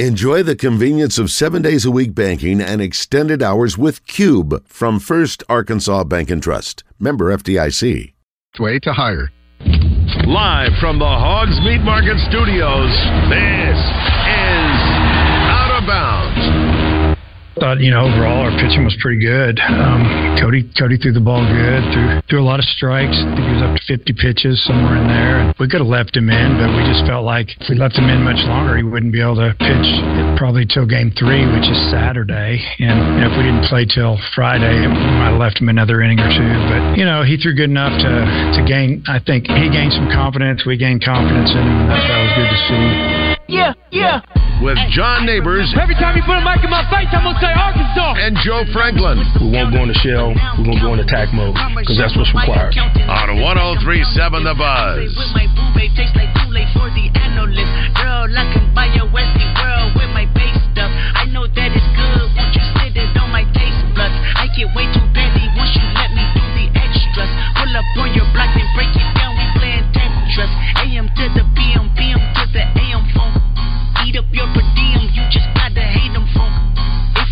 Enjoy 0.00 0.42
the 0.42 0.56
convenience 0.56 1.20
of 1.20 1.30
seven 1.30 1.62
days 1.62 1.84
a 1.84 1.90
week 1.92 2.16
banking 2.16 2.60
and 2.60 2.82
extended 2.82 3.44
hours 3.44 3.78
with 3.78 4.04
Cube 4.08 4.66
from 4.66 4.98
First 4.98 5.44
Arkansas 5.48 6.02
Bank 6.02 6.30
and 6.30 6.42
Trust. 6.42 6.82
Member 6.98 7.26
FDIC. 7.26 8.12
Way 8.58 8.80
to 8.80 8.92
hire. 8.92 9.30
Live 10.26 10.72
from 10.80 10.98
the 10.98 11.04
Hogs 11.04 11.60
Meat 11.62 11.78
Market 11.86 12.18
Studios, 12.26 12.90
this 13.30 13.78
Thought 17.54 17.78
you 17.78 17.94
know 17.94 18.10
overall 18.10 18.50
our 18.50 18.54
pitching 18.58 18.82
was 18.82 18.98
pretty 18.98 19.22
good. 19.22 19.62
Um, 19.62 20.34
Cody 20.42 20.66
Cody 20.74 20.98
threw 20.98 21.14
the 21.14 21.22
ball 21.22 21.46
good, 21.46 21.82
threw 21.94 22.18
threw 22.26 22.40
a 22.42 22.46
lot 22.46 22.58
of 22.58 22.66
strikes. 22.66 23.14
I 23.14 23.30
think 23.30 23.46
he 23.46 23.54
was 23.54 23.62
up 23.62 23.78
to 23.78 23.82
50 23.86 24.10
pitches 24.18 24.58
somewhere 24.66 24.98
in 24.98 25.06
there. 25.06 25.54
We 25.62 25.70
could 25.70 25.78
have 25.78 25.90
left 25.90 26.18
him 26.18 26.26
in, 26.28 26.58
but 26.58 26.74
we 26.74 26.82
just 26.82 27.06
felt 27.06 27.22
like 27.22 27.54
if 27.54 27.70
we 27.70 27.78
left 27.78 27.94
him 27.94 28.10
in 28.10 28.26
much 28.26 28.42
longer, 28.50 28.74
he 28.74 28.82
wouldn't 28.82 29.14
be 29.14 29.22
able 29.22 29.38
to 29.38 29.54
pitch 29.54 29.88
probably 30.34 30.66
till 30.66 30.82
game 30.82 31.14
three, 31.14 31.46
which 31.46 31.70
is 31.70 31.78
Saturday. 31.94 32.58
And 32.82 32.98
you 33.14 33.20
know, 33.22 33.30
if 33.30 33.38
we 33.38 33.46
didn't 33.46 33.70
play 33.70 33.86
till 33.86 34.18
Friday, 34.34 34.74
we 34.82 34.90
might 34.90 35.30
have 35.30 35.40
left 35.40 35.62
him 35.62 35.70
another 35.70 36.02
inning 36.02 36.18
or 36.18 36.30
two. 36.34 36.52
But 36.66 36.98
you 36.98 37.06
know, 37.06 37.22
he 37.22 37.38
threw 37.38 37.54
good 37.54 37.70
enough 37.70 37.94
to 38.02 38.12
to 38.58 38.60
gain. 38.66 39.06
I 39.06 39.22
think 39.22 39.46
he 39.46 39.70
gained 39.70 39.94
some 39.94 40.10
confidence. 40.10 40.66
We 40.66 40.74
gained 40.74 41.06
confidence 41.06 41.54
in 41.54 41.62
him. 41.62 41.86
That, 41.86 42.02
that 42.02 42.18
was 42.18 42.32
good 42.34 42.50
to 42.50 42.58
see. 42.66 43.23
Yeah, 43.48 43.74
yeah. 43.90 44.20
With 44.62 44.78
John 44.94 45.26
Neighbors 45.26 45.68
Every 45.76 45.98
time 45.98 46.16
you 46.16 46.22
put 46.22 46.38
a 46.38 46.44
mic 46.44 46.62
in 46.64 46.70
my 46.70 46.86
face, 46.88 47.10
I'm 47.12 47.26
gonna 47.26 47.36
say 47.42 47.52
Arkansas. 47.52 48.16
and 48.16 48.38
Joe 48.40 48.62
Franklin 48.72 49.18
We 49.42 49.50
won't 49.52 49.74
go 49.74 49.82
in 49.84 49.90
the 49.90 49.98
shell. 50.00 50.32
We're 50.56 50.64
going 50.64 50.78
to 50.78 50.84
go 50.84 50.92
in 50.94 51.00
attack 51.04 51.34
mode 51.34 51.52
because 51.76 51.98
that's 51.98 52.14
what's 52.16 52.30
required. 52.32 52.72
on 52.72 53.28
1037 53.36 54.46
The 54.48 54.54
Buzz. 54.54 55.10
With 55.12 55.32
my 55.36 55.44
boo 55.52 55.68
babe, 55.76 55.92
tastes 55.98 56.16
like 56.16 56.30
Kool-Aid 56.38 56.70
for 56.72 56.88
the 56.94 57.10
analyst. 57.18 57.68
Girl, 57.98 58.30
I 58.30 58.44
can 58.54 58.64
buy 58.72 58.88
your 58.96 59.10
Westie 59.12 59.50
world 59.58 59.92
with 59.98 60.08
my 60.16 60.24
base 60.32 60.56
stuff. 60.72 60.88
I 61.18 61.28
know 61.28 61.44
that 61.50 61.70
it's 61.74 61.90
good. 61.98 62.24
Won't 62.32 62.54
you 62.56 62.64
sit 62.80 62.94
it 62.96 63.12
on 63.20 63.28
my 63.34 63.44
taste 63.52 63.84
buds? 63.92 64.14
I 64.38 64.48
get 64.54 64.70
way 64.72 64.88
too 64.94 65.04
petty 65.12 65.44
once 65.58 65.74
you 65.76 65.84
let 65.98 66.08
me 66.14 66.24
do 66.32 66.44
the 66.56 66.66
extras. 66.78 67.28
Pull 67.58 67.74
up 67.74 67.84
on 68.00 68.08
your 68.16 68.28
block 68.32 68.54
and 68.56 68.70
break 68.78 68.94
it 68.96 69.08
down. 69.18 69.34
We 69.36 69.44
playing 69.60 69.84
Tetris. 69.92 70.52
AM 70.80 71.10
to 71.10 71.24
the 71.36 71.44
PM, 71.58 71.90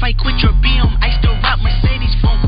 I 0.02 0.12
quit 0.12 0.34
your 0.42 0.50
BM, 0.58 0.98
I 0.98 1.16
still 1.20 1.38
rock 1.46 1.60
Mercedes 1.62 2.10
funk. 2.20 2.42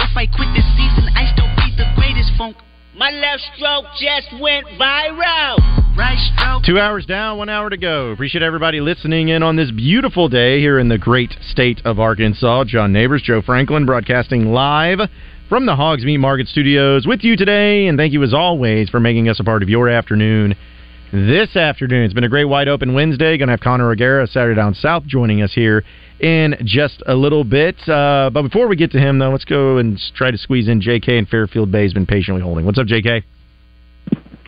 If 0.00 0.16
I 0.16 0.24
quit 0.24 0.48
this 0.56 0.64
season, 0.80 1.12
I 1.12 1.28
still 1.30 1.48
be 1.52 1.68
the 1.76 1.84
greatest 1.94 2.32
funk. 2.38 2.56
My 2.96 3.10
left 3.10 3.42
stroke 3.54 3.84
just 4.00 4.32
went 4.40 4.66
viral. 4.80 5.60
Right 5.94 6.16
stroke. 6.32 6.64
Two 6.64 6.78
hours 6.78 7.04
down, 7.04 7.36
one 7.36 7.50
hour 7.50 7.68
to 7.68 7.76
go. 7.76 8.12
Appreciate 8.12 8.42
everybody 8.42 8.80
listening 8.80 9.28
in 9.28 9.42
on 9.42 9.56
this 9.56 9.70
beautiful 9.70 10.30
day 10.30 10.58
here 10.58 10.78
in 10.78 10.88
the 10.88 10.96
great 10.96 11.36
state 11.42 11.82
of 11.84 12.00
Arkansas. 12.00 12.64
John 12.64 12.94
Neighbors, 12.94 13.20
Joe 13.22 13.42
Franklin, 13.42 13.84
broadcasting 13.84 14.46
live 14.46 15.00
from 15.50 15.66
the 15.66 15.76
Hogs 15.76 16.02
Meat 16.02 16.16
Market 16.16 16.48
Studios 16.48 17.06
with 17.06 17.22
you 17.22 17.36
today. 17.36 17.88
And 17.88 17.98
thank 17.98 18.14
you 18.14 18.22
as 18.22 18.32
always 18.32 18.88
for 18.88 19.00
making 19.00 19.28
us 19.28 19.38
a 19.38 19.44
part 19.44 19.62
of 19.62 19.68
your 19.68 19.90
afternoon. 19.90 20.54
This 21.12 21.54
afternoon, 21.54 22.02
it's 22.02 22.14
been 22.14 22.24
a 22.24 22.28
great 22.28 22.46
wide 22.46 22.66
open 22.66 22.92
Wednesday. 22.92 23.38
Going 23.38 23.46
to 23.46 23.52
have 23.52 23.60
Connor 23.60 23.92
O'Gara, 23.92 24.26
Saturday 24.26 24.56
Down 24.56 24.74
South, 24.74 25.04
joining 25.06 25.40
us 25.40 25.52
here 25.52 25.84
in 26.18 26.56
just 26.64 27.00
a 27.06 27.14
little 27.14 27.44
bit. 27.44 27.76
Uh, 27.88 28.28
but 28.32 28.42
before 28.42 28.66
we 28.66 28.74
get 28.74 28.90
to 28.90 28.98
him, 28.98 29.20
though, 29.20 29.30
let's 29.30 29.44
go 29.44 29.78
and 29.78 30.00
try 30.16 30.32
to 30.32 30.36
squeeze 30.36 30.66
in 30.66 30.80
JK 30.80 31.10
and 31.10 31.28
Fairfield 31.28 31.70
Bay 31.70 31.84
has 31.84 31.92
been 31.92 32.06
patiently 32.06 32.42
holding. 32.42 32.66
What's 32.66 32.78
up, 32.78 32.88
JK? 32.88 33.22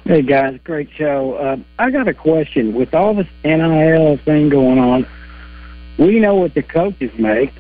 Hey 0.05 0.23
guys, 0.23 0.59
great 0.65 0.89
show. 0.97 1.35
Uh, 1.35 1.57
I 1.79 1.93
got 1.93 2.09
a 2.09 2.15
question. 2.15 2.75
With 2.75 2.93
all 2.93 3.15
this 3.15 3.29
NIL 3.45 4.19
thing 4.25 4.49
going 4.49 4.81
on, 4.81 5.07
we 5.97 6.19
know 6.19 6.35
what 6.35 6.55
the 6.55 6.63
coaches 6.63 7.13
make. 7.21 7.53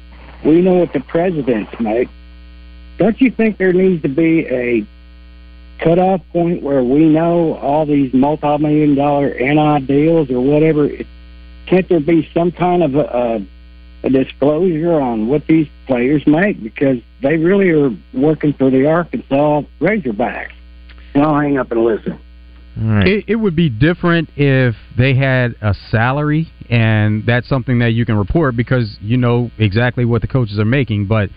We 0.44 0.60
know 0.60 0.74
what 0.74 0.92
the 0.92 1.00
presidents 1.00 1.70
make. 1.78 2.08
Don't 2.98 3.20
you 3.20 3.30
think 3.30 3.58
there 3.58 3.72
needs 3.72 4.02
to 4.02 4.08
be 4.08 4.44
a 4.46 4.84
cutoff 5.78 6.20
point 6.32 6.62
where 6.62 6.82
we 6.82 7.04
know 7.04 7.56
all 7.56 7.86
these 7.86 8.12
multi-million 8.12 8.94
dollar 8.94 9.34
NI 9.34 9.84
deals 9.86 10.30
or 10.30 10.40
whatever? 10.40 10.88
Can't 11.66 11.88
there 11.88 12.00
be 12.00 12.28
some 12.32 12.52
kind 12.52 12.82
of 12.82 12.94
a, 12.94 13.00
a, 13.00 13.46
a 14.04 14.10
disclosure 14.10 15.00
on 15.00 15.28
what 15.28 15.46
these 15.46 15.68
players 15.86 16.26
make 16.26 16.62
because 16.62 16.98
they 17.22 17.36
really 17.36 17.70
are 17.70 17.90
working 18.14 18.52
for 18.54 18.70
the 18.70 18.86
Arkansas 18.86 19.62
Razorbacks? 19.80 20.52
And 21.14 21.22
I'll 21.22 21.40
hang 21.40 21.58
up 21.58 21.70
and 21.70 21.84
listen. 21.84 22.18
It, 22.80 23.24
it 23.26 23.34
would 23.34 23.56
be 23.56 23.68
different 23.68 24.30
if 24.36 24.76
they 24.96 25.14
had 25.14 25.56
a 25.60 25.74
salary, 25.90 26.48
and 26.70 27.26
that's 27.26 27.48
something 27.48 27.80
that 27.80 27.88
you 27.88 28.06
can 28.06 28.16
report 28.16 28.56
because 28.56 28.96
you 29.00 29.16
know 29.16 29.50
exactly 29.58 30.04
what 30.04 30.22
the 30.22 30.28
coaches 30.28 30.60
are 30.60 30.64
making. 30.64 31.06
But 31.06 31.30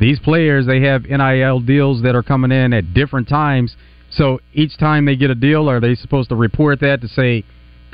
these 0.00 0.18
players, 0.18 0.66
they 0.66 0.80
have 0.82 1.04
NIL 1.04 1.60
deals 1.60 2.02
that 2.02 2.14
are 2.14 2.22
coming 2.22 2.52
in 2.52 2.72
at 2.72 2.94
different 2.94 3.28
times. 3.28 3.76
So 4.10 4.40
each 4.52 4.78
time 4.78 5.04
they 5.04 5.16
get 5.16 5.30
a 5.30 5.34
deal, 5.34 5.68
are 5.68 5.80
they 5.80 5.94
supposed 5.94 6.28
to 6.30 6.36
report 6.36 6.80
that 6.80 7.00
to 7.02 7.08
say, 7.08 7.44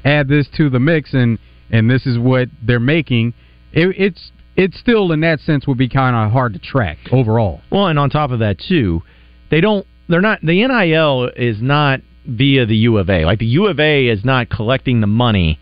add 0.04 0.28
this 0.28 0.48
to 0.56 0.70
the 0.70 0.78
mix, 0.78 1.12
and 1.12 1.38
and 1.70 1.90
this 1.90 2.06
is 2.06 2.18
what 2.18 2.48
they're 2.62 2.78
making? 2.80 3.34
It, 3.72 3.94
it's 3.98 4.32
it 4.56 4.74
still 4.74 5.10
in 5.12 5.20
that 5.20 5.40
sense 5.40 5.66
would 5.66 5.78
be 5.78 5.88
kind 5.88 6.14
of 6.14 6.30
hard 6.30 6.52
to 6.52 6.58
track 6.58 6.98
overall. 7.10 7.62
Well, 7.70 7.86
and 7.86 7.98
on 7.98 8.10
top 8.10 8.30
of 8.30 8.38
that 8.40 8.58
too, 8.58 9.02
they 9.50 9.60
don't. 9.60 9.86
They're 10.08 10.20
not. 10.20 10.40
The 10.42 10.66
NIL 10.66 11.30
is 11.36 11.60
not 11.60 12.00
via 12.26 12.66
the 12.66 12.76
U 12.76 12.98
of 12.98 13.10
A. 13.10 13.24
Like 13.24 13.38
the 13.38 13.46
U 13.46 13.66
of 13.66 13.80
A 13.80 14.06
is 14.06 14.24
not 14.24 14.50
collecting 14.50 15.00
the 15.00 15.06
money 15.06 15.58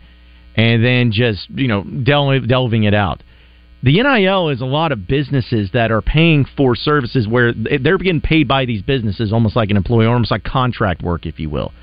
and 0.55 0.83
then 0.83 1.11
just 1.11 1.49
you 1.49 1.67
know 1.67 1.83
del- 1.83 2.39
delving 2.41 2.83
it 2.83 2.93
out. 2.93 3.23
The 3.83 4.01
NIL 4.01 4.47
is 4.49 4.61
a 4.61 4.65
lot 4.65 4.93
of 4.93 5.07
businesses 5.07 5.69
that 5.73 5.91
are 5.91 6.01
paying 6.01 6.45
for 6.55 6.73
services 6.73 7.27
where 7.27 7.51
they're 7.53 7.97
getting 7.97 8.21
paid 8.21 8.47
by 8.47 8.63
these 8.63 8.81
businesses, 8.81 9.33
almost 9.33 9.57
like 9.57 9.69
an 9.71 9.77
employee, 9.77 10.05
almost 10.05 10.31
like 10.31 10.45
contract 10.45 11.01
work, 11.03 11.25
if 11.25 11.37
you 11.37 11.49
will. 11.49 11.73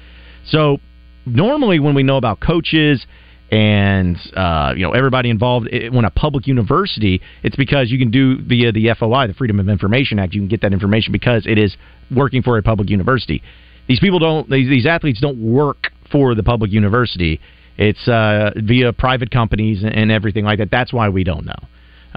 So 0.47 0.79
normally, 1.27 1.79
when 1.79 1.95
we 1.95 2.03
know 2.03 2.17
about 2.17 2.41
coaches 2.41 3.05
and 3.53 4.17
uh, 4.35 4.73
you 4.77 4.83
know 4.83 4.93
everybody 4.93 5.29
involved 5.29 5.69
i- 5.73 5.89
when 5.91 6.07
a 6.07 6.11
public 6.11 6.47
university, 6.47 7.21
it's 7.43 7.57
because 7.57 7.91
you 7.91 7.99
can 7.99 8.11
do 8.11 8.41
via 8.43 8.73
the 8.73 8.95
FOI, 8.99 9.27
the 9.27 9.35
Freedom 9.35 9.61
of 9.61 9.69
Information 9.69 10.19
Act. 10.19 10.33
You 10.33 10.41
can 10.41 10.49
get 10.49 10.63
that 10.63 10.73
information 10.73 11.13
because 11.13 11.47
it 11.47 11.59
is 11.59 11.77
working 12.11 12.43
for 12.43 12.57
a 12.57 12.63
public 12.63 12.89
university. 12.89 13.43
These 13.89 14.01
people 14.01 14.21
don't; 14.21 14.49
these, 14.49 14.71
these 14.71 14.87
athletes 14.87 15.21
don't 15.21 15.39
work 15.43 15.93
for 16.11 16.35
the 16.35 16.43
public 16.43 16.71
university. 16.73 17.41
It's 17.77 18.09
uh, 18.09 18.53
via 18.57 18.93
private 18.95 19.31
companies 19.31 19.83
and 19.85 20.11
everything 20.11 20.47
like 20.47 20.61
that. 20.61 20.71
That's 20.71 20.93
why 20.95 21.11
we 21.11 21.25
don't 21.25 21.45
know. 21.45 21.59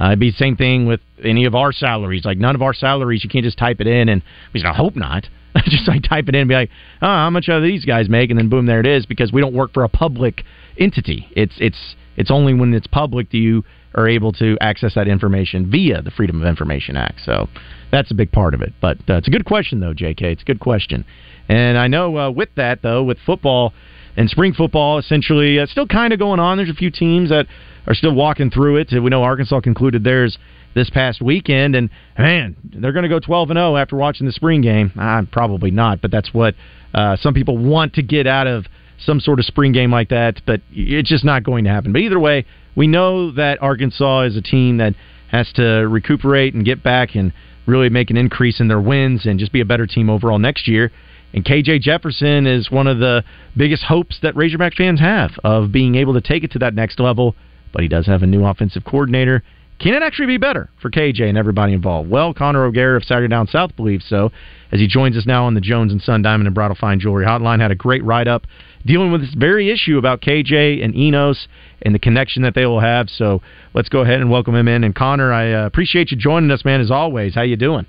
Uh, 0.01 0.07
it'd 0.07 0.19
be 0.19 0.31
the 0.31 0.37
same 0.37 0.55
thing 0.55 0.85
with 0.87 1.01
any 1.23 1.45
of 1.45 1.55
our 1.55 1.71
salaries. 1.71 2.25
Like 2.25 2.37
none 2.37 2.55
of 2.55 2.61
our 2.61 2.73
salaries, 2.73 3.23
you 3.23 3.29
can't 3.29 3.45
just 3.45 3.57
type 3.57 3.79
it 3.79 3.87
in 3.87 4.09
and 4.09 4.21
we 4.53 4.59
said, 4.59 4.67
I 4.67 4.73
hope 4.73 4.95
not. 4.95 5.27
just 5.65 5.87
like 5.87 6.03
type 6.03 6.27
it 6.27 6.35
in 6.35 6.41
and 6.41 6.49
be 6.49 6.55
like, 6.55 6.69
oh, 7.01 7.07
how 7.07 7.29
much 7.29 7.47
are 7.49 7.61
these 7.61 7.85
guys 7.85 8.09
make? 8.09 8.29
And 8.29 8.39
then 8.39 8.49
boom, 8.49 8.65
there 8.65 8.79
it 8.79 8.87
is 8.87 9.05
because 9.05 9.31
we 9.31 9.41
don't 9.41 9.53
work 9.53 9.73
for 9.73 9.83
a 9.83 9.89
public 9.89 10.43
entity. 10.79 11.27
It's 11.35 11.53
it's 11.59 11.95
it's 12.17 12.31
only 12.31 12.53
when 12.53 12.73
it's 12.73 12.87
public 12.87 13.29
do 13.29 13.37
you 13.37 13.63
are 13.95 14.07
able 14.07 14.31
to 14.33 14.57
access 14.59 14.95
that 14.95 15.07
information 15.07 15.69
via 15.69 16.01
the 16.01 16.09
Freedom 16.11 16.41
of 16.41 16.47
Information 16.47 16.97
Act. 16.97 17.21
So 17.23 17.47
that's 17.91 18.09
a 18.09 18.15
big 18.15 18.31
part 18.31 18.55
of 18.55 18.61
it. 18.61 18.73
But 18.81 18.97
uh, 19.07 19.17
it's 19.17 19.27
a 19.27 19.31
good 19.31 19.45
question 19.45 19.79
though, 19.79 19.93
J.K. 19.93 20.31
It's 20.31 20.41
a 20.41 20.45
good 20.45 20.59
question. 20.59 21.05
And 21.47 21.77
I 21.77 21.87
know 21.87 22.17
uh, 22.17 22.31
with 22.31 22.49
that 22.55 22.81
though, 22.81 23.03
with 23.03 23.19
football 23.25 23.73
and 24.15 24.29
spring 24.29 24.53
football, 24.53 24.97
essentially 24.97 25.59
uh, 25.59 25.65
still 25.67 25.87
kind 25.87 26.13
of 26.13 26.19
going 26.19 26.39
on. 26.39 26.57
There's 26.57 26.69
a 26.69 26.73
few 26.73 26.91
teams 26.91 27.29
that 27.29 27.47
are 27.87 27.93
still 27.93 28.13
walking 28.13 28.49
through 28.49 28.77
it. 28.77 28.91
We 28.91 29.09
know 29.09 29.23
Arkansas 29.23 29.61
concluded 29.61 30.03
theirs 30.03 30.37
this 30.73 30.89
past 30.89 31.21
weekend, 31.21 31.75
and 31.75 31.89
man, 32.17 32.55
they're 32.63 32.93
going 32.93 33.03
to 33.03 33.09
go 33.09 33.19
12 33.19 33.51
and 33.51 33.57
0 33.57 33.77
after 33.77 33.95
watching 33.95 34.25
the 34.25 34.33
spring 34.33 34.61
game. 34.61 34.91
Uh, 34.99 35.23
probably 35.31 35.71
not, 35.71 36.01
but 36.01 36.11
that's 36.11 36.33
what 36.33 36.55
uh, 36.93 37.15
some 37.17 37.33
people 37.33 37.57
want 37.57 37.93
to 37.93 38.01
get 38.01 38.27
out 38.27 38.47
of 38.47 38.65
some 39.05 39.19
sort 39.19 39.39
of 39.39 39.45
spring 39.45 39.71
game 39.71 39.91
like 39.91 40.09
that. 40.09 40.41
But 40.45 40.61
it's 40.71 41.09
just 41.09 41.25
not 41.25 41.43
going 41.43 41.65
to 41.65 41.69
happen. 41.69 41.91
But 41.91 42.01
either 42.01 42.19
way, 42.19 42.45
we 42.75 42.87
know 42.87 43.31
that 43.31 43.61
Arkansas 43.61 44.21
is 44.21 44.37
a 44.37 44.41
team 44.41 44.77
that 44.77 44.95
has 45.29 45.51
to 45.53 45.63
recuperate 45.87 46.53
and 46.53 46.63
get 46.65 46.83
back 46.83 47.15
and 47.15 47.33
really 47.65 47.89
make 47.89 48.09
an 48.09 48.17
increase 48.17 48.59
in 48.59 48.67
their 48.67 48.81
wins 48.81 49.25
and 49.25 49.39
just 49.39 49.51
be 49.51 49.61
a 49.61 49.65
better 49.65 49.87
team 49.87 50.09
overall 50.09 50.39
next 50.39 50.67
year. 50.67 50.91
And 51.33 51.43
KJ 51.43 51.81
Jefferson 51.81 52.45
is 52.45 52.69
one 52.69 52.85
of 52.85 52.99
the 52.99 53.23
biggest 53.57 53.83
hopes 53.83 54.19
that 54.21 54.35
Razorback 54.35 54.75
fans 54.75 54.99
have 54.99 55.31
of 55.43 55.71
being 55.71 55.95
able 55.95 56.13
to 56.13 56.21
take 56.21 56.43
it 56.43 56.51
to 56.51 56.59
that 56.59 56.75
next 56.75 56.99
level. 56.99 57.35
But 57.73 57.81
he 57.81 57.89
does 57.89 58.05
have 58.05 58.23
a 58.23 58.27
new 58.27 58.45
offensive 58.45 58.85
coordinator. 58.85 59.43
Can 59.79 59.95
it 59.95 60.03
actually 60.03 60.27
be 60.27 60.37
better 60.37 60.69
for 60.81 60.89
KJ 60.89 61.27
and 61.27 61.37
everybody 61.37 61.73
involved? 61.73 62.09
Well, 62.09 62.33
Connor 62.33 62.63
O'Gara 62.63 62.95
of 62.95 63.03
Saturday 63.03 63.27
Down 63.27 63.47
South 63.47 63.75
believes 63.75 64.05
so, 64.07 64.31
as 64.71 64.79
he 64.79 64.87
joins 64.87 65.17
us 65.17 65.25
now 65.25 65.45
on 65.45 65.55
the 65.55 65.61
Jones 65.61 65.91
and 65.91 66.01
Son 66.01 66.21
Diamond 66.21 66.47
and 66.47 66.55
Bridal 66.55 66.77
Fine 66.79 67.01
Jewelry 67.01 67.25
Hotline. 67.25 67.59
Had 67.59 67.71
a 67.71 67.75
great 67.75 68.03
write 68.05 68.29
up 68.29 68.45
dealing 68.85 69.11
with 69.11 69.21
this 69.21 69.33
very 69.33 69.69
issue 69.71 69.97
about 69.97 70.21
KJ 70.21 70.83
and 70.83 70.95
Enos 70.95 71.47
and 71.81 71.93
the 71.93 71.99
connection 71.99 72.43
that 72.43 72.55
they 72.55 72.65
will 72.65 72.79
have. 72.79 73.09
So 73.09 73.41
let's 73.73 73.89
go 73.89 74.01
ahead 74.01 74.21
and 74.21 74.29
welcome 74.29 74.55
him 74.55 74.67
in. 74.67 74.83
And 74.83 74.95
Connor, 74.95 75.33
I 75.33 75.51
uh, 75.53 75.65
appreciate 75.65 76.11
you 76.11 76.17
joining 76.17 76.51
us, 76.51 76.63
man. 76.63 76.79
As 76.79 76.91
always, 76.91 77.35
how 77.35 77.41
you 77.41 77.57
doing? 77.57 77.85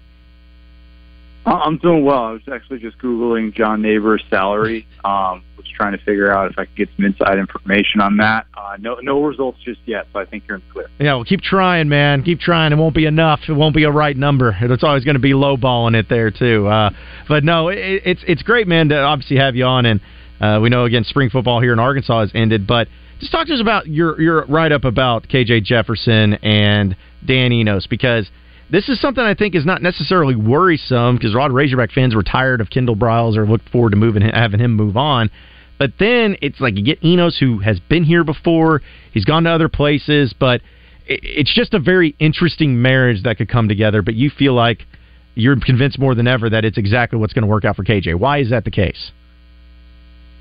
I'm 1.46 1.79
doing 1.79 2.05
well. 2.05 2.25
I 2.25 2.32
was 2.32 2.43
actually 2.50 2.79
just 2.79 2.99
googling 2.99 3.55
John 3.55 3.82
Neighbors' 3.82 4.23
salary. 4.31 4.87
Um, 5.05 5.43
was 5.64 5.73
trying 5.75 5.93
to 5.93 6.05
figure 6.05 6.32
out 6.32 6.50
if 6.50 6.58
I 6.58 6.67
could 6.67 6.76
get 6.76 6.88
some 6.96 7.05
inside 7.05 7.38
information 7.38 8.00
on 8.00 8.17
that. 8.19 8.46
Uh, 8.56 8.76
no, 8.79 8.96
no 9.02 9.23
results 9.23 9.58
just 9.64 9.81
yet. 9.87 10.06
So 10.12 10.20
I 10.20 10.25
think 10.25 10.44
you're 10.46 10.56
in 10.56 10.62
the 10.69 10.73
clear. 10.73 10.88
Yeah, 10.99 11.14
well, 11.14 11.25
keep 11.25 11.41
trying, 11.41 11.88
man. 11.88 12.23
Keep 12.23 12.41
trying. 12.41 12.73
It 12.73 12.76
won't 12.76 12.94
be 12.94 13.06
enough. 13.06 13.41
It 13.49 13.52
won't 13.52 13.75
be 13.75 13.85
a 13.85 13.91
right 13.91 14.17
number. 14.17 14.56
It's 14.61 14.85
always 14.85 15.05
going 15.05 15.17
to 15.17 15.20
be 15.20 15.32
lowballing 15.32 15.99
it 15.99 16.06
there 16.08 16.31
too. 16.31 16.67
Uh, 16.67 16.91
but 17.29 17.44
no, 17.44 17.69
it, 17.69 17.79
it's 18.05 18.20
it's 18.26 18.43
great, 18.43 18.69
man, 18.69 18.88
to 18.90 18.99
obviously 18.99 19.37
have 19.37 19.56
you 19.56 19.64
on. 19.64 19.87
And 19.87 20.00
uh, 20.40 20.61
we 20.62 20.69
know 20.69 20.85
again, 20.85 21.05
spring 21.05 21.31
football 21.31 21.61
here 21.61 21.73
in 21.73 21.79
Arkansas 21.79 22.20
has 22.20 22.31
ended. 22.35 22.67
But 22.67 22.88
just 23.20 23.32
talk 23.32 23.47
to 23.47 23.55
us 23.55 23.61
about 23.61 23.87
your 23.87 24.20
your 24.20 24.44
write 24.47 24.73
up 24.73 24.85
about 24.85 25.29
KJ 25.29 25.64
Jefferson 25.64 26.35
and 26.35 26.97
Dan 27.25 27.52
Enos 27.52 27.87
because 27.87 28.29
this 28.70 28.88
is 28.88 29.00
something 29.00 29.22
I 29.22 29.34
think 29.34 29.55
is 29.55 29.66
not 29.66 29.82
necessarily 29.82 30.34
worrisome 30.37 31.16
because 31.16 31.34
Rod 31.34 31.52
Razorback 31.52 31.93
fans 31.93 32.14
were 32.14 32.22
tired 32.22 32.61
of 32.61 32.70
Kendall 32.70 32.96
Briles 32.96 33.37
or 33.37 33.46
looked 33.46 33.69
forward 33.69 33.90
to 33.90 33.96
moving 33.96 34.22
having 34.22 34.61
him 34.61 34.75
move 34.75 34.96
on. 34.96 35.31
But 35.78 35.93
then 35.99 36.37
it's 36.40 36.61
like 36.61 36.76
you 36.76 36.84
get 36.84 37.05
Enos 37.05 37.38
who 37.38 37.58
has 37.58 37.81
been 37.81 38.05
here 38.05 38.25
before, 38.25 38.81
he's 39.12 39.25
gone 39.25 39.44
to 39.44 39.50
other 39.50 39.69
places, 39.69 40.34
but 40.38 40.61
it's 41.06 41.52
just 41.52 41.75
a 41.75 41.78
very 41.78 42.14
interesting 42.19 42.81
marriage 42.81 43.22
that 43.25 43.37
could 43.37 43.49
come 43.49 43.69
together. 43.69 44.00
But 44.00 44.14
you 44.14 44.31
feel 44.31 44.55
like 44.55 44.87
you're 45.34 45.58
convinced 45.61 45.99
more 45.99 46.14
than 46.14 46.26
ever 46.26 46.49
that 46.49 46.64
it's 46.64 46.78
exactly 46.78 47.19
what's 47.19 47.32
going 47.32 47.43
to 47.43 47.49
work 47.49 47.64
out 47.64 47.76
for 47.76 47.84
KJ. 47.84 48.14
Why 48.14 48.38
is 48.38 48.50
that 48.50 48.64
the 48.64 48.70
case? 48.70 49.11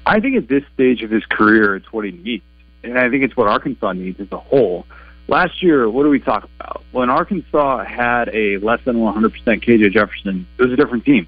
I 0.06 0.20
think 0.20 0.36
at 0.38 0.48
this 0.48 0.64
stage 0.74 1.02
of 1.02 1.10
his 1.10 1.26
career, 1.26 1.76
it's 1.76 1.92
what 1.92 2.06
he 2.06 2.12
needs, 2.12 2.44
and 2.84 2.98
I 2.98 3.10
think 3.10 3.24
it's 3.24 3.36
what 3.36 3.48
Arkansas 3.48 3.94
needs 3.94 4.20
as 4.20 4.28
a 4.32 4.38
whole. 4.38 4.86
Last 5.28 5.64
year, 5.64 5.90
what 5.90 6.04
do 6.04 6.10
we 6.10 6.20
talk 6.20 6.44
about? 6.44 6.84
When 6.92 7.10
Arkansas 7.10 7.86
had 7.86 8.30
a 8.34 8.58
less 8.58 8.82
than 8.84 8.98
100% 8.98 9.32
KJ 9.46 9.92
Jefferson, 9.92 10.46
it 10.58 10.64
was 10.64 10.74
a 10.74 10.76
different 10.76 11.06
team. 11.06 11.28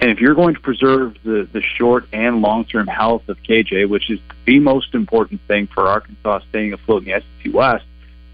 And 0.00 0.10
if 0.10 0.20
you're 0.20 0.34
going 0.34 0.54
to 0.54 0.60
preserve 0.60 1.16
the, 1.24 1.48
the 1.52 1.62
short 1.62 2.06
and 2.12 2.42
long 2.42 2.64
term 2.64 2.86
health 2.86 3.28
of 3.28 3.42
KJ, 3.42 3.88
which 3.88 4.10
is 4.10 4.20
the 4.44 4.58
most 4.60 4.94
important 4.94 5.40
thing 5.48 5.66
for 5.66 5.86
Arkansas 5.88 6.40
staying 6.50 6.72
afloat 6.72 7.06
in 7.06 7.12
the 7.12 7.22
SEC 7.42 7.54
West, 7.54 7.84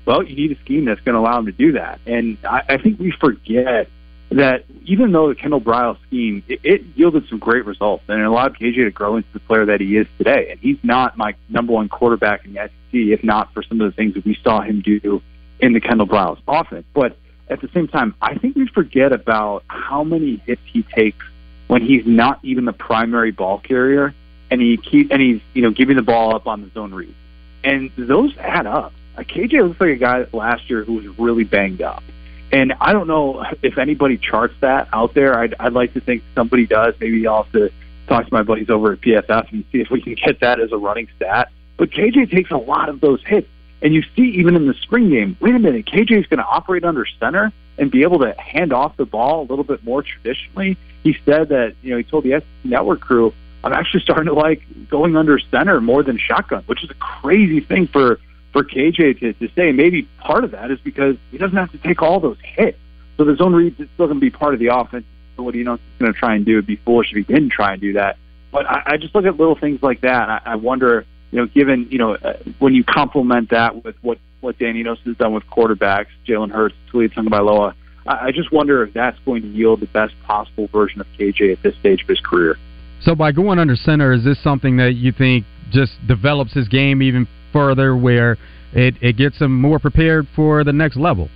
well, 0.05 0.23
you 0.23 0.35
need 0.35 0.52
a 0.56 0.61
scheme 0.61 0.85
that's 0.85 1.00
going 1.02 1.14
to 1.14 1.20
allow 1.20 1.38
him 1.38 1.47
to 1.47 1.52
do 1.52 1.73
that. 1.73 2.00
And 2.06 2.38
I, 2.44 2.62
I 2.70 2.76
think 2.79 2.99
we 2.99 3.12
forget 3.12 3.88
that 4.31 4.65
even 4.85 5.12
though 5.12 5.29
the 5.29 5.35
Kendall 5.35 5.61
Briles 5.61 5.99
scheme, 6.06 6.43
it, 6.49 6.61
it 6.62 6.82
yielded 6.94 7.29
some 7.29 7.38
great 7.38 7.65
results 7.65 8.05
and 8.09 8.21
it 8.21 8.25
allowed 8.25 8.56
KJ 8.56 8.77
to 8.77 8.91
grow 8.91 9.17
into 9.17 9.29
the 9.32 9.41
player 9.41 9.67
that 9.67 9.81
he 9.81 9.97
is 9.97 10.06
today. 10.19 10.49
And 10.50 10.61
he's 10.61 10.79
not 10.82 11.17
my 11.17 11.35
number 11.49 11.73
one 11.73 11.88
quarterback 11.88 12.44
in 12.44 12.55
the 12.55 12.61
SEC, 12.61 12.93
if 12.93 13.25
not 13.25 13.53
for 13.53 13.62
some 13.62 13.81
of 13.81 13.91
the 13.91 13.97
things 13.97 14.15
that 14.15 14.25
we 14.25 14.37
saw 14.43 14.61
him 14.61 14.81
do 14.81 15.21
in 15.59 15.73
the 15.73 15.81
Kendall 15.81 16.06
Briles 16.06 16.38
offense. 16.47 16.87
But 16.94 17.17
at 17.49 17.61
the 17.61 17.69
same 17.75 17.88
time, 17.88 18.15
I 18.23 18.37
think 18.38 18.56
we 18.56 18.69
forget 18.69 19.12
about 19.12 19.65
how 19.67 20.05
many 20.05 20.37
hits 20.47 20.62
he 20.65 20.83
takes 20.85 21.25
when 21.67 21.83
he's 21.83 22.06
not 22.06 22.38
even 22.43 22.65
the 22.65 22.73
primary 22.73 23.33
ball 23.33 23.59
carrier 23.59 24.15
and 24.50 24.61
he 24.61 24.76
keep 24.76 25.11
and 25.11 25.21
he's 25.21 25.41
you 25.55 25.62
know 25.62 25.71
giving 25.71 25.97
the 25.97 26.03
ball 26.03 26.35
up 26.35 26.47
on 26.47 26.62
the 26.62 26.71
zone 26.71 26.93
read. 26.94 27.15
And 27.62 27.91
those 27.97 28.37
add 28.38 28.67
up. 28.67 28.93
KJ 29.19 29.69
looks 29.69 29.81
like 29.81 29.91
a 29.91 29.97
guy 29.97 30.26
last 30.33 30.71
year 30.71 30.83
who 30.83 30.94
was 30.94 31.06
really 31.19 31.44
banged 31.44 31.83
up. 31.83 32.03
And 32.52 32.75
I 32.81 32.93
don't 32.93 33.06
know 33.06 33.44
if 33.62 33.79
anybody 33.79 34.19
charts 34.19 34.55
that 34.61 34.88
out 34.93 35.14
there. 35.14 35.38
I'd, 35.38 35.55
I'd 35.61 35.73
like 35.73 35.94
to 35.94 36.00
think 36.00 36.23
somebody 36.35 36.67
does. 36.67 36.94
Maybe 37.00 37.26
I'll 37.26 37.44
have 37.44 37.52
to 37.52 37.70
talk 38.08 38.26
to 38.26 38.32
my 38.32 38.43
buddies 38.43 38.70
over 38.70 38.93
at 38.93 39.00
PFF 39.00 39.52
and 39.52 39.64
see 39.70 39.81
if 39.81 39.91
we 39.91 40.00
can 40.00 40.14
get 40.14 40.41
that 40.41 40.58
as 40.61 40.73
a 40.73 40.76
running 40.76 41.08
stat. 41.17 41.50
But 41.76 41.91
KJ 41.91 42.31
takes 42.31 42.50
a 42.50 42.56
lot 42.56 42.88
of 42.88 43.00
those 43.00 43.23
hits. 43.25 43.49
And 43.82 43.94
you 43.94 44.02
see, 44.14 44.23
even 44.23 44.56
in 44.56 44.67
the 44.67 44.75
spring 44.75 45.11
game, 45.11 45.37
wait 45.41 45.55
a 45.55 45.58
minute, 45.58 45.87
KJ 45.87 46.19
is 46.19 46.26
going 46.26 46.38
to 46.38 46.44
operate 46.44 46.85
under 46.85 47.06
center 47.19 47.52
and 47.79 47.91
be 47.91 48.02
able 48.02 48.19
to 48.19 48.38
hand 48.38 48.73
off 48.73 48.97
the 48.97 49.06
ball 49.06 49.43
a 49.43 49.47
little 49.47 49.64
bit 49.64 49.82
more 49.85 50.02
traditionally. 50.02 50.76
He 51.02 51.17
said 51.25 51.49
that, 51.49 51.75
you 51.82 51.93
know, 51.93 51.97
he 51.97 52.02
told 52.02 52.25
the 52.25 52.32
SEC 52.32 52.44
Network 52.64 53.00
crew, 53.00 53.32
I'm 53.64 53.73
actually 53.73 54.00
starting 54.00 54.26
to 54.26 54.35
like 54.35 54.62
going 54.91 55.17
under 55.17 55.38
center 55.38 55.81
more 55.81 56.02
than 56.02 56.19
shotgun, 56.19 56.62
which 56.67 56.85
is 56.85 56.91
a 56.91 56.94
crazy 56.94 57.61
thing 57.61 57.87
for 57.87 58.20
for 58.52 58.64
KJ 58.64 59.20
to, 59.20 59.32
to 59.35 59.49
say. 59.55 59.73
Maybe 59.73 60.08
part 60.19 60.44
of 60.44 60.52
that 60.52 60.70
is 60.70 60.79
because 60.82 61.17
he 61.31 61.38
doesn't 61.38 61.56
have 61.56 61.73
to 61.73 61.79
take 61.79 62.02
all 62.02 62.20
those 62.20 62.38
hits. 62.43 62.79
So 63.17 63.25
the 63.25 63.37
zone 63.37 63.55
read 63.55 63.75
still 63.75 64.06
going 64.06 64.14
to 64.14 64.20
be 64.20 64.31
part 64.31 64.55
of 64.55 64.61
the 64.61 64.75
offense. 64.75 65.05
So 65.37 65.43
what 65.43 65.52
do 65.52 65.58
you 65.58 65.64
know 65.64 65.76
he's 65.76 65.99
going 65.99 66.12
to 66.12 66.19
try 66.19 66.35
and 66.35 66.44
do? 66.44 66.52
It'd 66.52 66.67
be 66.67 66.76
foolish 66.76 67.11
if 67.12 67.17
he 67.17 67.23
didn't 67.23 67.50
try 67.50 67.73
and 67.73 67.81
do 67.81 67.93
that. 67.94 68.17
But 68.50 68.67
I, 68.67 68.82
I 68.87 68.97
just 68.97 69.14
look 69.14 69.25
at 69.25 69.37
little 69.37 69.56
things 69.56 69.82
like 69.82 70.00
that. 70.00 70.23
And 70.23 70.32
I, 70.32 70.41
I 70.44 70.55
wonder, 70.56 71.05
you 71.31 71.38
know, 71.38 71.47
given 71.47 71.88
you 71.91 71.99
know 71.99 72.14
uh, 72.14 72.35
when 72.58 72.75
you 72.75 72.85
complement 72.85 73.50
that 73.50 73.85
with 73.85 73.97
what 74.02 74.19
what 74.41 74.58
Dan 74.58 74.76
Enos 74.76 74.99
has 75.05 75.17
done 75.17 75.32
with 75.32 75.44
quarterbacks, 75.47 76.06
Jalen 76.26 76.50
Hurts, 76.50 76.75
Taulia 76.93 77.12
Tagovailoa, 77.12 77.75
I, 78.06 78.26
I 78.26 78.32
just 78.32 78.50
wonder 78.52 78.82
if 78.82 78.94
that's 78.94 79.19
going 79.25 79.43
to 79.43 79.49
yield 79.49 79.81
the 79.81 79.87
best 79.87 80.14
possible 80.25 80.69
version 80.69 81.00
of 81.00 81.06
KJ 81.19 81.52
at 81.52 81.62
this 81.62 81.75
stage 81.76 82.02
of 82.02 82.08
his 82.08 82.20
career. 82.20 82.56
So 83.02 83.14
by 83.14 83.32
going 83.32 83.58
under 83.58 83.76
center, 83.76 84.12
is 84.12 84.25
this 84.25 84.43
something 84.43 84.76
that 84.79 84.94
you 84.94 85.12
think 85.12 85.44
just 85.70 85.93
develops 86.06 86.52
his 86.52 86.69
game 86.69 87.02
even 87.02 87.29
further 87.52 87.97
where 87.97 88.38
it, 88.73 88.94
it 89.00 89.17
gets 89.17 89.38
them 89.38 89.61
more 89.61 89.79
prepared 89.79 90.29
for 90.35 90.64
the 90.64 90.73
next 90.73 90.97
level. 90.97 91.29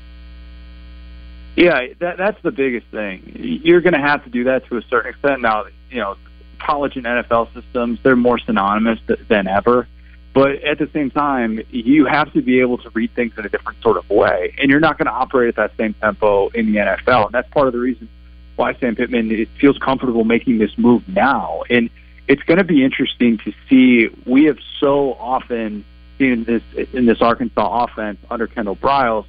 Yeah, 1.57 1.87
that, 2.01 2.17
that's 2.17 2.41
the 2.43 2.51
biggest 2.51 2.87
thing. 2.89 3.33
You're 3.37 3.81
going 3.81 3.95
to 3.95 4.01
have 4.01 4.25
to 4.25 4.31
do 4.31 4.45
that 4.45 4.67
to 4.67 4.77
a 4.77 4.83
certain 4.83 5.11
extent. 5.11 5.41
Now, 5.41 5.67
you 5.91 6.01
know, 6.01 6.17
college 6.59 6.97
and 6.97 7.05
NFL 7.05 7.53
systems, 7.55 8.01
they're 8.03 8.17
more 8.17 8.39
synonymous 8.39 8.99
than 9.29 9.47
ever. 9.47 9.87
But 10.33 10.65
at 10.65 10.79
the 10.79 10.89
same 10.93 11.11
time, 11.11 11.61
you 11.71 12.07
have 12.07 12.33
to 12.33 12.43
be 12.43 12.61
able 12.61 12.79
to 12.79 12.91
read 12.91 13.15
things 13.15 13.35
in 13.39 13.47
a 13.47 13.49
different 13.49 13.81
sort 13.83 13.97
of 13.97 14.11
way. 14.11 14.53
And 14.59 14.69
you're 14.69 14.81
not 14.81 14.99
going 14.99 15.07
to 15.07 15.13
operate 15.13 15.49
at 15.51 15.57
that 15.57 15.77
same 15.77 15.95
tempo 15.95 16.49
in 16.49 16.73
the 16.73 16.79
NFL. 16.79 17.27
And 17.27 17.33
that's 17.33 17.49
part 17.51 17.69
of 17.69 17.73
the 17.73 17.79
reason 17.79 18.09
why 18.57 18.75
Sam 18.75 18.97
Pittman 18.97 19.31
it 19.31 19.49
feels 19.61 19.79
comfortable 19.79 20.25
making 20.25 20.59
this 20.59 20.77
move 20.77 21.09
now. 21.09 21.63
And 21.71 21.89
it's 22.27 22.43
going 22.43 22.59
to 22.59 22.65
be 22.65 22.85
interesting 22.85 23.39
to 23.39 23.53
see. 23.69 24.09
We 24.27 24.45
have 24.47 24.59
so 24.81 25.15
often 25.15 25.85
in 26.33 26.45
this 26.45 26.63
in 26.93 27.07
this 27.07 27.21
Arkansas 27.21 27.85
offense 27.85 28.19
under 28.31 28.47
Kendall 28.47 28.77
Briles, 28.77 29.27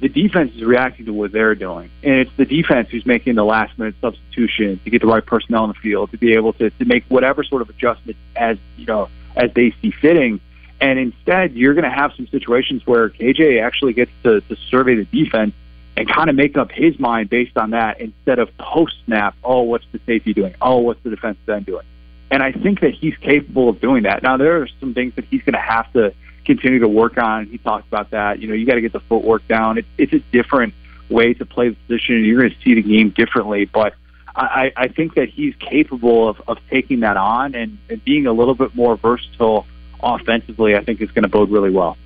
the 0.00 0.08
defense 0.08 0.54
is 0.54 0.62
reacting 0.62 1.06
to 1.06 1.12
what 1.12 1.32
they're 1.32 1.54
doing, 1.54 1.90
and 2.02 2.14
it's 2.14 2.30
the 2.36 2.44
defense 2.44 2.90
who's 2.90 3.06
making 3.06 3.34
the 3.34 3.44
last 3.44 3.78
minute 3.78 3.94
substitution 4.00 4.80
to 4.84 4.90
get 4.90 5.00
the 5.00 5.06
right 5.06 5.24
personnel 5.24 5.64
in 5.64 5.70
the 5.70 5.74
field 5.74 6.10
to 6.10 6.18
be 6.18 6.34
able 6.34 6.52
to 6.54 6.70
to 6.70 6.84
make 6.84 7.04
whatever 7.08 7.42
sort 7.44 7.62
of 7.62 7.70
adjustment 7.70 8.16
as 8.34 8.58
you 8.76 8.86
know 8.86 9.08
as 9.36 9.52
they 9.54 9.74
see 9.82 9.90
fitting. 9.90 10.40
And 10.78 10.98
instead, 10.98 11.54
you're 11.54 11.72
going 11.72 11.84
to 11.84 11.90
have 11.90 12.12
some 12.14 12.28
situations 12.28 12.86
where 12.86 13.08
KJ 13.08 13.62
actually 13.62 13.94
gets 13.94 14.10
to, 14.24 14.42
to 14.42 14.56
survey 14.68 14.94
the 14.94 15.04
defense 15.04 15.54
and 15.96 16.06
kind 16.08 16.28
of 16.28 16.36
make 16.36 16.56
up 16.56 16.70
his 16.70 16.98
mind 16.98 17.30
based 17.30 17.56
on 17.56 17.70
that 17.70 18.00
instead 18.00 18.38
of 18.38 18.54
post 18.58 18.94
snap. 19.06 19.34
Oh, 19.42 19.62
what's 19.62 19.86
the 19.92 20.00
safety 20.04 20.34
doing? 20.34 20.54
Oh, 20.60 20.78
what's 20.78 21.02
the 21.02 21.10
defense 21.10 21.38
end 21.48 21.64
doing? 21.64 21.86
And 22.30 22.42
I 22.42 22.52
think 22.52 22.80
that 22.80 22.92
he's 22.92 23.16
capable 23.18 23.68
of 23.68 23.80
doing 23.80 24.02
that. 24.02 24.22
Now, 24.22 24.36
there 24.36 24.60
are 24.60 24.68
some 24.80 24.94
things 24.94 25.14
that 25.14 25.24
he's 25.26 25.42
going 25.42 25.54
to 25.54 25.60
have 25.60 25.90
to 25.92 26.12
continue 26.46 26.78
to 26.78 26.88
work 26.88 27.18
on. 27.18 27.46
He 27.46 27.58
talked 27.58 27.86
about 27.88 28.10
that. 28.10 28.40
You 28.40 28.48
know, 28.48 28.54
you 28.54 28.66
got 28.66 28.76
to 28.76 28.80
get 28.80 28.92
the 28.92 29.00
footwork 29.00 29.46
down. 29.48 29.78
It's 29.78 29.88
it's 29.98 30.12
a 30.12 30.20
different 30.32 30.74
way 31.10 31.34
to 31.34 31.44
play 31.44 31.70
the 31.70 31.76
position. 31.86 32.24
You're 32.24 32.40
going 32.40 32.50
to 32.50 32.60
see 32.64 32.74
the 32.74 32.82
game 32.82 33.10
differently, 33.10 33.64
but 33.66 33.94
I, 34.34 34.72
I 34.76 34.88
think 34.88 35.14
that 35.14 35.30
he's 35.30 35.54
capable 35.56 36.28
of, 36.28 36.36
of 36.46 36.58
taking 36.70 37.00
that 37.00 37.16
on 37.16 37.54
and, 37.54 37.78
and 37.88 38.04
being 38.04 38.26
a 38.26 38.32
little 38.32 38.54
bit 38.54 38.74
more 38.74 38.96
versatile 38.96 39.66
offensively. 40.02 40.76
I 40.76 40.84
think 40.84 41.00
is 41.00 41.10
going 41.10 41.22
to 41.22 41.28
bode 41.28 41.50
really 41.50 41.70
well. 41.70 41.96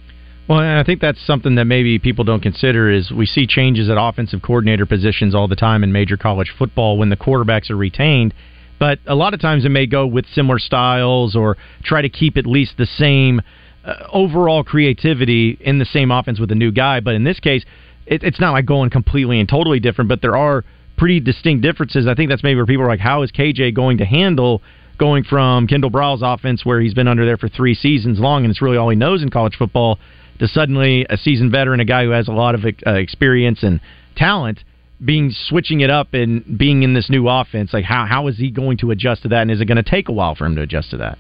Well, 0.49 0.61
and 0.61 0.79
I 0.79 0.85
think 0.85 1.01
that's 1.01 1.25
something 1.25 1.55
that 1.57 1.67
maybe 1.67 1.99
people 1.99 2.25
don't 2.25 2.43
consider 2.43 2.91
is 2.91 3.13
we 3.13 3.27
see 3.27 3.47
changes 3.47 3.89
at 3.89 3.97
offensive 4.01 4.43
coordinator 4.43 4.85
positions 4.85 5.35
all 5.35 5.47
the 5.47 5.57
time 5.57 5.85
in 5.85 5.93
major 5.93 6.17
college 6.17 6.53
football 6.59 6.99
when 6.99 7.09
the 7.09 7.17
quarterbacks 7.17 7.71
are 7.71 7.77
retained. 7.77 8.35
But 8.79 8.99
a 9.07 9.15
lot 9.15 9.35
of 9.35 9.41
times 9.41 9.65
it 9.65 9.69
may 9.69 9.87
go 9.87 10.07
with 10.07 10.27
similar 10.27 10.59
styles 10.59 11.37
or 11.37 11.57
try 11.85 12.03
to 12.03 12.09
keep 12.09 12.37
at 12.37 12.47
least 12.47 12.79
the 12.79 12.87
same 12.87 13.43
uh, 13.85 13.95
overall 14.13 14.63
creativity 14.63 15.57
in 15.61 15.79
the 15.79 15.85
same 15.85 16.11
offense 16.11 16.39
with 16.39 16.51
a 16.51 16.55
new 16.55 16.71
guy. 16.71 17.01
But 17.01 17.15
in 17.15 17.25
this 17.25 17.41
case, 17.41 17.65
it, 18.07 18.23
it's 18.23 18.41
not 18.41 18.53
like 18.53 18.67
going 18.67 18.91
completely 18.91 19.41
and 19.41 19.49
totally 19.49 19.81
different, 19.81 20.09
but 20.09 20.21
there 20.21 20.37
are 20.37 20.65
pretty 20.97 21.21
distinct 21.21 21.63
differences. 21.63 22.07
I 22.07 22.15
think 22.15 22.29
that's 22.29 22.43
maybe 22.43 22.57
where 22.57 22.67
people 22.67 22.85
are 22.85 22.89
like, 22.89 23.01
how 23.01 23.23
is 23.23 23.33
KJ 23.33 23.75
going 23.75 23.99
to 23.99 24.05
handle 24.05 24.63
going 24.99 25.25
from 25.25 25.67
Kendall 25.67 25.91
Briles' 25.91 26.21
offense, 26.23 26.65
where 26.65 26.81
he's 26.81 26.93
been 26.93 27.09
under 27.09 27.25
there 27.25 27.39
for 27.39 27.49
three 27.49 27.75
seasons 27.75 28.21
long 28.21 28.45
and 28.45 28.51
it's 28.51 28.61
really 28.61 28.77
all 28.77 28.91
he 28.91 28.97
knows 28.97 29.23
in 29.23 29.31
college 29.31 29.57
football, 29.57 29.99
to 30.39 30.47
suddenly 30.47 31.07
a 31.09 31.17
seasoned 31.17 31.51
veteran, 31.51 31.81
a 31.81 31.85
guy 31.87 32.05
who 32.05 32.11
has 32.11 32.29
a 32.29 32.33
lot 32.33 32.55
of 32.55 32.65
uh, 32.65 32.93
experience 32.93 33.63
and 33.63 33.81
talent, 34.17 34.63
being 35.03 35.31
switching 35.33 35.81
it 35.81 35.89
up 35.89 36.13
and 36.13 36.59
being 36.59 36.83
in 36.83 36.93
this 36.93 37.09
new 37.09 37.29
offense. 37.29 37.73
Like, 37.73 37.85
how 37.85 38.05
how 38.07 38.27
is 38.27 38.37
he 38.37 38.51
going 38.51 38.77
to 38.79 38.91
adjust 38.91 39.23
to 39.23 39.29
that, 39.29 39.43
and 39.43 39.51
is 39.51 39.61
it 39.61 39.67
going 39.67 39.83
to 39.83 39.83
take 39.83 40.09
a 40.09 40.13
while 40.13 40.35
for 40.35 40.45
him 40.45 40.57
to 40.57 40.63
adjust 40.63 40.91
to 40.91 40.99
that? 40.99 41.19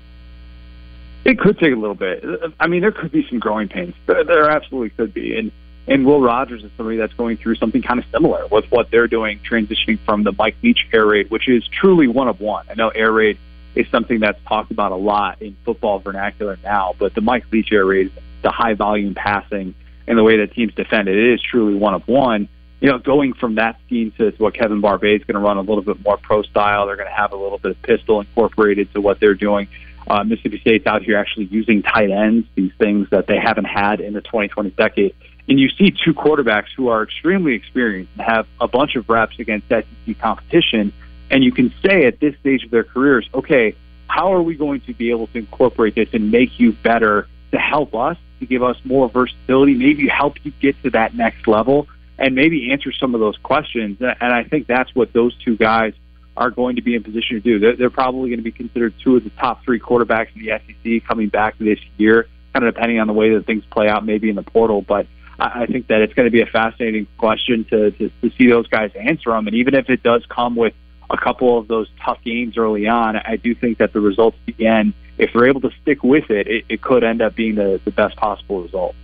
It 1.25 1.39
could 1.39 1.59
take 1.59 1.73
a 1.73 1.77
little 1.77 1.95
bit. 1.95 2.25
I 2.59 2.67
mean, 2.67 2.81
there 2.81 2.93
could 2.93 3.13
be 3.13 3.27
some 3.29 3.39
growing 3.39 3.69
pains. 3.69 3.95
There, 4.07 4.51
absolutely 4.51 4.91
could 4.91 5.13
be. 5.13 5.37
And 5.37 5.53
and 5.87 6.07
Will 6.07 6.21
Rogers 6.21 6.63
is 6.63 6.71
somebody 6.77 6.99
that's 6.99 7.15
going 7.15 7.37
through 7.37 7.57
something 7.57 7.83
kind 7.83 7.99
of 7.99 8.07
similar 8.13 8.47
with 8.47 8.65
what 8.71 8.91
they're 8.91 9.09
doing, 9.09 9.41
transitioning 9.41 9.99
from 10.01 10.23
the 10.23 10.33
Mike 10.33 10.57
Leach 10.63 10.87
air 10.93 11.07
raid, 11.07 11.31
which 11.31 11.49
is 11.49 11.67
truly 11.69 12.07
one 12.07 12.29
of 12.29 12.41
one. 12.41 12.65
I 12.71 12.75
know 12.75 12.91
air 12.91 13.11
raid 13.11 13.39
is 13.75 13.87
something 13.91 14.21
that's 14.21 14.39
talked 14.47 14.71
about 14.71 14.93
a 14.93 14.97
lot 14.97 15.43
in 15.43 15.57
football 15.65 15.99
vernacular 15.99 16.59
now, 16.63 16.95
but 16.99 17.15
the 17.15 17.21
Mike 17.21 17.45
Leach 17.51 17.73
air 17.73 17.85
raid, 17.85 18.13
the 18.43 18.51
high 18.51 18.75
volume 18.75 19.15
passing 19.15 19.75
and 20.07 20.19
the 20.19 20.23
way 20.23 20.39
that 20.39 20.53
teams 20.53 20.75
defend 20.75 21.09
it, 21.09 21.17
it 21.17 21.35
is 21.35 21.43
truly 21.43 21.75
one 21.75 21.95
of 21.95 22.07
one. 22.07 22.49
you 22.81 22.91
know, 22.91 22.99
going 22.99 23.35
from 23.35 23.57
that 23.57 23.79
scheme 23.87 24.13
to, 24.13 24.33
what 24.39 24.55
Kevin 24.55 24.81
Barbay 24.81 25.17
is 25.17 25.25
going 25.25 25.35
to 25.35 25.41
run 25.41 25.59
a 25.59 25.61
little 25.61 25.83
bit 25.83 26.03
more 26.03 26.17
pro 26.17 26.43
style. 26.43 26.87
They're 26.87 26.97
going 26.97 27.09
to 27.09 27.15
have 27.15 27.33
a 27.33 27.37
little 27.37 27.59
bit 27.59 27.73
of 27.73 27.83
pistol 27.83 28.21
incorporated 28.21 28.93
to 28.95 29.01
what 29.01 29.21
they're 29.21 29.35
doing. 29.35 29.69
Uh, 30.11 30.25
Mississippi 30.25 30.59
State's 30.59 30.89
out 30.89 31.03
here 31.05 31.17
actually 31.17 31.45
using 31.45 31.83
tight 31.83 32.11
ends, 32.11 32.45
these 32.57 32.73
things 32.79 33.09
that 33.11 33.29
they 33.29 33.39
haven't 33.39 33.67
had 33.67 34.01
in 34.01 34.13
the 34.13 34.21
2020 34.21 34.71
decade. 34.71 35.15
And 35.49 35.61
you 35.61 35.69
see 35.69 35.93
two 35.93 36.15
quarterbacks 36.15 36.67
who 36.77 36.89
are 36.89 37.05
extremely 37.05 37.55
experienced 37.55 38.11
and 38.19 38.23
have 38.23 38.49
a 38.61 38.67
bunch 38.67 38.97
of 38.97 39.09
reps 39.09 39.39
against 39.39 39.69
SEC 39.69 40.19
competition. 40.19 40.93
And 41.31 41.45
you 41.45 41.53
can 41.53 41.73
say 41.87 42.07
at 42.07 42.19
this 42.19 42.35
stage 42.41 42.65
of 42.65 42.73
their 42.73 42.83
careers, 42.83 43.31
okay, 43.33 43.77
how 44.09 44.33
are 44.33 44.43
we 44.43 44.57
going 44.57 44.81
to 44.81 44.95
be 44.95 45.11
able 45.11 45.29
to 45.29 45.39
incorporate 45.39 45.95
this 45.95 46.09
and 46.13 46.33
make 46.33 46.59
you 46.59 46.73
better 46.73 47.29
to 47.53 47.59
help 47.59 47.95
us, 47.95 48.17
to 48.41 48.47
give 48.47 48.65
us 48.65 48.77
more 48.83 49.09
versatility, 49.09 49.75
maybe 49.75 50.09
help 50.09 50.45
you 50.45 50.53
get 50.61 50.83
to 50.83 50.91
that 50.91 51.15
next 51.15 51.47
level, 51.47 51.87
and 52.19 52.35
maybe 52.35 52.73
answer 52.73 52.91
some 52.91 53.15
of 53.15 53.21
those 53.21 53.37
questions. 53.45 53.99
And 54.01 54.33
I 54.33 54.43
think 54.43 54.67
that's 54.67 54.93
what 54.93 55.13
those 55.13 55.37
two 55.45 55.57
guys 55.57 55.95
are 56.41 56.51
going 56.51 56.77
to 56.77 56.83
be 56.83 56.95
in 56.95 57.03
position 57.03 57.37
to 57.37 57.41
do. 57.41 57.59
They're, 57.59 57.77
they're 57.77 57.91
probably 57.91 58.31
going 58.31 58.39
to 58.39 58.43
be 58.43 58.51
considered 58.51 58.95
two 59.05 59.17
of 59.17 59.25
the 59.25 59.31
top 59.31 59.63
three 59.63 59.79
quarterbacks 59.79 60.35
in 60.35 60.43
the 60.43 60.59
SEC 60.67 61.07
coming 61.07 61.29
back 61.29 61.59
this 61.59 61.79
year, 61.99 62.29
kind 62.55 62.65
of 62.65 62.75
depending 62.75 62.99
on 62.99 63.07
the 63.07 63.13
way 63.13 63.35
that 63.35 63.45
things 63.45 63.63
play 63.71 63.89
out, 63.89 64.07
maybe 64.07 64.31
in 64.31 64.37
the 64.37 64.43
portal. 64.43 64.81
But 64.81 65.07
I, 65.39 65.63
I 65.63 65.67
think 65.67 65.89
that 65.89 66.01
it's 66.01 66.15
going 66.15 66.25
to 66.25 66.33
be 66.33 66.41
a 66.41 66.47
fascinating 66.47 67.07
question 67.19 67.67
to, 67.67 67.91
to, 67.91 68.11
to 68.23 68.31
see 68.39 68.49
those 68.49 68.67
guys 68.69 68.91
answer 68.99 69.31
them. 69.31 69.49
And 69.49 69.57
even 69.57 69.75
if 69.75 69.91
it 69.91 70.03
does 70.03 70.25
come 70.31 70.57
with 70.57 70.73
a 71.11 71.19
couple 71.19 71.59
of 71.59 71.69
those 71.69 71.89
tough 72.03 72.19
games 72.25 72.57
early 72.57 72.89
on, 72.89 73.17
I 73.17 73.37
do 73.37 73.55
think 73.55 73.77
that 73.79 73.93
the 73.93 74.01
results 74.01 74.39
again, 74.49 74.95
if 75.19 75.31
they're 75.35 75.47
able 75.47 75.61
to 75.61 75.71
stick 75.83 76.03
with 76.03 76.31
it, 76.31 76.49
it, 76.49 76.65
it 76.71 76.81
could 76.81 77.05
end 77.05 77.21
up 77.21 77.37
being 77.37 77.57
the, 77.57 77.83
the 77.85 77.91
best 77.91 78.17
possible 78.17 78.63
result. 78.63 78.95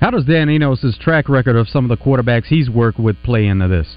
How 0.00 0.10
does 0.10 0.24
Dan 0.24 0.48
Enos' 0.48 0.96
track 0.98 1.28
record 1.28 1.56
of 1.56 1.68
some 1.68 1.90
of 1.90 1.98
the 1.98 2.02
quarterbacks 2.02 2.46
he's 2.46 2.70
worked 2.70 2.98
with 2.98 3.16
play 3.22 3.46
into 3.46 3.68
this? 3.68 3.96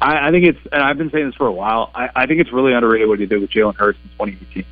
I, 0.00 0.28
I 0.28 0.30
think 0.30 0.44
it's, 0.44 0.58
and 0.72 0.82
I've 0.82 0.98
been 0.98 1.10
saying 1.10 1.26
this 1.26 1.34
for 1.34 1.46
a 1.46 1.52
while. 1.52 1.90
I, 1.94 2.10
I 2.14 2.26
think 2.26 2.40
it's 2.40 2.52
really 2.52 2.72
underrated 2.72 3.08
what 3.08 3.18
he 3.18 3.26
did 3.26 3.40
with 3.40 3.50
Jalen 3.50 3.76
Hurts 3.76 3.98
in 4.02 4.10
2018. 4.10 4.64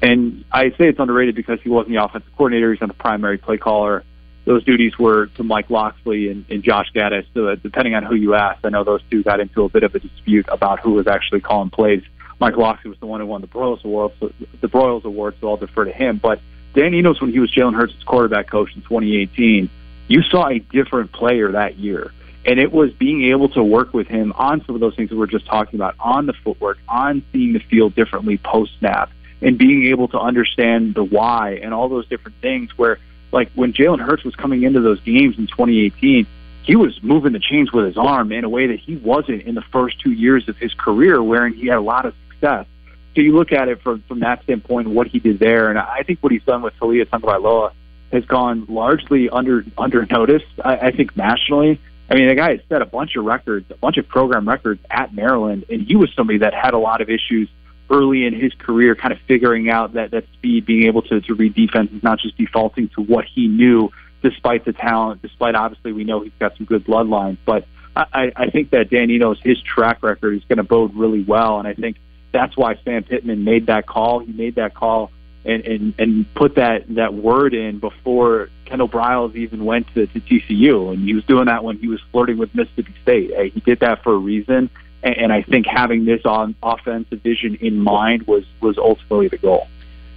And 0.00 0.44
I 0.52 0.70
say 0.70 0.88
it's 0.88 1.00
underrated 1.00 1.34
because 1.34 1.60
he 1.62 1.68
wasn't 1.68 1.94
the 1.94 2.04
offensive 2.04 2.30
coordinator; 2.36 2.72
he's 2.72 2.80
not 2.80 2.88
the 2.88 2.94
primary 2.94 3.38
play 3.38 3.58
caller. 3.58 4.04
Those 4.44 4.64
duties 4.64 4.98
were 4.98 5.26
to 5.26 5.42
Mike 5.42 5.68
Locksley 5.68 6.30
and, 6.30 6.44
and 6.48 6.62
Josh 6.62 6.90
Gattis. 6.94 7.26
So 7.34 7.54
depending 7.56 7.94
on 7.94 8.04
who 8.04 8.14
you 8.14 8.34
ask, 8.34 8.64
I 8.64 8.70
know 8.70 8.84
those 8.84 9.02
two 9.10 9.22
got 9.22 9.40
into 9.40 9.64
a 9.64 9.68
bit 9.68 9.82
of 9.82 9.94
a 9.94 9.98
dispute 9.98 10.46
about 10.48 10.80
who 10.80 10.92
was 10.92 11.06
actually 11.06 11.40
calling 11.40 11.70
plays. 11.70 12.02
Mike 12.40 12.56
Locksley 12.56 12.90
was 12.90 12.98
the 13.00 13.06
one 13.06 13.20
who 13.20 13.26
won 13.26 13.40
the 13.40 13.48
Broyles 13.48 13.84
Award, 13.84 14.12
so 14.20 14.32
the 14.60 14.68
Broyles 14.68 15.04
Award, 15.04 15.34
so 15.40 15.50
I'll 15.50 15.56
defer 15.56 15.84
to 15.84 15.92
him. 15.92 16.18
But 16.22 16.40
Dan 16.74 16.94
Enos, 16.94 17.20
when 17.20 17.32
he 17.32 17.40
was 17.40 17.52
Jalen 17.52 17.74
Hurts' 17.74 17.94
quarterback 18.04 18.48
coach 18.48 18.70
in 18.76 18.82
2018, 18.82 19.68
you 20.06 20.22
saw 20.22 20.48
a 20.48 20.60
different 20.60 21.12
player 21.12 21.52
that 21.52 21.76
year. 21.76 22.12
And 22.48 22.58
it 22.58 22.72
was 22.72 22.90
being 22.94 23.24
able 23.24 23.50
to 23.50 23.62
work 23.62 23.92
with 23.92 24.06
him 24.06 24.32
on 24.34 24.64
some 24.64 24.74
of 24.74 24.80
those 24.80 24.96
things 24.96 25.10
that 25.10 25.16
we're 25.16 25.26
just 25.26 25.44
talking 25.44 25.78
about, 25.78 25.94
on 26.00 26.24
the 26.24 26.32
footwork, 26.32 26.78
on 26.88 27.22
seeing 27.30 27.52
the 27.52 27.58
field 27.58 27.94
differently 27.94 28.38
post 28.38 28.72
snap, 28.78 29.10
and 29.42 29.58
being 29.58 29.88
able 29.88 30.08
to 30.08 30.18
understand 30.18 30.94
the 30.94 31.04
why 31.04 31.60
and 31.62 31.74
all 31.74 31.90
those 31.90 32.08
different 32.08 32.38
things. 32.40 32.70
Where, 32.78 33.00
like, 33.32 33.52
when 33.54 33.74
Jalen 33.74 34.00
Hurts 34.00 34.24
was 34.24 34.34
coming 34.34 34.62
into 34.62 34.80
those 34.80 34.98
games 35.00 35.36
in 35.36 35.46
2018, 35.46 36.26
he 36.62 36.74
was 36.74 36.98
moving 37.02 37.34
the 37.34 37.38
chains 37.38 37.70
with 37.70 37.84
his 37.84 37.98
arm 37.98 38.32
in 38.32 38.44
a 38.44 38.48
way 38.48 38.68
that 38.68 38.78
he 38.78 38.96
wasn't 38.96 39.42
in 39.42 39.54
the 39.54 39.64
first 39.70 40.00
two 40.00 40.12
years 40.12 40.48
of 40.48 40.56
his 40.56 40.72
career, 40.72 41.22
wherein 41.22 41.52
he 41.52 41.66
had 41.66 41.76
a 41.76 41.82
lot 41.82 42.06
of 42.06 42.14
success. 42.30 42.64
So 43.14 43.20
you 43.20 43.36
look 43.36 43.52
at 43.52 43.68
it 43.68 43.82
from 43.82 44.00
from 44.08 44.20
that 44.20 44.42
standpoint, 44.44 44.88
what 44.88 45.08
he 45.08 45.18
did 45.18 45.38
there, 45.38 45.68
and 45.68 45.78
I 45.78 46.02
think 46.02 46.20
what 46.20 46.32
he's 46.32 46.44
done 46.44 46.62
with 46.62 46.72
Taulia 46.80 47.04
Tagovailoa 47.04 47.72
has 48.10 48.24
gone 48.24 48.64
largely 48.70 49.28
under 49.28 49.66
under 49.76 50.06
notice. 50.06 50.44
I, 50.64 50.76
I 50.76 50.90
think 50.92 51.14
nationally, 51.14 51.78
I 52.10 52.14
mean, 52.14 52.28
the 52.28 52.34
guy 52.34 52.52
has 52.52 52.60
set 52.68 52.80
a 52.80 52.86
bunch 52.86 53.16
of 53.16 53.24
records, 53.24 53.70
a 53.70 53.76
bunch 53.76 53.98
of 53.98 54.08
program 54.08 54.48
records 54.48 54.80
at 54.90 55.14
Maryland, 55.14 55.64
and 55.68 55.82
he 55.82 55.96
was 55.96 56.10
somebody 56.16 56.38
that 56.38 56.54
had 56.54 56.74
a 56.74 56.78
lot 56.78 57.00
of 57.00 57.10
issues 57.10 57.48
early 57.90 58.24
in 58.24 58.34
his 58.34 58.52
career, 58.54 58.94
kind 58.94 59.12
of 59.12 59.18
figuring 59.26 59.68
out 59.68 59.94
that 59.94 60.10
that 60.12 60.24
speed, 60.34 60.66
being 60.66 60.84
able 60.84 61.02
to 61.02 61.20
to 61.20 61.34
read 61.34 61.54
defenses, 61.54 62.02
not 62.02 62.18
just 62.18 62.36
defaulting 62.36 62.88
to 62.90 63.02
what 63.02 63.24
he 63.24 63.46
knew, 63.46 63.90
despite 64.22 64.64
the 64.64 64.72
talent, 64.72 65.20
despite 65.22 65.54
obviously 65.54 65.92
we 65.92 66.04
know 66.04 66.20
he's 66.20 66.32
got 66.38 66.56
some 66.56 66.66
good 66.66 66.84
bloodlines, 66.84 67.38
but. 67.44 67.66
I, 67.96 68.30
I 68.36 68.48
think 68.50 68.70
that 68.70 68.90
Dan 68.90 69.10
Enos, 69.10 69.40
his 69.42 69.60
track 69.60 70.04
record 70.04 70.36
is 70.36 70.44
going 70.44 70.58
to 70.58 70.62
bode 70.62 70.94
really 70.94 71.24
well, 71.24 71.58
and 71.58 71.66
I 71.66 71.74
think 71.74 71.96
that's 72.30 72.56
why 72.56 72.76
Sam 72.84 73.02
Pittman 73.02 73.42
made 73.42 73.66
that 73.66 73.86
call. 73.86 74.20
He 74.20 74.32
made 74.32 74.54
that 74.54 74.72
call 74.72 75.10
and 75.48 75.64
and, 75.64 75.94
and 75.98 76.34
put 76.34 76.56
that 76.56 76.84
that 76.94 77.14
word 77.14 77.54
in 77.54 77.78
before 77.78 78.50
Kendall 78.66 78.88
Briles 78.88 79.34
even 79.34 79.64
went 79.64 79.86
to, 79.94 80.06
to 80.06 80.20
TCU, 80.20 80.92
and 80.92 81.02
he 81.02 81.14
was 81.14 81.24
doing 81.24 81.46
that 81.46 81.64
when 81.64 81.78
he 81.78 81.88
was 81.88 82.00
flirting 82.12 82.38
with 82.38 82.54
Mississippi 82.54 82.94
State. 83.02 83.52
He 83.54 83.60
did 83.60 83.80
that 83.80 84.02
for 84.02 84.14
a 84.14 84.18
reason, 84.18 84.70
and, 85.02 85.16
and 85.16 85.32
I 85.32 85.42
think 85.42 85.66
having 85.66 86.04
this 86.04 86.20
on 86.24 86.54
offensive 86.62 87.22
vision 87.22 87.56
in 87.60 87.80
mind 87.80 88.26
was 88.26 88.44
was 88.60 88.76
ultimately 88.78 89.28
the 89.28 89.38
goal. 89.38 89.66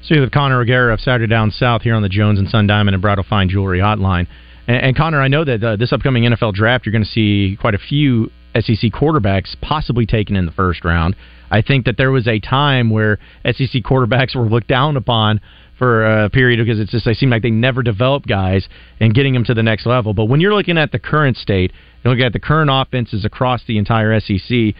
So 0.04 0.16
you 0.16 0.22
have 0.22 0.32
Connor 0.32 0.60
O'Gara 0.62 0.94
of 0.94 1.00
Saturday 1.00 1.28
Down 1.28 1.52
South 1.52 1.84
here 1.84 1.96
on 1.96 2.02
the 2.02 2.10
Jones 2.10 2.40
and 2.40 2.50
Son 2.50 2.68
Diamond 2.68 2.96
and 2.96 3.02
Bridal 3.02 3.24
Fine 3.24 3.50
Jewelry 3.50 3.80
Hotline. 3.80 4.28
And, 4.68 4.78
and 4.78 4.98
Connor, 4.98 5.22
I 5.22 5.28
know 5.28 5.46
that 5.46 5.64
uh, 5.64 5.76
this 5.76 5.94
upcoming 5.94 6.24
NFL 6.24 6.54
draft, 6.54 6.86
you're 6.86 6.92
going 6.92 7.04
to 7.04 7.10
see 7.10 7.56
quite 7.60 7.76
a 7.76 7.80
few 7.80 8.32
SEC 8.56 8.92
quarterbacks 8.92 9.56
possibly 9.62 10.08
taken 10.08 10.36
in 10.36 10.48
the 10.48 10.52
first 10.52 10.84
round. 10.84 11.16
I 11.52 11.62
think 11.62 11.86
that 11.86 11.98
there 11.98 12.12
was 12.12 12.28
a 12.28 12.40
time 12.40 12.90
where 12.90 13.20
SEC 13.46 13.84
quarterbacks 13.84 14.36
were 14.36 14.50
looked 14.50 14.68
down 14.68 14.98
upon 14.98 15.42
for 15.78 16.06
a 16.06 16.30
period 16.30 16.64
because 16.64 16.80
it's 16.80 16.92
just 16.92 17.06
they 17.06 17.14
seem 17.14 17.30
like 17.30 17.42
they 17.42 17.50
never 17.50 17.82
develop 17.82 18.28
guys 18.28 18.68
and 19.00 19.14
getting 19.14 19.34
them 19.34 19.44
to 19.44 19.54
the 19.54 19.64
next 19.64 19.86
level. 19.86 20.14
But 20.14 20.26
when 20.26 20.40
you're 20.40 20.54
looking 20.54 20.78
at 20.78 20.92
the 20.92 21.00
current 21.00 21.38
state, 21.38 21.74
you 22.04 22.12
look 22.12 22.20
at 22.20 22.34
the 22.34 22.40
current 22.40 22.70
offenses 22.72 23.26
across 23.26 23.64
the 23.68 23.78
entire 23.78 24.20
SEC. 24.20 24.76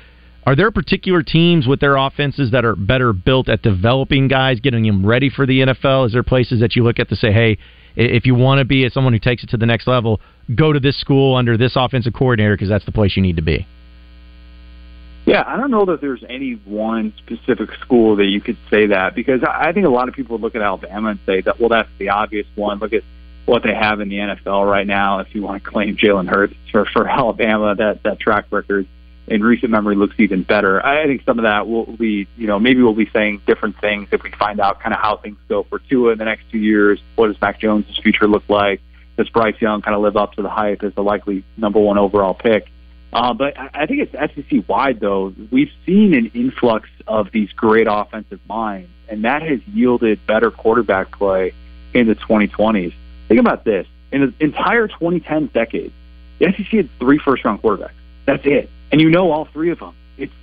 Are 0.46 0.56
there 0.56 0.72
particular 0.72 1.22
teams 1.24 1.68
with 1.68 1.80
their 1.80 1.96
offenses 1.96 2.52
that 2.52 2.66
are 2.66 2.76
better 2.76 3.14
built 3.14 3.50
at 3.50 3.62
developing 3.62 4.28
guys, 4.28 4.60
getting 4.60 4.84
them 4.84 5.06
ready 5.06 5.30
for 5.30 5.46
the 5.46 5.62
NFL? 5.62 6.08
Is 6.08 6.14
there 6.14 6.24
places 6.24 6.60
that 6.62 6.76
you 6.76 6.84
look 6.84 7.00
at 7.00 7.10
to 7.10 7.16
say, 7.16 7.32
hey, 7.32 7.58
if 7.96 8.26
you 8.26 8.36
want 8.36 8.60
to 8.60 8.66
be 8.66 8.88
someone 8.90 9.14
who 9.14 9.20
takes 9.20 9.44
it 9.44 9.50
to 9.52 9.58
the 9.58 9.66
next 9.66 9.88
level, 9.88 10.22
go 10.56 10.72
to 10.72 10.80
this 10.80 11.00
school 11.00 11.36
under 11.36 11.58
this 11.58 11.74
offensive 11.76 12.14
coordinator 12.14 12.56
because 12.56 12.70
that's 12.70 12.86
the 12.86 12.92
place 12.92 13.16
you 13.16 13.22
need 13.22 13.36
to 13.36 13.44
be? 13.44 13.68
Yeah, 15.26 15.44
I 15.46 15.58
don't 15.58 15.72
know 15.72 15.86
that 15.86 16.02
there's 16.02 16.24
any 16.28 16.54
one 16.54 17.14
specific 17.18 17.74
school 17.76 18.16
that 18.16 18.26
you 18.26 18.42
could 18.42 18.58
say 18.70 18.88
that 18.88 19.14
because 19.14 19.44
I 19.44 19.72
think 19.72 19.86
a 19.86 19.90
lot 19.90 20.10
of 20.10 20.16
people 20.16 20.40
look 20.40 20.56
at 20.56 20.62
Alabama 20.62 21.10
and 21.10 21.20
say 21.26 21.42
that, 21.42 21.60
well, 21.60 21.70
that's 21.70 21.90
the 22.00 22.10
obvious 22.10 22.48
one. 22.56 22.80
Look 22.80 22.94
at 22.94 23.04
what 23.46 23.64
they 23.64 23.74
have 23.74 24.00
in 24.00 24.10
the 24.10 24.18
NFL 24.18 24.70
right 24.70 24.88
now. 24.88 25.20
If 25.20 25.34
you 25.36 25.44
want 25.44 25.64
to 25.64 25.70
claim 25.70 25.96
Jalen 25.96 26.28
Hurts 26.28 26.56
for 26.72 26.86
for 26.86 27.08
Alabama, 27.10 27.76
that 27.76 28.04
that 28.04 28.20
track 28.20 28.46
record 28.52 28.88
in 29.28 29.44
recent 29.44 29.72
memory 29.72 29.96
looks 29.96 30.16
even 30.18 30.44
better. 30.44 30.86
I 30.86 31.06
think 31.06 31.24
some 31.24 31.40
of 31.40 31.44
that 31.44 31.68
will 31.68 31.86
be, 31.86 32.28
you 32.38 32.48
know, 32.48 32.60
maybe 32.60 32.82
we'll 32.82 32.94
be 32.94 33.10
saying 33.14 33.42
different 33.46 33.80
things 33.80 34.10
if 34.12 34.24
we 34.24 34.32
find 34.32 34.60
out 34.60 34.80
kind 34.80 34.94
of 34.94 35.00
how 35.00 35.18
things 35.18 35.38
go 35.48 35.64
for 35.64 35.80
Tua 35.80 36.14
in 36.14 36.18
the 36.18 36.26
next 36.26 36.50
two 36.52 36.58
years. 36.58 37.00
What 37.16 37.28
does 37.28 37.40
Mac 37.40 37.60
Jones' 37.60 37.98
future 38.02 38.28
look 38.28 38.44
like? 38.50 38.82
Does 39.18 39.30
Bryce 39.30 39.60
Young 39.62 39.82
kind 39.82 39.96
of 39.96 40.02
live 40.02 40.18
up 40.18 40.34
to 40.34 40.42
the 40.42 40.50
hype 40.50 40.84
as 40.84 40.94
the 40.96 41.04
likely 41.04 41.44
number 41.56 41.80
one 41.80 41.98
overall 41.98 42.34
pick? 42.34 42.70
Uh, 43.14 43.34
but 43.34 43.58
I 43.58 43.86
think 43.88 44.10
it's 44.10 44.12
SEC 44.14 44.68
wide, 44.68 45.00
though. 45.00 45.34
We've 45.52 45.72
seen 45.86 46.14
an 46.14 46.32
influx 46.34 46.90
of 47.08 47.32
these 47.32 47.52
great 47.52 47.88
offensive 47.90 48.40
minds, 48.48 48.90
and 49.10 49.26
that 49.26 49.42
has 49.42 49.60
yielded 49.68 50.26
better 50.26 50.50
quarterback 50.50 51.12
play 51.12 51.54
in 51.94 52.08
the 52.08 52.16
2020s. 52.16 52.94
Think 53.28 53.40
about 53.40 53.66
this. 53.66 53.86
In 54.12 54.22
the 54.22 54.46
entire 54.46 54.88
2010 54.88 55.48
decade, 55.48 55.92
the 56.40 56.52
SEC 56.52 56.68
had 56.68 56.90
three 57.00 57.20
first 57.20 57.44
round 57.44 57.62
quarterbacks. 57.62 57.92
That's 58.26 58.46
it. 58.46 58.70
And 58.92 59.02
you 59.02 59.10
know 59.10 59.32
all 59.32 59.46
three 59.46 59.72
of 59.72 59.80
them. 59.80 59.96
It's, 60.18 60.34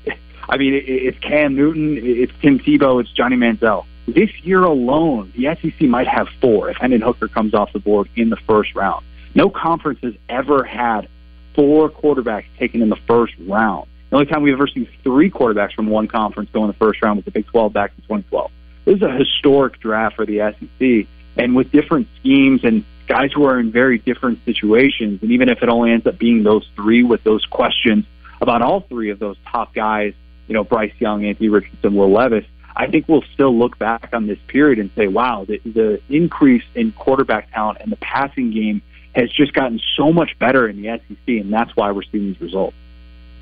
I 0.49 0.57
mean, 0.57 0.83
it's 0.87 1.19
Cam 1.19 1.55
Newton, 1.55 1.99
it's 2.01 2.33
Tim 2.41 2.59
Tebow, 2.59 3.01
it's 3.01 3.11
Johnny 3.13 3.37
Manziel. 3.37 3.85
This 4.07 4.31
year 4.43 4.63
alone, 4.63 5.33
the 5.37 5.55
SEC 5.61 5.83
might 5.83 6.09
have 6.09 6.29
four 6.41 6.71
if 6.71 6.79
Hendon 6.79 7.03
Hooker 7.03 7.29
comes 7.29 7.53
off 7.53 7.73
the 7.75 7.79
board 7.79 8.09
in 8.17 8.31
the 8.31 8.37
first 8.37 8.75
round. 8.75 9.05
No 9.35 9.51
conference 9.51 10.01
has 10.03 10.15
ever 10.31 10.65
had 10.65 11.09
four 11.55 11.91
quarterbacks 11.91 12.47
taken 12.59 12.83
in 12.83 12.89
the 12.89 12.99
first 13.07 13.35
round. 13.47 13.89
The 14.11 14.17
only 14.17 14.27
time 14.27 14.43
we've 14.43 14.55
ever 14.55 14.67
seen 14.67 14.89
three 15.03 15.31
quarterbacks 15.31 15.75
from 15.75 15.89
one 15.89 16.09
conference 16.09 16.51
go 16.53 16.63
in 16.63 16.69
the 16.69 16.77
first 16.77 17.03
round 17.03 17.17
was 17.17 17.25
the 17.25 17.31
Big 17.31 17.47
12 17.47 17.73
back 17.73 17.93
in 17.97 18.03
2012. 18.03 18.51
This 18.87 18.97
is 18.97 19.03
a 19.03 19.13
historic 19.13 19.81
draft 19.81 20.17
for 20.17 20.25
the 20.25 20.55
SEC, 20.59 21.07
and 21.37 21.55
with 21.55 21.71
different 21.71 22.09
schemes 22.19 22.65
and 22.65 22.85
guys 23.07 23.31
who 23.35 23.45
are 23.45 23.59
in 23.59 23.71
very 23.71 23.99
different 23.99 24.39
situations. 24.45 25.21
And 25.23 25.33
even 25.33 25.49
if 25.49 25.63
it 25.63 25.69
only 25.69 25.93
ends 25.93 26.07
up 26.07 26.19
being 26.19 26.43
those 26.43 26.67
three 26.75 27.03
with 27.03 27.25
those 27.25 27.45
questions 27.47 28.05
about 28.41 28.63
all 28.63 28.81
three 28.81 29.11
of 29.11 29.19
those 29.19 29.37
top 29.51 29.75
guys, 29.75 30.15
you 30.47 30.55
know, 30.55 30.65
Bryce 30.65 30.93
Young, 30.99 31.25
Anthony 31.25 31.49
Richardson, 31.49 31.95
Will 31.95 32.13
Levis, 32.13 32.45
I 32.77 32.87
think 32.87 33.09
we'll 33.09 33.25
still 33.35 33.59
look 33.59 33.79
back 33.79 34.11
on 34.13 34.27
this 34.27 34.39
period 34.47 34.79
and 34.79 34.91
say, 34.95 35.09
wow, 35.09 35.45
the, 35.47 35.61
the 35.65 36.01
increase 36.09 36.63
in 36.75 36.93
quarterback 36.93 37.53
talent 37.53 37.79
and 37.81 37.91
the 37.91 37.97
passing 37.97 38.53
game 38.53 38.83
has 39.19 39.31
just 39.31 39.53
gotten 39.53 39.81
so 39.97 40.13
much 40.13 40.31
better 40.39 40.69
in 40.69 40.81
the 40.81 40.99
SEC, 40.99 41.19
and 41.27 41.53
that's 41.53 41.71
why 41.75 41.91
we're 41.91 42.03
seeing 42.11 42.29
these 42.33 42.41
results. 42.41 42.77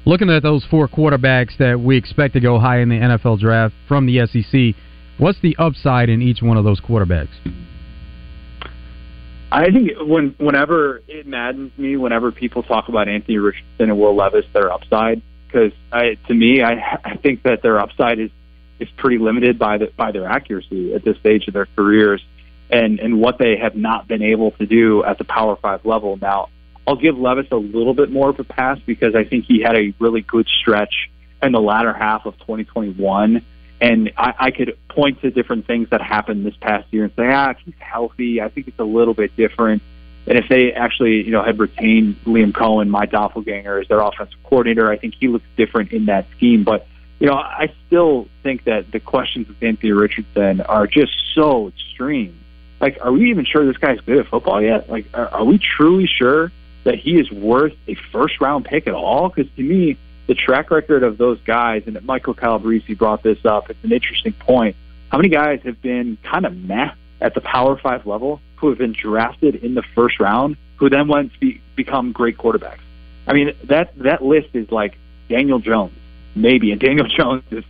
Looking 0.04 0.30
at 0.30 0.42
those 0.42 0.64
four 0.70 0.88
quarterbacks 0.88 1.56
that 1.58 1.80
we 1.80 1.96
expect 1.96 2.34
to 2.34 2.40
go 2.40 2.58
high 2.58 2.80
in 2.80 2.88
the 2.88 2.96
NFL 2.96 3.40
draft 3.40 3.74
from 3.88 4.06
the 4.06 4.26
SEC, 4.26 4.80
what's 5.18 5.40
the 5.40 5.56
upside 5.58 6.08
in 6.08 6.22
each 6.22 6.42
one 6.42 6.56
of 6.56 6.64
those 6.64 6.80
quarterbacks? 6.80 7.34
I 9.50 9.70
think 9.70 9.92
when 10.00 10.34
whenever 10.38 11.02
it 11.06 11.26
maddens 11.26 11.72
me, 11.78 11.96
whenever 11.96 12.32
people 12.32 12.62
talk 12.62 12.88
about 12.88 13.08
Anthony 13.08 13.38
Richardson 13.38 13.90
and 13.90 13.98
Will 13.98 14.14
Levis, 14.14 14.44
their 14.52 14.72
upside, 14.72 15.22
because 15.46 15.72
to 15.92 16.34
me, 16.34 16.62
I 16.62 16.98
I 17.04 17.16
think 17.16 17.42
that 17.44 17.62
their 17.62 17.78
upside 17.78 18.18
is 18.18 18.30
is 18.80 18.88
pretty 18.96 19.18
limited 19.18 19.58
by 19.58 19.78
the 19.78 19.92
by 19.96 20.12
their 20.12 20.26
accuracy 20.26 20.94
at 20.94 21.04
this 21.04 21.16
stage 21.18 21.46
of 21.48 21.54
their 21.54 21.66
careers, 21.76 22.22
and 22.70 22.98
and 23.00 23.20
what 23.20 23.38
they 23.38 23.56
have 23.56 23.76
not 23.76 24.08
been 24.08 24.22
able 24.22 24.50
to 24.52 24.66
do 24.66 25.04
at 25.04 25.18
the 25.18 25.24
Power 25.24 25.56
Five 25.56 25.84
level. 25.84 26.18
Now, 26.20 26.48
I'll 26.86 26.96
give 26.96 27.18
Levis 27.18 27.46
a 27.50 27.56
little 27.56 27.94
bit 27.94 28.10
more 28.10 28.30
of 28.30 28.40
a 28.40 28.44
pass 28.44 28.78
because 28.86 29.14
I 29.14 29.24
think 29.24 29.44
he 29.46 29.60
had 29.60 29.76
a 29.76 29.94
really 29.98 30.22
good 30.22 30.48
stretch 30.48 31.10
in 31.42 31.52
the 31.52 31.60
latter 31.60 31.92
half 31.92 32.26
of 32.26 32.38
2021 32.38 33.44
and 33.80 34.12
I, 34.16 34.34
I 34.38 34.50
could 34.50 34.78
point 34.88 35.20
to 35.20 35.30
different 35.30 35.66
things 35.66 35.90
that 35.90 36.00
happened 36.00 36.46
this 36.46 36.56
past 36.56 36.86
year 36.92 37.04
and 37.04 37.12
say, 37.14 37.30
ah, 37.30 37.54
he's 37.64 37.74
healthy, 37.78 38.40
I 38.40 38.48
think 38.48 38.68
it's 38.68 38.78
a 38.78 38.84
little 38.84 39.14
bit 39.14 39.36
different. 39.36 39.82
And 40.26 40.38
if 40.38 40.48
they 40.48 40.72
actually, 40.72 41.24
you 41.24 41.30
know, 41.30 41.42
had 41.42 41.58
retained 41.58 42.16
Liam 42.24 42.52
Coen, 42.52 42.88
my 42.88 43.06
doppelganger, 43.06 43.78
as 43.80 43.88
their 43.88 44.00
offensive 44.00 44.38
coordinator, 44.44 44.90
I 44.90 44.96
think 44.96 45.14
he 45.20 45.28
looks 45.28 45.44
different 45.56 45.92
in 45.92 46.06
that 46.06 46.26
scheme. 46.36 46.64
But, 46.64 46.86
you 47.20 47.26
know, 47.28 47.34
I 47.34 47.72
still 47.86 48.28
think 48.42 48.64
that 48.64 48.90
the 48.90 48.98
questions 48.98 49.46
with 49.46 49.62
Anthony 49.62 49.92
Richardson 49.92 50.62
are 50.62 50.86
just 50.86 51.12
so 51.34 51.68
extreme. 51.68 52.36
Like, 52.86 52.98
are 53.00 53.10
we 53.10 53.30
even 53.30 53.44
sure 53.44 53.66
this 53.66 53.78
guy's 53.78 53.98
good 54.02 54.18
at 54.18 54.28
football 54.28 54.62
yet? 54.62 54.88
Like, 54.88 55.06
are, 55.12 55.26
are 55.26 55.44
we 55.44 55.58
truly 55.58 56.06
sure 56.06 56.52
that 56.84 56.94
he 56.94 57.18
is 57.18 57.28
worth 57.32 57.72
a 57.88 57.96
first 58.12 58.40
round 58.40 58.64
pick 58.64 58.86
at 58.86 58.94
all? 58.94 59.28
Because 59.28 59.52
to 59.56 59.62
me, 59.62 59.98
the 60.28 60.36
track 60.36 60.70
record 60.70 61.02
of 61.02 61.18
those 61.18 61.40
guys, 61.40 61.82
and 61.86 62.00
Michael 62.04 62.32
Calabrese 62.32 62.94
brought 62.94 63.24
this 63.24 63.44
up. 63.44 63.70
It's 63.70 63.82
an 63.82 63.90
interesting 63.90 64.34
point. 64.34 64.76
How 65.10 65.18
many 65.18 65.30
guys 65.30 65.62
have 65.64 65.82
been 65.82 66.16
kind 66.22 66.46
of 66.46 66.56
meh 66.56 66.92
at 67.20 67.34
the 67.34 67.40
Power 67.40 67.76
Five 67.76 68.06
level 68.06 68.40
who 68.54 68.68
have 68.68 68.78
been 68.78 68.92
drafted 68.92 69.56
in 69.56 69.74
the 69.74 69.82
first 69.96 70.20
round, 70.20 70.56
who 70.76 70.88
then 70.88 71.08
went 71.08 71.32
to 71.32 71.40
be, 71.40 71.60
become 71.74 72.12
great 72.12 72.38
quarterbacks? 72.38 72.78
I 73.26 73.32
mean, 73.32 73.52
that 73.64 73.98
that 73.98 74.22
list 74.22 74.50
is 74.54 74.70
like 74.70 74.96
Daniel 75.28 75.58
Jones, 75.58 75.98
maybe, 76.36 76.70
and 76.70 76.80
Daniel 76.80 77.08
Jones 77.18 77.42
is 77.50 77.64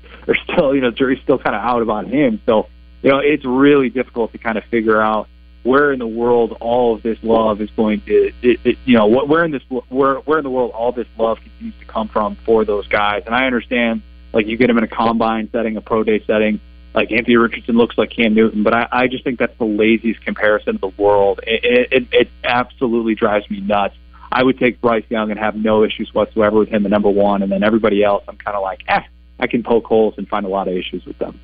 still, 0.44 0.74
you 0.74 0.82
know, 0.82 0.90
jury's 0.90 1.22
still 1.22 1.38
kind 1.38 1.56
of 1.56 1.62
out 1.62 1.80
about 1.80 2.06
him. 2.06 2.42
So, 2.44 2.68
you 3.06 3.12
know, 3.12 3.20
it's 3.20 3.44
really 3.44 3.88
difficult 3.88 4.32
to 4.32 4.38
kind 4.38 4.58
of 4.58 4.64
figure 4.64 5.00
out 5.00 5.28
where 5.62 5.92
in 5.92 6.00
the 6.00 6.06
world 6.08 6.56
all 6.60 6.92
of 6.96 7.04
this 7.04 7.16
love 7.22 7.60
is 7.60 7.70
going 7.76 8.00
to, 8.00 8.32
it, 8.42 8.58
it, 8.64 8.78
you 8.84 8.98
know, 8.98 9.06
where 9.06 9.44
in 9.44 9.52
this, 9.52 9.62
where 9.90 10.16
where 10.16 10.38
in 10.38 10.44
the 10.44 10.50
world 10.50 10.72
all 10.72 10.90
this 10.90 11.06
love 11.16 11.38
continues 11.40 11.78
to 11.78 11.84
come 11.84 12.08
from 12.08 12.34
for 12.44 12.64
those 12.64 12.88
guys. 12.88 13.22
And 13.24 13.32
I 13.32 13.46
understand, 13.46 14.02
like 14.32 14.48
you 14.48 14.56
get 14.56 14.66
them 14.66 14.76
in 14.78 14.82
a 14.82 14.88
combine 14.88 15.48
setting, 15.52 15.76
a 15.76 15.80
pro 15.80 16.02
day 16.02 16.20
setting. 16.26 16.58
Like 16.94 17.12
Anthony 17.12 17.36
Richardson 17.36 17.76
looks 17.76 17.96
like 17.96 18.10
Cam 18.10 18.34
Newton, 18.34 18.64
but 18.64 18.74
I, 18.74 18.88
I 18.90 19.06
just 19.06 19.22
think 19.22 19.38
that's 19.38 19.56
the 19.56 19.66
laziest 19.66 20.24
comparison 20.24 20.74
in 20.74 20.80
the 20.80 21.00
world. 21.00 21.38
It, 21.46 21.92
it, 21.92 22.08
it 22.10 22.28
absolutely 22.42 23.14
drives 23.14 23.48
me 23.48 23.60
nuts. 23.60 23.94
I 24.32 24.42
would 24.42 24.58
take 24.58 24.80
Bryce 24.80 25.04
Young 25.10 25.30
and 25.30 25.38
have 25.38 25.54
no 25.54 25.84
issues 25.84 26.12
whatsoever 26.12 26.58
with 26.58 26.70
him, 26.70 26.82
the 26.82 26.88
number 26.88 27.10
one, 27.10 27.42
and 27.42 27.52
then 27.52 27.62
everybody 27.62 28.02
else, 28.02 28.24
I'm 28.26 28.36
kind 28.36 28.56
of 28.56 28.64
like, 28.64 28.82
eh, 28.88 29.02
I 29.38 29.46
can 29.46 29.62
poke 29.62 29.84
holes 29.84 30.14
and 30.16 30.26
find 30.26 30.44
a 30.44 30.48
lot 30.48 30.66
of 30.66 30.76
issues 30.76 31.04
with 31.04 31.18
them. 31.18 31.38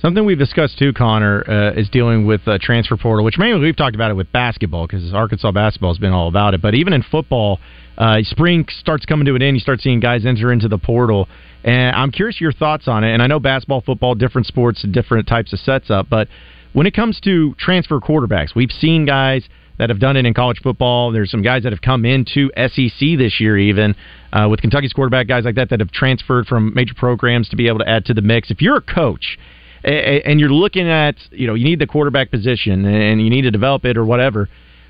Something 0.00 0.26
we've 0.26 0.38
discussed 0.38 0.78
too, 0.78 0.92
Connor, 0.92 1.42
uh, 1.48 1.72
is 1.72 1.88
dealing 1.88 2.26
with 2.26 2.46
uh, 2.46 2.58
transfer 2.60 2.98
portal, 2.98 3.24
which 3.24 3.38
mainly 3.38 3.60
we've 3.60 3.76
talked 3.76 3.94
about 3.94 4.10
it 4.10 4.14
with 4.14 4.30
basketball 4.30 4.86
because 4.86 5.14
Arkansas 5.14 5.50
basketball 5.52 5.90
has 5.90 5.98
been 5.98 6.12
all 6.12 6.28
about 6.28 6.52
it. 6.52 6.60
But 6.60 6.74
even 6.74 6.92
in 6.92 7.02
football, 7.02 7.60
uh, 7.96 8.18
spring 8.22 8.66
starts 8.68 9.06
coming 9.06 9.24
to 9.24 9.34
an 9.34 9.42
end. 9.42 9.56
You 9.56 9.60
start 9.60 9.80
seeing 9.80 10.00
guys 10.00 10.26
enter 10.26 10.52
into 10.52 10.68
the 10.68 10.76
portal, 10.76 11.28
and 11.64 11.96
I'm 11.96 12.12
curious 12.12 12.38
your 12.42 12.52
thoughts 12.52 12.88
on 12.88 13.04
it. 13.04 13.14
And 13.14 13.22
I 13.22 13.26
know 13.26 13.40
basketball, 13.40 13.80
football, 13.80 14.14
different 14.14 14.46
sports, 14.46 14.84
different 14.90 15.26
types 15.26 15.54
of 15.54 15.60
sets 15.60 15.90
up, 15.90 16.08
but 16.10 16.28
when 16.74 16.86
it 16.86 16.92
comes 16.92 17.18
to 17.20 17.54
transfer 17.54 17.98
quarterbacks, 17.98 18.54
we've 18.54 18.70
seen 18.70 19.06
guys 19.06 19.48
that 19.78 19.88
have 19.88 19.98
done 19.98 20.18
it 20.18 20.26
in 20.26 20.34
college 20.34 20.58
football. 20.62 21.10
There's 21.10 21.30
some 21.30 21.40
guys 21.40 21.62
that 21.62 21.72
have 21.72 21.80
come 21.80 22.04
into 22.04 22.50
SEC 22.54 23.16
this 23.16 23.40
year, 23.40 23.56
even 23.56 23.94
uh, 24.30 24.46
with 24.50 24.60
Kentucky's 24.60 24.92
quarterback, 24.92 25.26
guys 25.26 25.44
like 25.44 25.54
that 25.54 25.70
that 25.70 25.80
have 25.80 25.90
transferred 25.90 26.46
from 26.46 26.74
major 26.74 26.94
programs 26.94 27.48
to 27.48 27.56
be 27.56 27.68
able 27.68 27.78
to 27.78 27.88
add 27.88 28.04
to 28.06 28.14
the 28.14 28.20
mix. 28.20 28.50
If 28.50 28.60
you're 28.60 28.76
a 28.76 28.82
coach 28.82 29.38
and 29.86 30.40
you're 30.40 30.50
looking 30.50 30.88
at 30.88 31.14
you 31.30 31.46
know 31.46 31.54
you 31.54 31.64
need 31.64 31.78
the 31.78 31.86
quarterback 31.86 32.30
position 32.30 32.84
and 32.84 33.20
you 33.20 33.30
need 33.30 33.42
to 33.42 33.50
develop 33.50 33.84
it 33.84 33.96
or 33.96 34.04
whatever. 34.04 34.48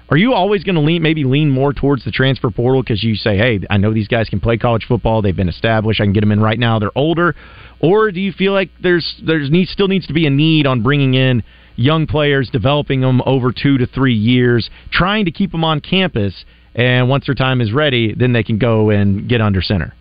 Are 0.09 0.17
you 0.17 0.35
always 0.35 0.63
going 0.63 0.77
to 0.77 0.81
lean 0.81 1.03
maybe 1.03 1.25
lean 1.25 1.51
more 1.51 1.73
towards 1.73 2.05
the 2.05 2.11
transfer 2.11 2.51
portal 2.51 2.83
because 2.83 3.03
you 3.03 3.17
say 3.17 3.37
hey 3.37 3.61
i 3.69 3.77
know 3.77 3.93
these 3.93 4.09
guys 4.09 4.29
can 4.29 4.41
play 4.41 4.57
college 4.57 4.87
football. 4.87 5.21
They've 5.21 5.37
been 5.37 5.49
established. 5.49 6.01
I 6.01 6.05
can 6.05 6.13
get 6.13 6.21
them 6.21 6.33
in 6.33 6.41
right 6.41 6.59
now. 6.59 6.79
They're 6.79 6.97
older. 6.97 7.35
Or 7.81 8.11
do 8.11 8.21
you 8.21 8.33
feel 8.33 8.53
like 8.53 8.71
there's 8.83 9.21
there's 9.25 9.51
need, 9.51 9.69
still 9.69 9.89
needs 9.89 10.07
to 10.07 10.15
be 10.15 10.27
a 10.27 10.31
need 10.31 10.67
on 10.67 10.83
bringing 10.83 11.15
in 11.15 11.43
young 11.77 12.07
players 12.07 12.49
developing 12.51 13.03
them 13.03 13.21
over 13.27 13.53
two 13.53 13.77
to 13.79 13.87
three 13.87 14.15
years 14.15 14.71
trying 14.91 15.27
to 15.27 15.31
keep 15.31 15.53
them 15.53 15.65
on 15.65 15.81
campus 15.81 16.47
and 16.75 17.09
once 17.09 17.27
their 17.27 17.35
time 17.35 17.61
is 17.61 17.71
ready 17.71 18.15
then 18.15 18.33
they 18.33 18.43
can 18.43 18.59
go 18.59 18.89
and 18.89 19.29
get 19.29 19.43
under 19.43 19.61
center? 19.61 19.93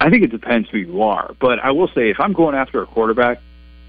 I 0.00 0.08
think 0.08 0.24
it 0.24 0.30
depends 0.30 0.66
who 0.70 0.78
you 0.78 1.02
are, 1.02 1.34
but 1.38 1.58
I 1.58 1.72
will 1.72 1.88
say 1.88 2.08
if 2.08 2.18
I'm 2.18 2.32
going 2.32 2.54
after 2.54 2.80
a 2.80 2.86
quarterback, 2.86 3.38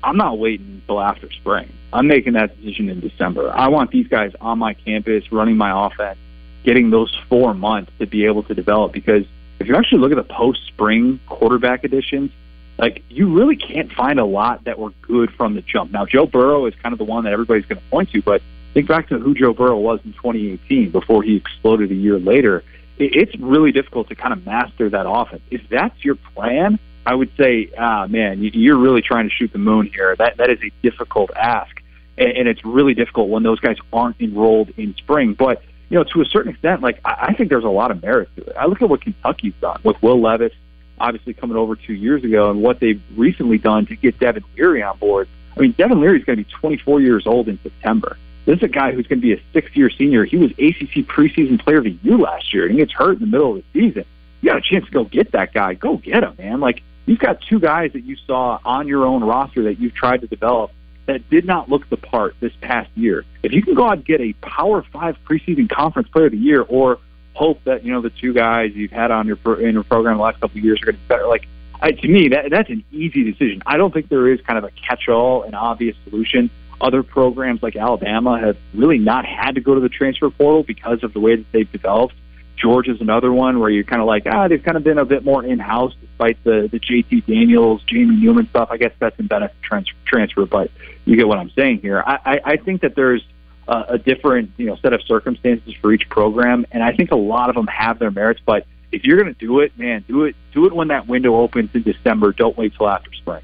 I'm 0.03 0.17
not 0.17 0.39
waiting 0.39 0.81
until 0.81 0.99
after 0.99 1.31
spring. 1.31 1.71
I'm 1.93 2.07
making 2.07 2.33
that 2.33 2.55
decision 2.57 2.89
in 2.89 2.99
December. 2.99 3.51
I 3.51 3.67
want 3.67 3.91
these 3.91 4.07
guys 4.07 4.33
on 4.41 4.59
my 4.59 4.73
campus 4.73 5.31
running 5.31 5.57
my 5.57 5.87
offense, 5.87 6.17
getting 6.63 6.89
those 6.89 7.15
four 7.29 7.53
months 7.53 7.91
to 7.99 8.07
be 8.07 8.25
able 8.25 8.43
to 8.43 8.53
develop. 8.53 8.93
Because 8.93 9.25
if 9.59 9.67
you 9.67 9.75
actually 9.75 9.99
look 9.99 10.11
at 10.11 10.17
the 10.17 10.33
post 10.33 10.65
spring 10.67 11.19
quarterback 11.27 11.83
additions, 11.83 12.31
like 12.77 13.03
you 13.09 13.33
really 13.33 13.55
can't 13.55 13.91
find 13.91 14.19
a 14.19 14.25
lot 14.25 14.63
that 14.63 14.79
were 14.79 14.91
good 15.01 15.31
from 15.33 15.53
the 15.53 15.61
jump. 15.61 15.91
Now 15.91 16.05
Joe 16.05 16.25
Burrow 16.25 16.65
is 16.65 16.73
kind 16.75 16.93
of 16.93 16.97
the 16.97 17.05
one 17.05 17.25
that 17.25 17.33
everybody's 17.33 17.65
going 17.65 17.79
to 17.79 17.89
point 17.89 18.09
to, 18.11 18.21
but 18.21 18.41
think 18.73 18.87
back 18.87 19.09
to 19.09 19.19
who 19.19 19.33
Joe 19.35 19.53
Burrow 19.53 19.77
was 19.77 19.99
in 20.05 20.13
2018 20.13 20.89
before 20.89 21.21
he 21.23 21.35
exploded 21.35 21.91
a 21.91 21.95
year 21.95 22.17
later. 22.17 22.63
It's 22.97 23.35
really 23.39 23.71
difficult 23.71 24.09
to 24.09 24.15
kind 24.15 24.33
of 24.33 24.45
master 24.45 24.89
that 24.89 25.09
offense. 25.09 25.41
If 25.49 25.67
that's 25.69 26.03
your 26.03 26.15
plan, 26.15 26.79
I 27.05 27.15
would 27.15 27.31
say, 27.37 27.71
ah, 27.77 28.05
man, 28.07 28.41
you're 28.41 28.77
really 28.77 29.01
trying 29.01 29.27
to 29.27 29.33
shoot 29.33 29.51
the 29.51 29.59
moon 29.59 29.89
here. 29.93 30.15
That 30.15 30.37
that 30.37 30.49
is 30.49 30.59
a 30.63 30.71
difficult 30.83 31.31
ask, 31.35 31.81
and 32.17 32.47
it's 32.47 32.63
really 32.63 32.93
difficult 32.93 33.29
when 33.29 33.43
those 33.43 33.59
guys 33.59 33.77
aren't 33.91 34.21
enrolled 34.21 34.71
in 34.77 34.95
spring. 34.95 35.33
But 35.33 35.63
you 35.89 35.97
know, 35.97 36.03
to 36.05 36.21
a 36.21 36.25
certain 36.25 36.51
extent, 36.51 36.81
like 36.81 36.99
I 37.03 37.33
think 37.33 37.49
there's 37.49 37.63
a 37.63 37.69
lot 37.69 37.91
of 37.91 38.01
merit 38.01 38.29
to 38.35 38.43
it. 38.43 38.55
I 38.57 38.67
look 38.67 38.81
at 38.81 38.89
what 38.89 39.01
Kentucky's 39.01 39.53
done 39.59 39.79
with 39.83 40.01
Will 40.01 40.21
Levis, 40.21 40.53
obviously 40.99 41.33
coming 41.33 41.57
over 41.57 41.75
two 41.75 41.93
years 41.93 42.23
ago, 42.23 42.51
and 42.51 42.61
what 42.61 42.79
they've 42.79 43.01
recently 43.17 43.57
done 43.57 43.87
to 43.87 43.95
get 43.95 44.19
Devin 44.19 44.43
Leary 44.57 44.83
on 44.83 44.97
board. 44.99 45.27
I 45.57 45.59
mean, 45.59 45.73
Devin 45.73 45.99
Leary 45.99 46.19
is 46.19 46.25
going 46.25 46.37
to 46.37 46.45
be 46.45 46.51
24 46.51 47.01
years 47.01 47.27
old 47.27 47.49
in 47.49 47.59
September. 47.61 48.17
This 48.45 48.57
is 48.57 48.63
a 48.63 48.67
guy 48.67 48.91
who's 48.91 49.05
going 49.05 49.19
to 49.19 49.27
be 49.27 49.33
a 49.33 49.41
six-year 49.53 49.89
senior. 49.89 50.23
He 50.23 50.37
was 50.37 50.51
ACC 50.51 51.05
preseason 51.05 51.59
player 51.59 51.79
of 51.79 51.83
the 51.83 51.97
year 52.03 52.17
last 52.17 52.53
year, 52.53 52.63
and 52.63 52.71
he 52.71 52.77
gets 52.77 52.93
hurt 52.93 53.13
in 53.13 53.19
the 53.19 53.25
middle 53.27 53.57
of 53.57 53.63
the 53.63 53.63
season. 53.73 54.05
You 54.41 54.49
got 54.49 54.57
a 54.57 54.61
chance 54.61 54.85
to 54.85 54.91
go 54.91 55.03
get 55.03 55.33
that 55.33 55.53
guy. 55.53 55.73
Go 55.73 55.97
get 55.97 56.23
him, 56.23 56.35
man. 56.37 56.59
Like 56.59 56.81
you've 57.05 57.19
got 57.19 57.41
two 57.41 57.59
guys 57.59 57.93
that 57.93 58.03
you 58.03 58.15
saw 58.27 58.59
on 58.63 58.87
your 58.87 59.05
own 59.05 59.23
roster 59.23 59.63
that 59.63 59.79
you've 59.79 59.93
tried 59.93 60.21
to 60.21 60.27
develop 60.27 60.71
that 61.07 61.29
did 61.29 61.45
not 61.45 61.69
look 61.69 61.89
the 61.89 61.97
part 61.97 62.35
this 62.39 62.53
past 62.61 62.89
year. 62.95 63.25
If 63.43 63.51
you 63.51 63.61
can 63.61 63.73
go 63.73 63.85
out 63.85 63.93
and 63.93 64.05
get 64.05 64.21
a 64.21 64.33
Power 64.33 64.83
Five 64.83 65.17
preseason 65.27 65.69
conference 65.69 66.09
player 66.09 66.27
of 66.27 66.31
the 66.31 66.37
year, 66.37 66.61
or 66.61 66.99
hope 67.33 67.63
that 67.63 67.83
you 67.83 67.91
know 67.91 68.01
the 68.01 68.09
two 68.09 68.33
guys 68.33 68.71
you've 68.75 68.91
had 68.91 69.11
on 69.11 69.27
your 69.27 69.37
in 69.61 69.73
your 69.73 69.83
program 69.83 70.17
the 70.17 70.23
last 70.23 70.39
couple 70.39 70.57
of 70.57 70.63
years 70.63 70.81
are 70.81 70.85
going 70.85 70.95
to 70.95 71.01
be 71.01 71.07
better, 71.07 71.27
like 71.27 71.47
I, 71.81 71.91
to 71.91 72.07
me, 72.07 72.29
that 72.29 72.51
that's 72.51 72.69
an 72.69 72.83
easy 72.91 73.23
decision. 73.23 73.63
I 73.65 73.77
don't 73.77 73.93
think 73.93 74.09
there 74.09 74.31
is 74.31 74.39
kind 74.41 74.57
of 74.57 74.63
a 74.63 74.71
catch-all 74.71 75.43
and 75.43 75.55
obvious 75.55 75.95
solution. 76.07 76.51
Other 76.79 77.03
programs 77.03 77.63
like 77.63 77.75
Alabama 77.75 78.39
have 78.39 78.57
really 78.73 78.99
not 78.99 79.25
had 79.25 79.55
to 79.55 79.61
go 79.61 79.75
to 79.75 79.81
the 79.81 79.89
transfer 79.89 80.29
portal 80.29 80.63
because 80.63 81.03
of 81.03 81.13
the 81.13 81.19
way 81.19 81.35
that 81.35 81.51
they've 81.51 81.71
developed. 81.71 82.15
Georgia's 82.61 83.01
another 83.01 83.33
one 83.33 83.59
where 83.59 83.69
you're 83.69 83.83
kind 83.83 84.01
of 84.01 84.07
like, 84.07 84.23
ah, 84.31 84.47
they've 84.47 84.63
kind 84.63 84.77
of 84.77 84.83
been 84.83 84.99
a 84.99 85.05
bit 85.05 85.25
more 85.25 85.43
in-house 85.43 85.93
despite 85.99 86.43
the 86.43 86.69
the 86.71 86.79
JT 86.79 87.25
Daniels, 87.25 87.81
Jamie 87.87 88.15
Newman 88.15 88.47
stuff. 88.49 88.69
I 88.71 88.77
guess 88.77 88.91
that's 88.99 89.17
in 89.19 89.27
benefit 89.27 89.55
transfer, 89.63 89.95
transfer, 90.05 90.45
but 90.45 90.69
you 91.05 91.15
get 91.15 91.27
what 91.27 91.39
I'm 91.39 91.51
saying 91.51 91.79
here. 91.79 92.03
I, 92.05 92.17
I, 92.23 92.39
I 92.45 92.57
think 92.57 92.81
that 92.81 92.95
there's 92.95 93.25
a, 93.67 93.83
a 93.89 93.97
different 93.97 94.51
you 94.57 94.67
know 94.67 94.75
set 94.77 94.93
of 94.93 95.01
circumstances 95.03 95.73
for 95.81 95.91
each 95.91 96.07
program, 96.09 96.65
and 96.71 96.83
I 96.83 96.95
think 96.95 97.11
a 97.11 97.15
lot 97.15 97.49
of 97.49 97.55
them 97.55 97.67
have 97.67 97.97
their 97.97 98.11
merits. 98.11 98.41
But 98.45 98.65
if 98.91 99.03
you're 99.03 99.21
going 99.21 99.33
to 99.33 99.39
do 99.39 99.61
it, 99.61 99.77
man, 99.77 100.05
do 100.07 100.25
it 100.25 100.35
do 100.53 100.67
it 100.67 100.73
when 100.73 100.89
that 100.89 101.07
window 101.07 101.35
opens 101.35 101.71
in 101.73 101.81
December. 101.81 102.31
Don't 102.31 102.57
wait 102.57 102.73
till 102.77 102.87
after 102.87 103.11
spring. 103.13 103.41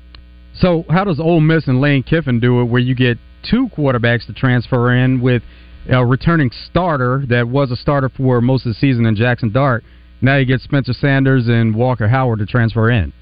So 0.53 0.85
how 0.89 1.03
does 1.03 1.19
Ole 1.19 1.39
Miss 1.39 1.67
and 1.67 1.81
Lane 1.81 2.03
Kiffin 2.03 2.39
do 2.39 2.61
it, 2.61 2.65
where 2.65 2.81
you 2.81 2.95
get 2.95 3.17
two 3.49 3.69
quarterbacks 3.69 4.27
to 4.27 4.33
transfer 4.33 4.93
in 4.93 5.21
with? 5.21 5.41
A 5.89 6.05
returning 6.05 6.51
starter 6.69 7.23
that 7.29 7.47
was 7.47 7.71
a 7.71 7.75
starter 7.75 8.09
for 8.09 8.41
most 8.41 8.65
of 8.65 8.73
the 8.73 8.79
season 8.79 9.05
in 9.05 9.15
Jackson 9.15 9.51
Dart. 9.51 9.83
Now 10.21 10.37
you 10.37 10.45
get 10.45 10.61
Spencer 10.61 10.93
Sanders 10.93 11.47
and 11.47 11.75
Walker 11.75 12.07
Howard 12.07 12.39
to 12.39 12.45
transfer 12.45 12.89
in. 12.89 13.13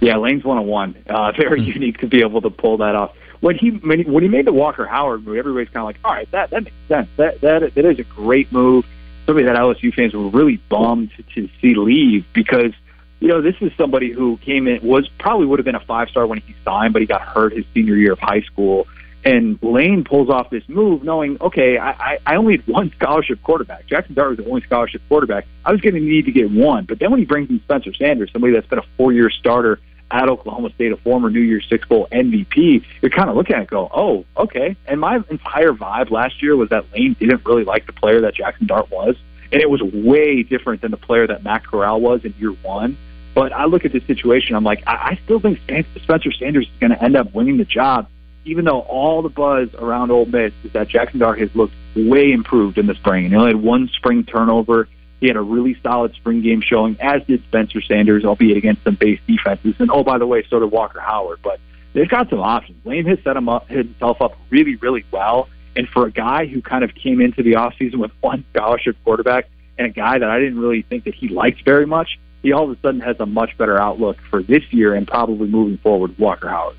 Yeah, 0.00 0.16
Lane's 0.16 0.44
one 0.44 0.58
on 0.58 0.66
one. 0.66 1.04
Uh, 1.08 1.32
very 1.36 1.60
mm-hmm. 1.60 1.70
unique 1.70 1.98
to 1.98 2.08
be 2.08 2.20
able 2.20 2.40
to 2.42 2.50
pull 2.50 2.78
that 2.78 2.94
off. 2.94 3.14
When 3.40 3.56
he 3.56 3.70
when 3.70 4.22
he, 4.22 4.28
made 4.28 4.46
the 4.46 4.52
Walker 4.52 4.86
Howard 4.86 5.24
move, 5.24 5.36
everybody's 5.36 5.68
kind 5.68 5.78
of 5.78 5.86
like, 5.86 5.96
all 6.04 6.12
right, 6.12 6.30
that 6.30 6.50
that 6.50 6.64
makes 6.64 6.76
sense. 6.88 7.08
That 7.16 7.40
that 7.40 7.74
that 7.74 7.84
is 7.84 7.98
a 7.98 8.04
great 8.04 8.52
move. 8.52 8.84
Somebody 9.26 9.46
that 9.46 9.56
LSU 9.56 9.92
fans 9.92 10.14
were 10.14 10.28
really 10.28 10.58
bummed 10.68 11.10
to, 11.16 11.22
to 11.34 11.48
see 11.60 11.74
leave 11.74 12.24
because 12.34 12.72
you 13.18 13.28
know 13.28 13.42
this 13.42 13.56
is 13.60 13.72
somebody 13.76 14.12
who 14.12 14.36
came 14.38 14.68
in 14.68 14.86
was 14.86 15.08
probably 15.18 15.46
would 15.46 15.58
have 15.58 15.66
been 15.66 15.74
a 15.74 15.84
five 15.84 16.08
star 16.08 16.26
when 16.26 16.40
he 16.40 16.54
signed, 16.64 16.92
but 16.92 17.02
he 17.02 17.06
got 17.06 17.20
hurt 17.20 17.52
his 17.52 17.64
senior 17.74 17.96
year 17.96 18.12
of 18.12 18.20
high 18.20 18.42
school 18.42 18.86
And 19.24 19.58
Lane 19.62 20.02
pulls 20.04 20.28
off 20.28 20.50
this 20.50 20.64
move, 20.68 21.04
knowing, 21.04 21.36
okay, 21.40 21.78
I, 21.78 22.18
I, 22.26 22.34
only 22.34 22.56
had 22.56 22.66
one 22.66 22.92
scholarship 22.96 23.40
quarterback. 23.42 23.86
Jackson 23.86 24.14
Dart 24.14 24.30
was 24.30 24.38
the 24.38 24.48
only 24.48 24.62
scholarship 24.62 25.00
quarterback. 25.08 25.46
I 25.64 25.70
was 25.70 25.80
going 25.80 25.94
to 25.94 26.00
need 26.00 26.24
to 26.24 26.32
get 26.32 26.50
one. 26.50 26.86
But 26.86 26.98
then 26.98 27.12
when 27.12 27.20
he 27.20 27.26
brings 27.26 27.48
in 27.48 27.60
Spencer 27.60 27.94
Sanders, 27.94 28.30
somebody 28.32 28.52
that's 28.52 28.66
been 28.66 28.80
a 28.80 28.86
four-year 28.96 29.30
starter 29.30 29.78
at 30.10 30.28
Oklahoma 30.28 30.70
State, 30.74 30.92
a 30.92 30.96
former 30.96 31.30
New 31.30 31.40
Year's 31.40 31.64
Six 31.68 31.86
Bowl 31.86 32.08
MVP, 32.10 32.84
you're 33.00 33.10
kind 33.10 33.30
of 33.30 33.36
looking 33.36 33.54
at 33.54 33.62
it, 33.62 33.70
go, 33.70 33.88
oh, 33.94 34.24
okay. 34.36 34.76
And 34.86 35.00
my 35.00 35.16
entire 35.30 35.72
vibe 35.72 36.10
last 36.10 36.42
year 36.42 36.56
was 36.56 36.68
that 36.70 36.92
Lane 36.92 37.14
didn't 37.18 37.44
really 37.46 37.64
like 37.64 37.86
the 37.86 37.92
player 37.92 38.20
that 38.22 38.34
Jackson 38.34 38.66
Dart 38.66 38.90
was, 38.90 39.14
and 39.52 39.62
it 39.62 39.70
was 39.70 39.82
way 39.82 40.42
different 40.42 40.82
than 40.82 40.90
the 40.90 40.96
player 40.96 41.28
that 41.28 41.44
Matt 41.44 41.64
Corral 41.64 42.00
was 42.00 42.24
in 42.24 42.34
year 42.38 42.52
one. 42.62 42.98
But 43.34 43.52
I 43.52 43.64
look 43.64 43.84
at 43.84 43.92
this 43.92 44.04
situation, 44.06 44.56
I'm 44.56 44.64
like, 44.64 44.82
I, 44.86 44.94
I 44.94 45.20
still 45.24 45.40
think 45.40 45.60
Spencer 45.60 46.32
Sanders 46.32 46.66
is 46.66 46.72
going 46.80 46.90
to 46.90 47.02
end 47.02 47.16
up 47.16 47.32
winning 47.34 47.56
the 47.56 47.64
job 47.64 48.08
even 48.44 48.64
though 48.64 48.80
all 48.80 49.22
the 49.22 49.28
buzz 49.28 49.68
around 49.74 50.10
Ole 50.10 50.26
Miss 50.26 50.52
is 50.64 50.72
that 50.72 50.88
Jackson 50.88 51.20
Dart 51.20 51.38
has 51.38 51.54
looked 51.54 51.74
way 51.94 52.32
improved 52.32 52.78
in 52.78 52.86
the 52.86 52.94
spring, 52.94 53.28
he 53.28 53.36
only 53.36 53.52
had 53.52 53.62
one 53.62 53.88
spring 53.88 54.24
turnover. 54.24 54.88
He 55.20 55.28
had 55.28 55.36
a 55.36 55.42
really 55.42 55.76
solid 55.82 56.14
spring 56.14 56.42
game 56.42 56.60
showing, 56.60 56.96
as 57.00 57.22
did 57.28 57.44
Spencer 57.44 57.80
Sanders, 57.80 58.24
albeit 58.24 58.56
against 58.56 58.82
some 58.82 58.96
base 58.96 59.20
defenses. 59.28 59.74
And 59.78 59.90
oh, 59.90 60.02
by 60.02 60.18
the 60.18 60.26
way, 60.26 60.44
so 60.50 60.58
did 60.58 60.72
Walker 60.72 60.98
Howard. 60.98 61.38
But 61.42 61.60
they've 61.92 62.08
got 62.08 62.28
some 62.28 62.40
options. 62.40 62.84
Lane 62.84 63.06
has 63.06 63.18
set 63.22 63.36
him 63.36 63.48
up, 63.48 63.68
himself 63.68 64.20
up 64.20 64.36
really, 64.50 64.74
really 64.76 65.04
well. 65.12 65.48
And 65.76 65.88
for 65.88 66.06
a 66.06 66.10
guy 66.10 66.46
who 66.46 66.60
kind 66.60 66.82
of 66.82 66.94
came 66.94 67.20
into 67.20 67.42
the 67.42 67.52
offseason 67.52 67.96
with 67.96 68.10
one 68.20 68.44
scholarship 68.52 68.96
quarterback 69.04 69.48
and 69.78 69.86
a 69.86 69.90
guy 69.90 70.18
that 70.18 70.28
I 70.28 70.38
didn't 70.40 70.58
really 70.58 70.82
think 70.82 71.04
that 71.04 71.14
he 71.14 71.28
liked 71.28 71.64
very 71.64 71.86
much, 71.86 72.18
he 72.42 72.52
all 72.52 72.70
of 72.70 72.76
a 72.76 72.80
sudden 72.80 73.00
has 73.00 73.16
a 73.20 73.26
much 73.26 73.56
better 73.56 73.78
outlook 73.78 74.18
for 74.28 74.42
this 74.42 74.64
year 74.70 74.94
and 74.94 75.06
probably 75.06 75.46
moving 75.46 75.78
forward 75.78 76.18
Walker 76.18 76.48
Howard. 76.48 76.76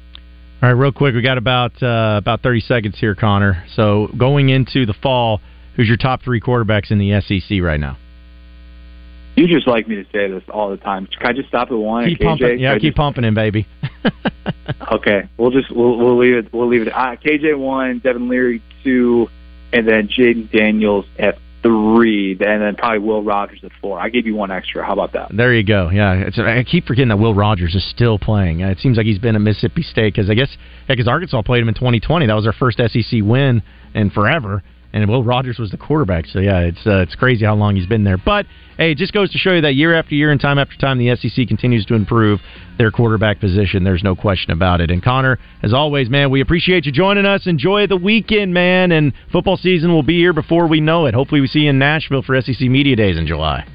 All 0.63 0.69
right, 0.69 0.80
real 0.80 0.93
quick, 0.93 1.13
we 1.13 1.21
got 1.21 1.38
about 1.38 1.84
uh, 1.84 2.15
about 2.17 2.41
thirty 2.41 2.62
seconds 2.62 2.97
here, 2.97 3.15
Connor. 3.15 3.65
So 3.76 4.08
going 4.17 4.47
into 4.47 4.86
the 4.86 4.93
fall, 4.93 5.41
who's 5.76 5.89
your 5.89 5.97
top 5.97 6.23
three 6.23 6.39
quarterbacks 6.39 6.89
in 6.89 6.99
the 6.99 7.19
SEC 7.19 7.62
right 7.62 7.82
now? 7.82 7.97
You 9.36 9.45
just 9.47 9.67
like 9.67 9.89
me 9.89 9.95
to 9.95 10.06
say 10.06 10.30
this 10.30 10.41
all 10.47 10.69
the 10.69 10.78
time. 10.78 11.08
Can 11.08 11.28
I 11.28 11.34
just 11.34 11.49
stop 11.49 11.69
at 11.69 11.73
one? 11.73 12.08
Keep 12.08 12.19
KJ? 12.19 12.23
pumping, 12.23 12.60
yeah, 12.60 12.76
keep 12.76 12.93
just... 12.93 12.95
pumping 12.95 13.26
him, 13.26 13.34
baby. 13.34 13.67
okay, 14.93 15.28
we'll 15.36 15.52
just 15.52 15.69
we'll, 15.69 15.97
we'll 15.97 16.17
leave 16.17 16.36
it. 16.36 16.54
We'll 16.54 16.69
leave 16.69 16.84
it. 16.84 16.93
Uh, 16.93 17.17
KJ 17.17 17.60
one, 17.60 17.99
Devin 17.99 18.30
Leary 18.30 18.63
two, 18.86 19.28
and 19.73 19.86
then 19.86 20.08
Jayden 20.08 20.49
Daniels 20.49 21.04
at 21.19 21.39
three, 21.63 22.32
and 22.39 22.62
then 22.62 22.76
probably 22.76 22.99
Will 22.99 23.23
Rogers 23.23 23.60
at 23.63 23.71
four. 23.82 23.99
I 23.99 24.10
gave 24.10 24.28
you 24.28 24.36
one 24.36 24.52
extra. 24.52 24.86
How 24.86 24.93
about 24.93 25.13
that? 25.13 25.36
There 25.36 25.54
you 25.54 25.63
go. 25.63 25.89
Yeah, 25.89 26.30
I 26.38 26.63
keep 26.63 26.86
forgetting 26.86 27.10
that 27.10 27.17
Will 27.17 27.34
Rogers 27.34 27.73
is 27.73 27.89
still 27.89 28.19
playing. 28.19 28.60
It 28.60 28.80
seems 28.80 28.97
like 28.97 29.06
he's 29.06 29.19
been 29.19 29.36
at 29.36 29.41
Mississippi 29.41 29.82
State 29.82 30.13
because 30.13 30.30
I 30.30 30.36
guess 30.36 30.56
because 30.88 31.08
Arkansas 31.08 31.41
played 31.41 31.62
him 31.62 31.69
in 31.69 31.76
2020. 31.76 32.28
That 32.28 32.34
was 32.34 32.43
their 32.43 32.54
first 32.54 32.78
SEC 32.78 33.21
win 33.23 33.63
in 33.95 34.10
forever 34.10 34.62
and 34.93 35.10
Will 35.10 35.23
Rogers 35.23 35.58
was 35.58 35.71
the 35.71 35.77
quarterback. 35.77 36.27
So 36.27 36.39
yeah, 36.39 36.60
it's 36.60 36.86
uh, 36.86 36.99
it's 36.99 37.15
crazy 37.15 37.45
how 37.45 37.56
long 37.56 37.75
he's 37.75 37.88
been 37.88 38.03
there. 38.03 38.17
But 38.17 38.45
hey, 38.77 38.91
it 38.91 38.97
just 38.97 39.12
goes 39.12 39.32
to 39.32 39.38
show 39.38 39.53
you 39.53 39.62
that 39.62 39.73
year 39.73 39.93
after 39.95 40.13
year 40.13 40.32
and 40.32 40.39
time 40.39 40.60
after 40.60 40.77
time, 40.77 40.99
the 40.99 41.15
SEC 41.15 41.47
continues 41.47 41.86
to 41.88 41.95
improve 41.95 42.39
their 42.77 42.91
quarterback 42.91 43.39
position. 43.39 43.84
There's 43.84 44.03
no 44.03 44.15
question 44.15 44.51
about 44.51 44.82
it. 44.82 44.91
And 44.91 45.03
Connor, 45.03 45.39
as 45.63 45.73
always, 45.73 46.10
man, 46.10 46.29
we 46.29 46.41
appreciate 46.41 46.86
you 46.86 46.91
joining 46.91 47.25
us. 47.25 47.47
Enjoy 47.47 47.88
the 47.88 47.97
weekend, 47.97 48.53
man, 48.53 48.91
and 48.91 49.13
football 49.32 49.58
season 49.58 49.91
will 49.91 50.03
be 50.03 50.17
here 50.17 50.34
before 50.34 50.67
we 50.67 50.79
know 50.79 51.08
it. 51.08 51.15
Hopefully, 51.15 51.41
we 51.41 51.47
see 51.47 51.60
you 51.60 51.71
in 51.71 51.79
Nashville 51.79 52.21
for 52.21 52.39
SEC 52.39 52.60
Media 52.62 52.95
Days 52.95 53.17
in 53.17 53.25
July. 53.25 53.67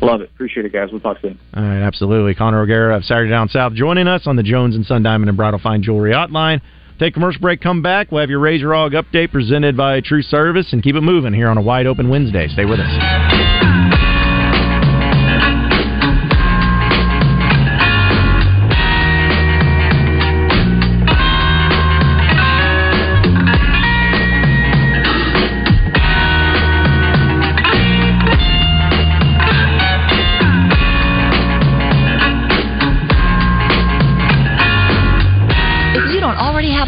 Love 0.00 0.20
it. 0.20 0.30
Appreciate 0.32 0.64
it, 0.64 0.72
guys. 0.72 0.90
We'll 0.92 1.00
talk 1.00 1.20
soon. 1.20 1.38
All 1.54 1.62
right, 1.62 1.82
absolutely. 1.82 2.36
Connor 2.36 2.62
O'Gara 2.62 2.96
of 2.96 3.04
Saturday 3.04 3.30
Down 3.30 3.48
South 3.48 3.72
joining 3.72 4.06
us 4.06 4.28
on 4.28 4.36
the 4.36 4.44
Jones 4.44 4.76
and 4.76 4.86
Son 4.86 5.02
Diamond 5.02 5.28
and 5.28 5.36
Bridal 5.36 5.58
Fine 5.58 5.82
Jewelry 5.82 6.12
Hotline. 6.12 6.60
Take 6.98 7.14
commercial 7.14 7.40
break, 7.40 7.60
come 7.60 7.80
back. 7.80 8.10
We'll 8.10 8.22
have 8.22 8.30
your 8.30 8.40
Razor 8.40 8.74
Hog 8.74 8.92
update 8.92 9.30
presented 9.30 9.76
by 9.76 10.00
True 10.00 10.22
Service 10.22 10.72
and 10.72 10.82
keep 10.82 10.96
it 10.96 11.00
moving 11.00 11.32
here 11.32 11.48
on 11.48 11.56
a 11.56 11.62
wide 11.62 11.86
open 11.86 12.08
Wednesday. 12.08 12.48
Stay 12.48 12.64
with 12.64 12.80
us. 12.80 13.37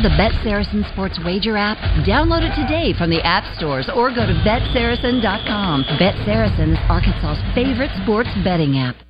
The 0.02 0.16
Bet 0.16 0.32
Saracen 0.42 0.84
Sports 0.92 1.18
Wager 1.24 1.56
app? 1.56 1.76
Download 2.06 2.40
it 2.40 2.54
today 2.56 2.96
from 2.96 3.10
the 3.10 3.20
app 3.22 3.44
stores 3.56 3.90
or 3.94 4.08
go 4.08 4.24
to 4.26 4.32
BetSaracen.com. 4.46 5.84
Bet 5.98 6.14
Saracen 6.24 6.72
is 6.72 6.78
Arkansas's 6.88 7.42
favorite 7.54 7.90
sports 8.02 8.30
betting 8.42 8.78
app. 8.78 9.10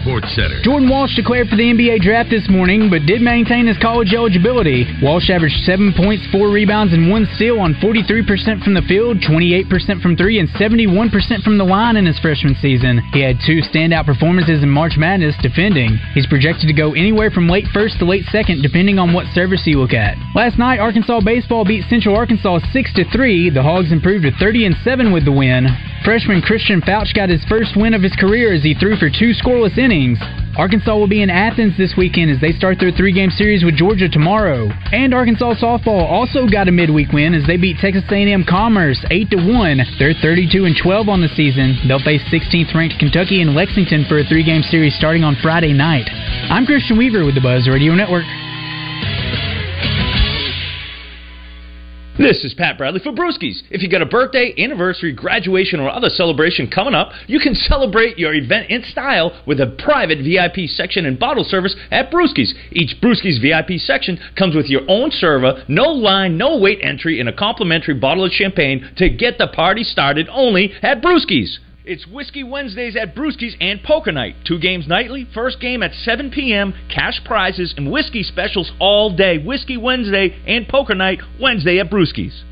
Sports 0.00 0.34
Center. 0.34 0.60
Jordan 0.62 0.88
Walsh 0.88 1.14
declared 1.14 1.48
for 1.48 1.56
the 1.56 1.70
NBA 1.70 2.00
draft 2.00 2.30
this 2.30 2.48
morning, 2.48 2.90
but 2.90 3.06
did 3.06 3.20
maintain 3.20 3.66
his 3.66 3.78
college 3.78 4.14
eligibility. 4.14 4.86
Walsh 5.02 5.30
averaged 5.30 5.62
seven 5.62 5.92
points, 5.94 6.26
four 6.32 6.50
rebounds, 6.50 6.92
and 6.92 7.10
one 7.10 7.28
steal 7.34 7.60
on 7.60 7.74
43% 7.78 8.64
from 8.64 8.74
the 8.74 8.82
field, 8.88 9.18
28% 9.20 10.02
from 10.02 10.16
three, 10.16 10.38
and 10.38 10.48
71% 10.50 11.42
from 11.42 11.58
the 11.58 11.64
line 11.64 11.96
in 11.96 12.06
his 12.06 12.18
freshman 12.18 12.56
season. 12.60 12.98
He 13.12 13.20
had 13.20 13.38
two 13.44 13.60
standout 13.60 14.06
performances 14.06 14.62
in 14.62 14.70
March 14.70 14.96
Madness 14.96 15.36
defending. 15.42 15.98
He's 16.14 16.26
projected 16.26 16.66
to 16.68 16.74
go 16.74 16.94
anywhere 16.94 17.30
from 17.30 17.48
late 17.48 17.66
first 17.72 17.98
to 17.98 18.04
late 18.04 18.24
second, 18.32 18.62
depending 18.62 18.98
on 18.98 19.12
what 19.12 19.26
service 19.34 19.62
you 19.66 19.78
look 19.78 19.92
at. 19.92 20.16
Last 20.34 20.58
night, 20.58 20.80
Arkansas 20.80 21.20
baseball 21.20 21.64
beat 21.64 21.84
Central 21.88 22.16
Arkansas 22.16 22.60
6 22.72 22.94
to 22.94 23.04
3. 23.10 23.50
The 23.50 23.62
Hogs 23.62 23.92
improved 23.92 24.24
to 24.24 24.32
30 24.38 24.66
and 24.66 24.76
7 24.82 25.12
with 25.12 25.24
the 25.24 25.32
win. 25.32 25.66
Freshman 26.04 26.40
Christian 26.40 26.80
Foutch 26.80 27.12
got 27.12 27.28
his 27.28 27.44
first 27.44 27.76
win 27.76 27.92
of 27.92 28.02
his 28.02 28.14
career 28.14 28.54
as 28.54 28.62
he 28.62 28.72
threw 28.72 28.96
for 28.96 29.10
two 29.10 29.32
scoreless 29.34 29.67
innings. 29.76 30.18
Arkansas 30.56 30.96
will 30.96 31.08
be 31.08 31.22
in 31.22 31.30
Athens 31.30 31.76
this 31.76 31.94
weekend 31.96 32.30
as 32.30 32.40
they 32.40 32.52
start 32.52 32.78
their 32.80 32.90
three-game 32.90 33.30
series 33.30 33.64
with 33.64 33.76
Georgia 33.76 34.08
tomorrow. 34.08 34.68
And 34.90 35.12
Arkansas 35.12 35.54
softball 35.60 36.08
also 36.08 36.46
got 36.46 36.68
a 36.68 36.72
midweek 36.72 37.12
win 37.12 37.34
as 37.34 37.46
they 37.46 37.56
beat 37.56 37.76
Texas 37.78 38.04
A&M 38.10 38.44
Commerce 38.48 39.04
8 39.10 39.30
to 39.30 39.36
1. 39.36 39.80
They're 39.98 40.14
32 40.14 40.64
and 40.64 40.76
12 40.80 41.08
on 41.08 41.20
the 41.20 41.28
season. 41.36 41.76
They'll 41.86 42.02
face 42.02 42.22
16th 42.32 42.74
ranked 42.74 42.98
Kentucky 42.98 43.42
and 43.42 43.54
Lexington 43.54 44.06
for 44.08 44.18
a 44.18 44.24
three-game 44.24 44.62
series 44.62 44.96
starting 44.96 45.22
on 45.22 45.36
Friday 45.42 45.74
night. 45.74 46.08
I'm 46.48 46.66
Christian 46.66 46.96
Weaver 46.96 47.24
with 47.24 47.34
the 47.34 47.42
Buzz 47.42 47.68
Radio 47.68 47.94
Network. 47.94 48.24
This 52.18 52.42
is 52.42 52.52
Pat 52.52 52.76
Bradley 52.76 52.98
for 52.98 53.12
Brewskis. 53.12 53.62
If 53.70 53.80
you 53.80 53.88
got 53.88 54.02
a 54.02 54.06
birthday, 54.06 54.52
anniversary, 54.58 55.12
graduation, 55.12 55.78
or 55.78 55.88
other 55.88 56.08
celebration 56.08 56.68
coming 56.68 56.92
up, 56.92 57.12
you 57.28 57.38
can 57.38 57.54
celebrate 57.54 58.18
your 58.18 58.34
event 58.34 58.70
in 58.70 58.82
style 58.82 59.40
with 59.46 59.60
a 59.60 59.76
private 59.78 60.18
VIP 60.18 60.68
section 60.68 61.06
and 61.06 61.16
bottle 61.16 61.44
service 61.44 61.76
at 61.92 62.10
Brewskis. 62.10 62.54
Each 62.72 62.96
Brewskis 63.00 63.40
VIP 63.40 63.78
section 63.78 64.18
comes 64.36 64.56
with 64.56 64.66
your 64.66 64.82
own 64.88 65.12
server, 65.12 65.62
no 65.68 65.84
line, 65.84 66.36
no 66.36 66.58
wait 66.58 66.80
entry, 66.82 67.20
and 67.20 67.28
a 67.28 67.32
complimentary 67.32 67.94
bottle 67.94 68.24
of 68.24 68.32
champagne 68.32 68.90
to 68.96 69.08
get 69.08 69.38
the 69.38 69.46
party 69.46 69.84
started 69.84 70.28
only 70.32 70.72
at 70.82 71.00
Brewskis. 71.00 71.58
It's 71.88 72.06
Whiskey 72.06 72.44
Wednesdays 72.44 72.96
at 72.96 73.14
Brewski's 73.14 73.56
and 73.62 73.82
Poker 73.82 74.12
Night. 74.12 74.36
Two 74.44 74.58
games 74.58 74.86
nightly, 74.86 75.26
first 75.32 75.58
game 75.58 75.82
at 75.82 75.94
7 75.94 76.30
p.m., 76.30 76.74
cash 76.94 77.18
prizes, 77.24 77.72
and 77.78 77.90
whiskey 77.90 78.22
specials 78.22 78.70
all 78.78 79.16
day. 79.16 79.38
Whiskey 79.38 79.78
Wednesday 79.78 80.38
and 80.46 80.68
Poker 80.68 80.94
Night 80.94 81.20
Wednesday 81.40 81.78
at 81.78 81.88
Brewski's. 81.88 82.44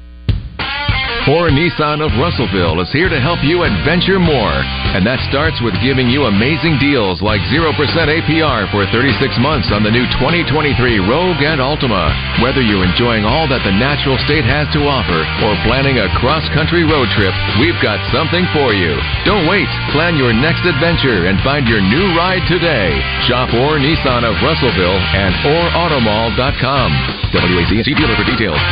Core 1.26 1.50
Nissan 1.50 2.06
of 2.06 2.14
Russellville 2.22 2.78
is 2.78 2.94
here 2.94 3.10
to 3.10 3.18
help 3.18 3.42
you 3.42 3.66
adventure 3.66 4.22
more. 4.22 4.62
And 4.94 5.02
that 5.02 5.18
starts 5.26 5.58
with 5.58 5.74
giving 5.82 6.06
you 6.06 6.30
amazing 6.30 6.78
deals 6.78 7.18
like 7.18 7.42
0% 7.50 7.66
APR 7.74 8.70
for 8.70 8.86
36 8.94 9.18
months 9.42 9.74
on 9.74 9.82
the 9.82 9.90
new 9.90 10.06
2023 10.22 10.78
Rogue 11.02 11.42
and 11.42 11.58
Altima. 11.58 12.14
Whether 12.38 12.62
you're 12.62 12.86
enjoying 12.86 13.26
all 13.26 13.50
that 13.50 13.66
the 13.66 13.74
natural 13.74 14.14
state 14.22 14.46
has 14.46 14.70
to 14.78 14.86
offer 14.86 15.26
or 15.42 15.58
planning 15.66 15.98
a 15.98 16.06
cross-country 16.22 16.86
road 16.86 17.10
trip, 17.18 17.34
we've 17.58 17.82
got 17.82 17.98
something 18.14 18.46
for 18.54 18.70
you. 18.70 18.94
Don't 19.26 19.50
wait. 19.50 19.66
Plan 19.90 20.14
your 20.14 20.30
next 20.30 20.62
adventure 20.62 21.26
and 21.26 21.42
find 21.42 21.66
your 21.66 21.82
new 21.82 22.06
ride 22.14 22.46
today. 22.46 22.94
Shop 23.26 23.50
Orr 23.50 23.82
Nissan 23.82 24.22
of 24.22 24.38
Russellville 24.46 25.02
and 25.18 25.34
orrautomall.com. 25.42 26.88
WACC 27.34 27.98
dealer 27.98 28.14
for 28.14 28.22
details. 28.30 28.62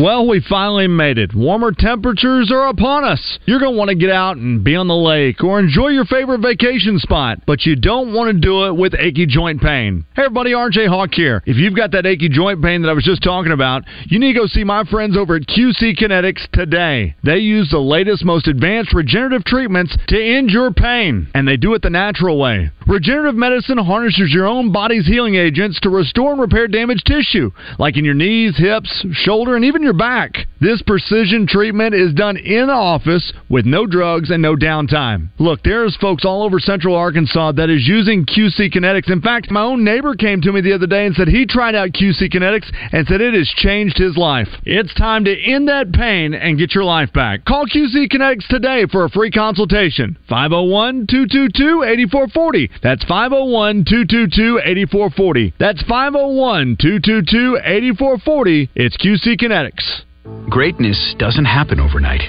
Well, 0.00 0.26
we 0.26 0.40
finally 0.40 0.88
made 0.88 1.18
it. 1.18 1.34
Warmer 1.34 1.72
temperatures 1.72 2.50
are 2.50 2.68
upon 2.68 3.04
us. 3.04 3.38
You're 3.44 3.60
going 3.60 3.74
to 3.74 3.78
want 3.78 3.90
to 3.90 3.94
get 3.94 4.08
out 4.08 4.38
and 4.38 4.64
be 4.64 4.74
on 4.74 4.88
the 4.88 4.96
lake 4.96 5.44
or 5.44 5.60
enjoy 5.60 5.88
your 5.88 6.06
favorite 6.06 6.40
vacation 6.40 6.98
spot, 6.98 7.40
but 7.46 7.66
you 7.66 7.76
don't 7.76 8.14
want 8.14 8.34
to 8.34 8.40
do 8.40 8.64
it 8.64 8.74
with 8.74 8.94
achy 8.94 9.26
joint 9.26 9.60
pain. 9.60 10.06
Hey, 10.16 10.22
everybody, 10.22 10.52
RJ 10.52 10.88
Hawk 10.88 11.10
here. 11.12 11.42
If 11.44 11.58
you've 11.58 11.76
got 11.76 11.90
that 11.90 12.06
achy 12.06 12.30
joint 12.30 12.62
pain 12.62 12.80
that 12.80 12.88
I 12.88 12.94
was 12.94 13.04
just 13.04 13.22
talking 13.22 13.52
about, 13.52 13.82
you 14.06 14.18
need 14.18 14.32
to 14.32 14.38
go 14.40 14.46
see 14.46 14.64
my 14.64 14.84
friends 14.84 15.18
over 15.18 15.36
at 15.36 15.42
QC 15.42 15.98
Kinetics 15.98 16.50
today. 16.50 17.14
They 17.22 17.36
use 17.36 17.68
the 17.70 17.78
latest, 17.78 18.24
most 18.24 18.48
advanced 18.48 18.94
regenerative 18.94 19.44
treatments 19.44 19.94
to 20.08 20.16
end 20.18 20.48
your 20.48 20.70
pain, 20.72 21.28
and 21.34 21.46
they 21.46 21.58
do 21.58 21.74
it 21.74 21.82
the 21.82 21.90
natural 21.90 22.38
way. 22.38 22.70
Regenerative 22.90 23.36
medicine 23.36 23.78
harnesses 23.78 24.32
your 24.34 24.48
own 24.48 24.72
body's 24.72 25.06
healing 25.06 25.36
agents 25.36 25.78
to 25.78 25.90
restore 25.90 26.32
and 26.32 26.40
repair 26.40 26.66
damaged 26.66 27.06
tissue, 27.06 27.52
like 27.78 27.96
in 27.96 28.04
your 28.04 28.14
knees, 28.14 28.56
hips, 28.56 29.06
shoulder, 29.12 29.54
and 29.54 29.64
even 29.64 29.80
your 29.80 29.92
back. 29.92 30.32
This 30.60 30.82
precision 30.82 31.46
treatment 31.46 31.94
is 31.94 32.12
done 32.12 32.36
in 32.36 32.66
the 32.66 32.72
office 32.72 33.32
with 33.48 33.64
no 33.64 33.86
drugs 33.86 34.30
and 34.30 34.42
no 34.42 34.56
downtime. 34.56 35.28
Look, 35.38 35.62
there's 35.62 35.96
folks 35.98 36.24
all 36.24 36.42
over 36.42 36.58
central 36.58 36.96
Arkansas 36.96 37.52
that 37.52 37.70
is 37.70 37.86
using 37.86 38.26
QC 38.26 38.74
Kinetics. 38.74 39.08
In 39.08 39.22
fact, 39.22 39.52
my 39.52 39.62
own 39.62 39.84
neighbor 39.84 40.16
came 40.16 40.40
to 40.40 40.50
me 40.50 40.60
the 40.60 40.72
other 40.72 40.88
day 40.88 41.06
and 41.06 41.14
said 41.14 41.28
he 41.28 41.46
tried 41.46 41.76
out 41.76 41.90
QC 41.90 42.28
Kinetics 42.28 42.72
and 42.90 43.06
said 43.06 43.20
it 43.20 43.34
has 43.34 43.48
changed 43.56 43.98
his 43.98 44.16
life. 44.16 44.48
It's 44.64 44.92
time 44.94 45.24
to 45.26 45.40
end 45.40 45.68
that 45.68 45.92
pain 45.92 46.34
and 46.34 46.58
get 46.58 46.74
your 46.74 46.84
life 46.84 47.12
back. 47.12 47.44
Call 47.44 47.66
QC 47.66 48.08
Kinetics 48.10 48.48
today 48.48 48.84
for 48.90 49.04
a 49.04 49.10
free 49.10 49.30
consultation. 49.30 50.18
501 50.28 51.06
222 51.06 51.84
8440. 51.84 52.79
That's 52.82 53.04
501 53.04 53.84
222 53.84 54.60
8440. 54.64 55.54
That's 55.58 55.82
501 55.82 56.76
222 56.80 57.58
8440. 57.62 58.70
It's 58.74 58.96
QC 58.96 59.36
Kinetics. 59.36 60.48
Greatness 60.48 61.14
doesn't 61.18 61.44
happen 61.44 61.78
overnight. 61.78 62.22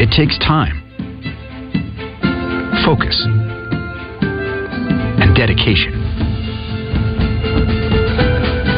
It 0.00 0.10
takes 0.16 0.38
time, 0.38 0.80
focus, 2.84 3.22
and 5.20 5.36
dedication. 5.36 6.00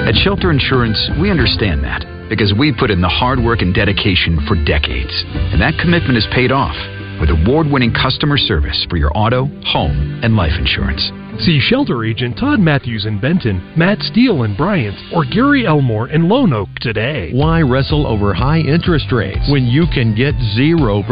At 0.07 0.14
Shelter 0.16 0.51
Insurance, 0.51 1.11
we 1.20 1.31
understand 1.31 1.85
that 1.85 2.05
because 2.29 2.53
we 2.59 2.75
put 2.77 2.90
in 2.90 3.01
the 3.01 3.09
hard 3.09 3.38
work 3.38 3.62
and 3.62 3.72
dedication 3.72 4.44
for 4.49 4.57
decades. 4.64 5.25
And 5.55 5.61
that 5.61 5.79
commitment 5.81 6.18
is 6.18 6.27
paid 6.35 6.51
off 6.51 6.75
with 7.20 7.31
award 7.31 7.66
winning 7.66 7.92
customer 7.92 8.37
service 8.37 8.87
for 8.90 8.96
your 8.96 9.11
auto, 9.16 9.46
home, 9.64 10.20
and 10.22 10.37
life 10.37 10.59
insurance. 10.59 11.11
See 11.40 11.61
shelter 11.61 12.03
agent 12.03 12.38
Todd 12.38 12.61
Matthews 12.61 13.05
in 13.05 13.20
Benton, 13.20 13.61
Matt 13.77 14.01
Steele 14.01 14.44
in 14.44 14.57
Bryant, 14.57 14.96
or 15.12 15.25
Gary 15.25 15.66
Elmore 15.66 16.09
in 16.09 16.22
Lonoke 16.22 16.75
today. 16.81 17.31
Why 17.33 17.61
wrestle 17.61 18.07
over 18.07 18.33
high 18.33 18.61
interest 18.61 19.12
rates 19.12 19.46
when 19.51 19.66
you 19.66 19.85
can 19.92 20.14
get 20.16 20.35
0%? 20.57 21.05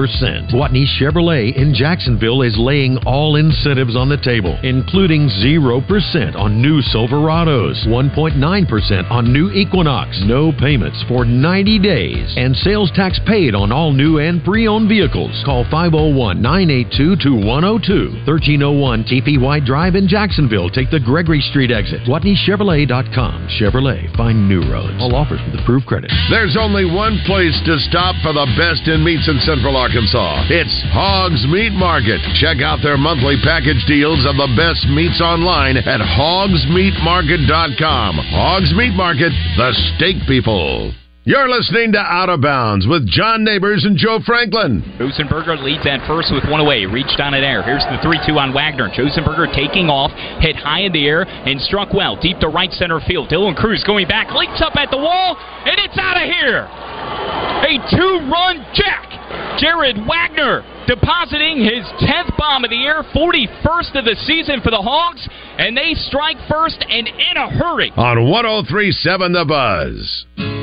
Gwatney 0.50 0.86
Chevrolet 0.98 1.54
in 1.54 1.74
Jacksonville 1.74 2.40
is 2.40 2.56
laying 2.56 2.96
all 3.04 3.36
incentives 3.36 3.96
on 3.96 4.08
the 4.08 4.16
table, 4.16 4.58
including 4.62 5.28
0% 5.28 6.34
on 6.36 6.60
new 6.60 6.80
Silverados, 6.80 7.86
1.9% 7.86 9.10
on 9.10 9.32
new 9.32 9.50
Equinox, 9.50 10.22
no 10.24 10.52
payments 10.58 11.04
for 11.06 11.26
90 11.26 11.78
days, 11.80 12.34
and 12.36 12.56
sales 12.56 12.90
tax 12.96 13.20
paid 13.26 13.54
on 13.54 13.70
all 13.70 13.92
new 13.92 14.18
and 14.18 14.42
pre 14.42 14.66
owned 14.66 14.88
vehicles. 14.88 15.42
Call 15.44 15.64
501 15.70 16.40
982 16.40 17.16
2102, 17.22 18.24
1301 18.26 19.04
TP 19.04 19.40
White 19.40 19.64
Drive 19.66 19.94
in 19.94 20.08
Jacksonville. 20.08 20.13
Jacksonville, 20.14 20.70
take 20.70 20.94
the 20.94 21.02
Gregory 21.02 21.42
Street 21.50 21.74
exit. 21.74 22.06
GwatneyChevrolet.com. 22.06 23.50
Chevrolet. 23.58 24.06
Find 24.14 24.48
new 24.48 24.62
roads. 24.70 24.94
All 25.02 25.10
offers 25.10 25.42
with 25.42 25.58
approved 25.58 25.90
credit. 25.90 26.06
There's 26.30 26.54
only 26.54 26.86
one 26.86 27.18
place 27.26 27.58
to 27.66 27.82
stop 27.90 28.14
for 28.22 28.30
the 28.30 28.46
best 28.54 28.86
in 28.86 29.02
meats 29.02 29.26
in 29.26 29.42
Central 29.42 29.74
Arkansas. 29.74 30.46
It's 30.54 30.70
Hogs 30.94 31.42
Meat 31.50 31.74
Market. 31.74 32.22
Check 32.38 32.62
out 32.62 32.78
their 32.78 32.94
monthly 32.96 33.34
package 33.42 33.82
deals 33.90 34.22
of 34.22 34.38
the 34.38 34.54
best 34.54 34.86
meats 34.86 35.18
online 35.18 35.82
at 35.82 35.98
hogsmeatmarket.com. 35.98 38.22
Hogs 38.30 38.70
Meat 38.70 38.94
Market, 38.94 39.34
the 39.58 39.74
steak 39.98 40.22
people. 40.30 40.94
You're 41.24 41.48
listening 41.48 41.96
to 41.96 42.04
Out 42.04 42.28
of 42.28 42.44
Bounds 42.44 42.84
with 42.84 43.08
John 43.08 43.48
Neighbors 43.48 43.88
and 43.88 43.96
Joe 43.96 44.20
Franklin. 44.28 44.84
Josenberger 45.00 45.56
leads 45.56 45.88
at 45.88 46.04
first 46.04 46.28
with 46.28 46.44
one 46.52 46.60
away. 46.60 46.84
Reached 46.84 47.16
on 47.16 47.32
an 47.32 47.40
air. 47.40 47.64
Here's 47.64 47.80
the 47.88 47.96
3 48.04 48.20
2 48.28 48.36
on 48.36 48.52
Wagner. 48.52 48.92
Josenberger 48.92 49.48
taking 49.56 49.88
off, 49.88 50.12
hit 50.44 50.52
high 50.52 50.84
in 50.84 50.92
the 50.92 51.08
air, 51.08 51.24
and 51.24 51.56
struck 51.64 51.96
well. 51.96 52.20
Deep 52.20 52.36
to 52.44 52.52
right 52.52 52.68
center 52.76 53.00
field. 53.08 53.32
Dylan 53.32 53.56
Cruz 53.56 53.80
going 53.88 54.04
back, 54.04 54.36
leaps 54.36 54.60
up 54.60 54.76
at 54.76 54.92
the 54.92 55.00
wall, 55.00 55.40
and 55.40 55.80
it's 55.80 55.96
out 55.96 56.20
of 56.20 56.28
here. 56.28 56.68
A 56.68 57.72
two 57.88 58.28
run 58.28 58.60
jack. 58.76 59.08
Jared 59.56 59.96
Wagner 60.04 60.60
depositing 60.84 61.64
his 61.64 61.88
10th 62.04 62.36
bomb 62.36 62.64
of 62.64 62.70
the 62.70 62.76
year, 62.76 63.00
41st 63.16 63.96
of 63.96 64.04
the 64.04 64.16
season 64.28 64.60
for 64.60 64.68
the 64.68 64.76
Hogs, 64.76 65.26
and 65.56 65.72
they 65.72 65.96
strike 66.04 66.36
first 66.52 66.84
and 66.84 67.08
in 67.08 67.36
a 67.40 67.48
hurry. 67.48 67.88
On 67.96 68.28
1037 68.28 69.32
The 69.32 69.44
Buzz. 69.48 70.53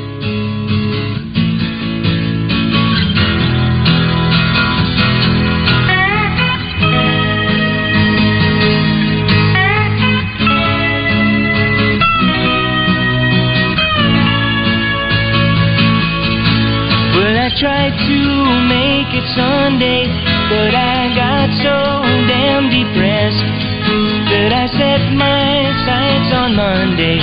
Tried 17.57 17.91
to 17.91 18.19
make 18.71 19.11
it 19.11 19.27
Sunday, 19.35 20.07
but 20.47 20.73
I 20.73 21.11
got 21.15 21.49
so 21.59 21.75
damn 22.27 22.69
depressed 22.71 23.43
that 24.31 24.53
I 24.53 24.67
set 24.71 25.11
my 25.13 25.67
sights 25.83 26.33
on 26.33 26.55
Monday. 26.55 27.19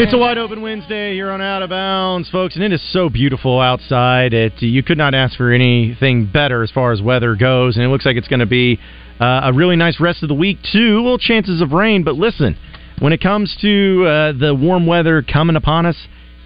It's 0.00 0.12
a 0.12 0.18
wide 0.18 0.38
open 0.38 0.62
Wednesday 0.62 1.14
here 1.14 1.30
on 1.30 1.40
Out 1.40 1.62
of 1.62 1.70
Bounds, 1.70 2.30
folks, 2.30 2.54
and 2.54 2.62
it 2.62 2.72
is 2.72 2.82
so 2.92 3.08
beautiful 3.08 3.60
outside. 3.60 4.32
It 4.32 4.62
you 4.62 4.82
could 4.82 4.98
not 4.98 5.14
ask 5.14 5.36
for 5.36 5.50
anything 5.50 6.26
better 6.26 6.62
as 6.62 6.70
far 6.70 6.92
as 6.92 7.02
weather 7.02 7.34
goes, 7.34 7.76
and 7.76 7.84
it 7.84 7.88
looks 7.88 8.06
like 8.06 8.16
it's 8.16 8.28
going 8.28 8.40
to 8.40 8.46
be 8.46 8.78
uh, 9.20 9.42
a 9.44 9.52
really 9.52 9.76
nice 9.76 9.98
rest 10.00 10.22
of 10.22 10.28
the 10.28 10.34
week 10.34 10.58
too. 10.72 10.96
Little 11.02 11.18
chances 11.18 11.60
of 11.60 11.72
rain, 11.72 12.04
but 12.04 12.14
listen, 12.14 12.56
when 13.00 13.12
it 13.12 13.20
comes 13.20 13.56
to 13.60 14.04
uh, 14.06 14.32
the 14.32 14.54
warm 14.54 14.86
weather 14.86 15.22
coming 15.22 15.56
upon 15.56 15.86
us, 15.86 15.96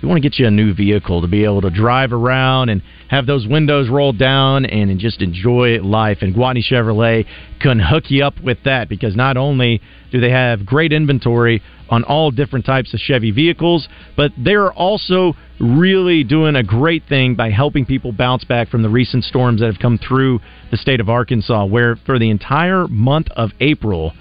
you 0.06 0.10
want 0.10 0.22
to 0.22 0.28
get 0.28 0.38
you 0.38 0.46
a 0.46 0.50
new 0.52 0.72
vehicle 0.72 1.20
to 1.20 1.26
be 1.26 1.42
able 1.42 1.60
to 1.62 1.70
drive 1.70 2.12
around 2.12 2.68
and 2.68 2.80
have 3.08 3.26
those 3.26 3.44
windows 3.44 3.88
rolled 3.88 4.20
down 4.20 4.64
and 4.64 5.00
just 5.00 5.20
enjoy 5.20 5.80
life. 5.82 6.18
And 6.20 6.32
Gwatney 6.32 6.62
Chevrolet 6.62 7.26
can 7.60 7.80
hook 7.80 8.04
you 8.06 8.24
up 8.24 8.40
with 8.40 8.58
that 8.64 8.88
because 8.88 9.16
not 9.16 9.36
only 9.36 9.82
do 10.12 10.20
they 10.20 10.30
have 10.30 10.64
great 10.64 10.92
inventory 10.92 11.60
on 11.90 12.04
all 12.04 12.30
different 12.30 12.64
types 12.64 12.94
of 12.94 13.00
Chevy 13.00 13.32
vehicles, 13.32 13.88
but 14.16 14.30
they're 14.38 14.72
also 14.72 15.34
really 15.58 16.22
doing 16.22 16.54
a 16.54 16.62
great 16.62 17.02
thing 17.08 17.34
by 17.34 17.50
helping 17.50 17.84
people 17.84 18.12
bounce 18.12 18.44
back 18.44 18.68
from 18.68 18.82
the 18.82 18.88
recent 18.88 19.24
storms 19.24 19.60
that 19.60 19.66
have 19.66 19.80
come 19.80 19.98
through 19.98 20.38
the 20.70 20.76
state 20.76 21.00
of 21.00 21.08
Arkansas, 21.08 21.64
where 21.64 21.96
for 22.06 22.20
the 22.20 22.30
entire 22.30 22.86
month 22.86 23.26
of 23.34 23.50
April, 23.58 24.12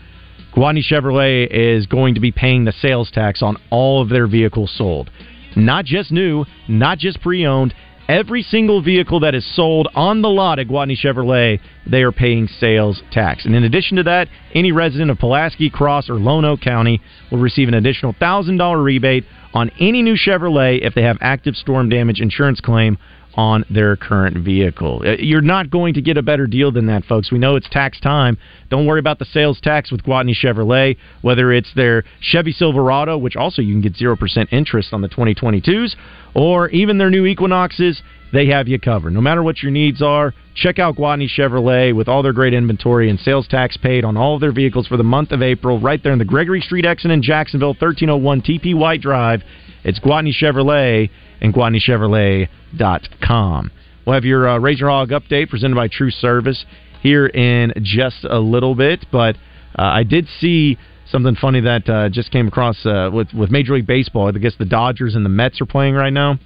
Gwatney 0.55 0.83
Chevrolet 0.83 1.47
is 1.51 1.85
going 1.85 2.15
to 2.15 2.19
be 2.19 2.31
paying 2.31 2.65
the 2.65 2.71
sales 2.71 3.11
tax 3.11 3.43
on 3.43 3.57
all 3.69 4.01
of 4.01 4.09
their 4.09 4.25
vehicles 4.25 4.73
sold. 4.75 5.11
Not 5.55 5.85
just 5.85 6.11
new, 6.11 6.45
not 6.67 6.97
just 6.97 7.21
pre 7.21 7.45
owned. 7.45 7.73
Every 8.07 8.43
single 8.43 8.83
vehicle 8.83 9.21
that 9.21 9.33
is 9.33 9.43
sold 9.55 9.87
on 9.95 10.21
the 10.21 10.29
lot 10.29 10.59
at 10.59 10.67
Gwatney 10.67 10.95
Chevrolet, 10.95 11.59
they 11.87 12.03
are 12.03 12.11
paying 12.11 12.47
sales 12.47 13.01
tax. 13.11 13.45
And 13.45 13.55
in 13.55 13.63
addition 13.63 13.97
to 13.97 14.03
that, 14.03 14.27
any 14.53 14.71
resident 14.71 15.09
of 15.09 15.17
Pulaski, 15.17 15.71
Cross, 15.71 16.09
or 16.09 16.13
Lonoke 16.13 16.61
County 16.61 17.01
will 17.31 17.39
receive 17.39 17.67
an 17.67 17.73
additional 17.73 18.13
$1,000 18.13 18.83
rebate 18.83 19.25
on 19.55 19.71
any 19.79 20.03
new 20.03 20.15
Chevrolet 20.15 20.85
if 20.85 20.93
they 20.93 21.01
have 21.01 21.17
active 21.19 21.55
storm 21.55 21.89
damage 21.89 22.19
insurance 22.19 22.61
claim 22.61 22.99
on 23.35 23.65
their 23.69 23.95
current 23.95 24.37
vehicle. 24.37 25.01
Uh, 25.05 25.15
You're 25.19 25.41
not 25.41 25.69
going 25.69 25.93
to 25.95 26.01
get 26.01 26.17
a 26.17 26.23
better 26.23 26.47
deal 26.47 26.71
than 26.71 26.85
that, 26.87 27.05
folks. 27.05 27.31
We 27.31 27.39
know 27.39 27.55
it's 27.55 27.69
tax 27.69 27.99
time. 27.99 28.37
Don't 28.69 28.85
worry 28.85 28.99
about 28.99 29.19
the 29.19 29.25
sales 29.25 29.59
tax 29.61 29.91
with 29.91 30.03
Gwatney 30.03 30.35
Chevrolet, 30.35 30.97
whether 31.21 31.51
it's 31.51 31.73
their 31.75 32.03
Chevy 32.21 32.51
Silverado, 32.51 33.17
which 33.17 33.35
also 33.35 33.61
you 33.61 33.73
can 33.73 33.81
get 33.81 33.95
0% 33.95 34.47
interest 34.51 34.93
on 34.93 35.01
the 35.01 35.09
2022s, 35.09 35.95
or 36.33 36.69
even 36.69 36.97
their 36.97 37.09
new 37.09 37.25
Equinoxes. 37.25 38.01
They 38.33 38.47
have 38.47 38.67
you 38.67 38.79
covered. 38.79 39.13
No 39.13 39.21
matter 39.21 39.43
what 39.43 39.61
your 39.61 39.71
needs 39.71 40.01
are, 40.01 40.33
check 40.55 40.79
out 40.79 40.95
Gwatney 40.95 41.29
Chevrolet 41.29 41.95
with 41.95 42.09
all 42.09 42.23
their 42.23 42.33
great 42.33 42.53
inventory 42.53 43.09
and 43.09 43.19
sales 43.19 43.47
tax 43.47 43.77
paid 43.77 44.03
on 44.03 44.17
all 44.17 44.35
of 44.35 44.41
their 44.41 44.51
vehicles 44.51 44.87
for 44.87 44.97
the 44.97 45.03
month 45.03 45.31
of 45.31 45.41
April, 45.41 45.79
right 45.79 46.01
there 46.01 46.11
in 46.11 46.19
the 46.19 46.25
Gregory 46.25 46.59
Street 46.59 46.85
exit 46.85 47.11
in 47.11 47.21
Jacksonville, 47.21 47.69
1301 47.69 48.41
TP 48.41 48.75
White 48.75 49.01
Drive. 49.01 49.41
It's 49.83 49.99
Gwatney 49.99 50.33
Chevrolet 50.33 51.09
and 51.41 51.53
GwatneyChevrolet.com. 51.53 53.71
We'll 54.05 54.13
have 54.13 54.25
your 54.25 54.47
uh, 54.47 54.59
Razor 54.59 54.89
Hog 54.89 55.09
update 55.09 55.49
presented 55.49 55.75
by 55.75 55.87
True 55.87 56.11
Service 56.11 56.65
here 57.01 57.27
in 57.27 57.73
just 57.81 58.23
a 58.23 58.39
little 58.39 58.75
bit, 58.75 59.05
but 59.11 59.35
uh, 59.77 59.81
I 59.81 60.03
did 60.03 60.27
see 60.39 60.77
something 61.09 61.35
funny 61.35 61.61
that 61.61 61.89
uh, 61.89 62.09
just 62.09 62.31
came 62.31 62.47
across 62.47 62.85
uh, 62.85 63.09
with 63.13 63.33
with 63.33 63.51
Major 63.51 63.73
League 63.73 63.87
Baseball. 63.87 64.27
I 64.27 64.31
guess 64.31 64.55
the 64.57 64.65
Dodgers 64.65 65.15
and 65.15 65.25
the 65.25 65.29
Mets 65.29 65.61
are 65.61 65.65
playing 65.65 65.95
right 65.95 66.13
now, 66.13 66.37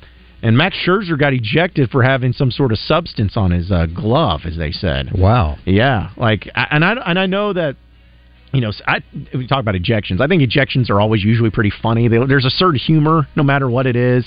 And 0.42 0.58
Max 0.58 0.76
Scherzer 0.86 1.20
got 1.20 1.34
ejected 1.34 1.90
for 1.90 2.04
having 2.04 2.34
some 2.34 2.52
sort 2.52 2.72
of 2.72 2.80
substance 2.80 3.36
on 3.36 3.52
his 3.52 3.72
uh, 3.72 3.88
glove, 3.88 4.42
as 4.46 4.58
they 4.58 4.72
said. 4.72 5.12
Wow. 5.14 5.58
Yeah, 5.66 6.12
like, 6.18 6.50
and 6.56 6.84
I 6.84 6.94
and 7.06 7.20
I 7.20 7.26
know 7.26 7.54
that. 7.54 7.76
You 8.52 8.62
know, 8.62 8.72
I 8.88 9.04
we 9.36 9.46
talk 9.46 9.60
about 9.60 9.76
ejections. 9.76 10.22
I 10.22 10.28
think 10.28 10.42
ejections 10.42 10.90
are 10.90 11.00
always 11.00 11.24
usually 11.24 11.52
pretty 11.52 11.72
funny. 11.84 12.08
They, 12.08 12.18
there's 12.26 12.46
a 12.46 12.50
certain 12.50 12.80
humor, 12.80 13.28
no 13.36 13.44
matter 13.44 13.70
what 13.70 13.86
it 13.86 13.96
is, 13.96 14.26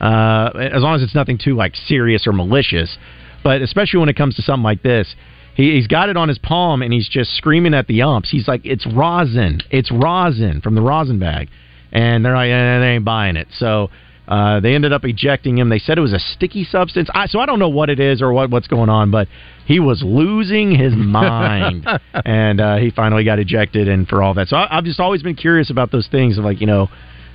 uh, 0.00 0.50
as 0.56 0.82
long 0.82 0.94
as 0.94 1.02
it's 1.02 1.14
nothing 1.14 1.38
too 1.38 1.54
like 1.54 1.74
serious 1.76 2.26
or 2.26 2.32
malicious. 2.32 2.96
But 3.42 3.62
especially 3.62 4.00
when 4.00 4.08
it 4.08 4.16
comes 4.16 4.36
to 4.36 4.42
something 4.42 4.64
like 4.64 4.82
this, 4.82 5.14
he, 5.54 5.74
he's 5.74 5.86
got 5.86 6.08
it 6.08 6.16
on 6.16 6.28
his 6.28 6.38
palm 6.38 6.82
and 6.82 6.92
he's 6.92 7.08
just 7.08 7.34
screaming 7.36 7.74
at 7.74 7.86
the 7.86 8.02
umps. 8.02 8.30
He's 8.30 8.48
like, 8.48 8.62
"It's 8.64 8.86
rosin! 8.86 9.60
It's 9.70 9.90
rosin 9.90 10.60
from 10.60 10.74
the 10.74 10.82
rosin 10.82 11.18
bag," 11.18 11.48
and 11.92 12.24
they're 12.24 12.34
like, 12.34 12.50
eh, 12.50 12.78
"They 12.78 12.94
ain't 12.94 13.04
buying 13.04 13.36
it." 13.36 13.48
So 13.58 13.90
uh, 14.30 14.60
they 14.60 14.74
ended 14.76 14.92
up 14.92 15.04
ejecting 15.04 15.58
him. 15.58 15.68
They 15.68 15.80
said 15.80 15.98
it 15.98 16.02
was 16.02 16.12
a 16.12 16.20
sticky 16.20 16.62
substance. 16.62 17.08
I, 17.12 17.26
so 17.26 17.40
I 17.40 17.46
don't 17.46 17.58
know 17.58 17.68
what 17.68 17.90
it 17.90 17.98
is 17.98 18.22
or 18.22 18.32
what, 18.32 18.48
what's 18.48 18.68
going 18.68 18.88
on, 18.88 19.10
but 19.10 19.26
he 19.66 19.80
was 19.80 20.02
losing 20.04 20.70
his 20.70 20.92
mind, 20.96 21.86
and 22.24 22.60
uh, 22.60 22.76
he 22.76 22.90
finally 22.90 23.24
got 23.24 23.40
ejected. 23.40 23.88
And 23.88 24.06
for 24.06 24.22
all 24.22 24.32
that, 24.34 24.46
so 24.46 24.56
I, 24.56 24.78
I've 24.78 24.84
just 24.84 25.00
always 25.00 25.22
been 25.22 25.34
curious 25.34 25.68
about 25.68 25.90
those 25.90 26.06
things 26.06 26.38
of 26.38 26.44
like, 26.44 26.60
you 26.60 26.68
know, 26.68 26.88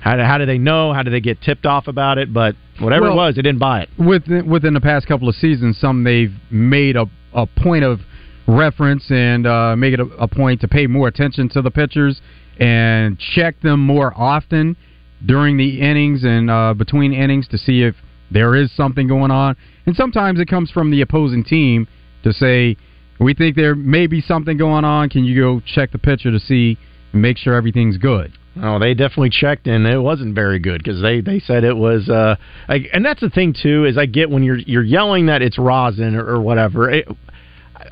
how, 0.06 0.16
do- 0.16 0.22
how 0.22 0.38
do 0.38 0.46
they 0.46 0.58
know? 0.58 0.92
How 0.92 1.02
do 1.02 1.10
they 1.10 1.20
get 1.20 1.40
tipped 1.42 1.66
off 1.66 1.88
about 1.88 2.18
it? 2.18 2.32
But 2.32 2.54
whatever 2.78 3.06
it 3.12 3.16
was, 3.16 3.34
they 3.34 3.42
didn't 3.42 3.58
buy 3.58 3.82
it. 3.82 3.88
Within, 3.98 4.48
within 4.48 4.72
the 4.74 4.80
past 4.80 5.06
couple 5.06 5.28
of 5.28 5.34
seasons, 5.34 5.78
some 5.78 6.04
they've 6.04 6.32
made 6.50 6.96
a, 6.96 7.06
a 7.34 7.46
point 7.46 7.84
of 7.84 8.00
reference 8.46 9.10
and 9.10 9.46
uh, 9.46 9.74
make 9.76 9.94
it 9.94 10.00
a, 10.00 10.04
a 10.20 10.28
point 10.28 10.60
to 10.60 10.68
pay 10.68 10.86
more 10.86 11.08
attention 11.08 11.48
to 11.50 11.60
the 11.62 11.70
pitchers 11.70 12.20
and 12.60 13.18
check 13.18 13.60
them 13.62 13.80
more 13.80 14.12
often 14.16 14.76
during 15.24 15.56
the 15.56 15.80
innings 15.80 16.22
and 16.24 16.50
uh, 16.50 16.72
between 16.74 17.12
innings 17.12 17.48
to 17.48 17.58
see 17.58 17.82
if 17.82 17.94
there 18.30 18.54
is 18.54 18.70
something 18.76 19.08
going 19.08 19.30
on. 19.30 19.56
And 19.86 19.96
sometimes 19.96 20.38
it 20.40 20.46
comes 20.46 20.70
from 20.70 20.90
the 20.90 21.00
opposing 21.00 21.42
team 21.44 21.88
to 22.22 22.32
say, 22.32 22.76
"We 23.18 23.34
think 23.34 23.56
there 23.56 23.74
may 23.74 24.06
be 24.06 24.20
something 24.20 24.56
going 24.56 24.84
on. 24.84 25.08
Can 25.08 25.24
you 25.24 25.40
go 25.40 25.60
check 25.66 25.90
the 25.92 25.98
pitcher 25.98 26.30
to 26.30 26.38
see 26.40 26.78
and 27.12 27.22
make 27.22 27.38
sure 27.38 27.54
everything's 27.54 27.98
good?" 27.98 28.32
Oh, 28.62 28.78
they 28.78 28.94
definitely 28.94 29.30
checked, 29.30 29.66
and 29.66 29.86
it 29.86 29.98
wasn't 29.98 30.34
very 30.34 30.58
good 30.58 30.82
because 30.82 31.02
they, 31.02 31.20
they 31.20 31.40
said 31.40 31.62
it 31.62 31.76
was. 31.76 32.08
Uh, 32.08 32.36
like, 32.68 32.88
and 32.92 33.04
that's 33.04 33.20
the 33.20 33.28
thing 33.28 33.54
too 33.60 33.84
is 33.84 33.98
I 33.98 34.06
get 34.06 34.30
when 34.30 34.42
you're 34.42 34.58
you're 34.58 34.82
yelling 34.82 35.26
that 35.26 35.42
it's 35.42 35.58
rosin 35.58 36.16
or, 36.16 36.26
or 36.26 36.40
whatever. 36.40 36.90
It, 36.90 37.06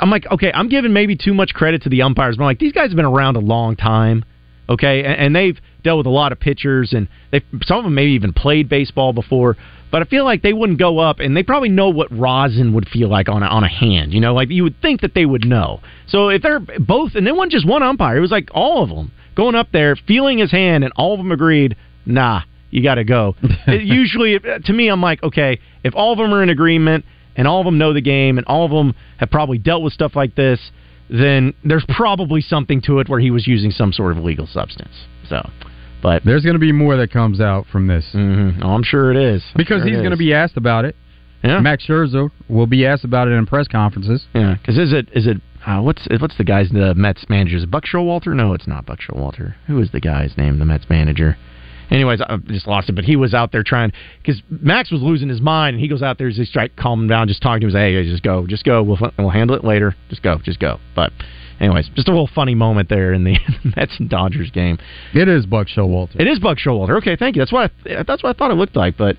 I'm 0.00 0.10
like, 0.10 0.24
okay, 0.30 0.50
I'm 0.52 0.68
giving 0.68 0.92
maybe 0.92 1.16
too 1.16 1.34
much 1.34 1.52
credit 1.52 1.82
to 1.82 1.90
the 1.90 2.02
umpires, 2.02 2.36
but 2.36 2.44
I'm 2.44 2.46
like, 2.46 2.58
these 2.58 2.72
guys 2.72 2.88
have 2.88 2.96
been 2.96 3.04
around 3.04 3.36
a 3.36 3.40
long 3.40 3.76
time, 3.76 4.24
okay, 4.68 5.04
and, 5.04 5.14
and 5.14 5.36
they've 5.36 5.58
dealt 5.82 5.98
with 5.98 6.06
a 6.06 6.10
lot 6.10 6.32
of 6.32 6.40
pitchers, 6.40 6.94
and 6.94 7.08
they 7.30 7.42
some 7.64 7.78
of 7.78 7.84
them 7.84 7.94
maybe 7.94 8.12
even 8.12 8.32
played 8.32 8.68
baseball 8.68 9.12
before. 9.12 9.56
But 9.92 10.00
I 10.02 10.06
feel 10.06 10.24
like 10.24 10.42
they 10.42 10.54
wouldn't 10.54 10.78
go 10.78 10.98
up, 10.98 11.20
and 11.20 11.36
they 11.36 11.42
probably 11.42 11.68
know 11.68 11.90
what 11.90 12.08
rosin 12.10 12.72
would 12.72 12.88
feel 12.88 13.08
like 13.08 13.28
on 13.28 13.42
a, 13.42 13.46
on 13.46 13.64
a 13.64 13.68
hand. 13.68 14.14
You 14.14 14.20
know, 14.20 14.32
like 14.32 14.48
you 14.48 14.62
would 14.62 14.80
think 14.80 15.02
that 15.02 15.14
they 15.14 15.26
would 15.26 15.44
know. 15.44 15.80
So 16.06 16.30
if 16.30 16.40
they're 16.40 16.58
both, 16.58 17.16
and 17.16 17.26
then 17.26 17.36
one 17.36 17.50
just 17.50 17.68
one 17.68 17.82
umpire, 17.82 18.16
it 18.16 18.20
was 18.20 18.30
like 18.30 18.48
all 18.54 18.82
of 18.82 18.88
them 18.88 19.12
going 19.34 19.54
up 19.54 19.68
there, 19.72 19.96
feeling 19.96 20.38
his 20.38 20.50
hand, 20.50 20.84
and 20.84 20.92
all 20.96 21.12
of 21.12 21.18
them 21.18 21.32
agreed, 21.32 21.76
nah, 22.06 22.42
you 22.70 22.82
got 22.82 22.96
to 22.96 23.04
go. 23.04 23.36
It 23.66 23.82
usually, 23.82 24.38
to 24.38 24.72
me, 24.72 24.88
I'm 24.88 25.00
like, 25.00 25.22
okay, 25.22 25.58
if 25.82 25.94
all 25.94 26.12
of 26.12 26.18
them 26.18 26.34
are 26.34 26.42
in 26.42 26.50
agreement 26.50 27.04
and 27.36 27.48
all 27.48 27.60
of 27.60 27.64
them 27.64 27.78
know 27.78 27.92
the 27.92 28.02
game 28.02 28.36
and 28.36 28.46
all 28.46 28.64
of 28.64 28.70
them 28.70 28.94
have 29.18 29.30
probably 29.30 29.58
dealt 29.58 29.82
with 29.82 29.92
stuff 29.92 30.14
like 30.14 30.34
this, 30.34 30.60
then 31.08 31.54
there's 31.64 31.84
probably 31.88 32.40
something 32.40 32.80
to 32.82 32.98
it 33.00 33.08
where 33.08 33.20
he 33.20 33.30
was 33.30 33.46
using 33.46 33.70
some 33.70 33.92
sort 33.92 34.12
of 34.12 34.18
illegal 34.18 34.46
substance. 34.46 34.94
So, 35.28 35.48
but 36.02 36.24
there's 36.24 36.42
going 36.42 36.54
to 36.54 36.60
be 36.60 36.72
more 36.72 36.96
that 36.96 37.10
comes 37.10 37.40
out 37.40 37.66
from 37.72 37.86
this. 37.86 38.04
Mm-hmm. 38.14 38.62
Oh, 38.62 38.74
I'm 38.74 38.82
sure 38.82 39.10
it 39.10 39.16
is 39.16 39.42
I'm 39.54 39.58
because 39.58 39.82
sure 39.82 39.88
he's 39.88 39.98
going 39.98 40.10
to 40.10 40.16
be 40.16 40.34
asked 40.34 40.56
about 40.56 40.84
it. 40.84 40.96
Yeah. 41.42 41.60
Max 41.60 41.86
Scherzer 41.86 42.30
will 42.48 42.66
be 42.66 42.86
asked 42.86 43.04
about 43.04 43.28
it 43.28 43.32
in 43.32 43.46
press 43.46 43.68
conferences. 43.68 44.24
Yeah, 44.34 44.54
because 44.54 44.78
is 44.78 44.92
it 44.92 45.08
is 45.12 45.26
it 45.26 45.40
uh, 45.66 45.80
what's 45.80 46.06
what's 46.18 46.36
the 46.36 46.44
guy's 46.44 46.70
the 46.70 46.94
Mets 46.94 47.26
manager? 47.28 47.56
Is 47.56 47.62
it 47.62 47.70
Buck 47.70 47.84
Showalter? 47.84 48.34
No, 48.34 48.52
it's 48.52 48.66
not 48.66 48.86
Buck 48.86 49.00
Showalter. 49.00 49.54
Who 49.66 49.80
is 49.80 49.90
the 49.90 50.00
guy's 50.00 50.36
name? 50.36 50.58
The 50.58 50.64
Mets 50.64 50.86
manager. 50.88 51.36
Anyways, 51.90 52.20
I 52.20 52.36
just 52.46 52.66
lost 52.66 52.88
it, 52.88 52.94
but 52.94 53.04
he 53.04 53.16
was 53.16 53.34
out 53.34 53.52
there 53.52 53.62
trying 53.62 53.92
because 54.22 54.42
Max 54.48 54.90
was 54.90 55.02
losing 55.02 55.28
his 55.28 55.40
mind, 55.40 55.74
and 55.74 55.82
he 55.82 55.88
goes 55.88 56.02
out 56.02 56.18
there, 56.18 56.30
just 56.30 56.52
try 56.52 56.68
to 56.68 56.74
calm 56.74 57.02
him 57.02 57.08
down, 57.08 57.28
just 57.28 57.42
talking 57.42 57.60
to 57.60 57.66
him, 57.66 57.72
say, 57.72 57.92
"Hey, 57.92 58.10
just 58.10 58.22
go, 58.22 58.46
just 58.46 58.64
go. 58.64 58.82
We'll 58.82 58.98
we'll 59.18 59.30
handle 59.30 59.56
it 59.56 59.64
later. 59.64 59.94
Just 60.08 60.22
go, 60.22 60.38
just 60.38 60.60
go." 60.60 60.80
But 60.94 61.12
anyways, 61.60 61.90
just 61.94 62.08
a 62.08 62.10
little 62.10 62.30
funny 62.34 62.54
moment 62.54 62.88
there 62.88 63.12
in 63.12 63.24
the 63.24 63.36
Mets 63.76 63.98
and 63.98 64.08
Dodgers 64.08 64.50
game. 64.50 64.78
It 65.14 65.28
is 65.28 65.46
Buck 65.46 65.68
Showalter. 65.68 66.20
It 66.20 66.26
is 66.26 66.38
Buck 66.38 66.58
Showalter. 66.58 66.98
Okay, 66.98 67.16
thank 67.16 67.36
you. 67.36 67.40
That's 67.40 67.52
what 67.52 67.70
I, 67.86 68.02
that's 68.02 68.22
what 68.22 68.34
I 68.34 68.38
thought 68.38 68.50
it 68.50 68.54
looked 68.54 68.76
like, 68.76 68.96
but. 68.96 69.16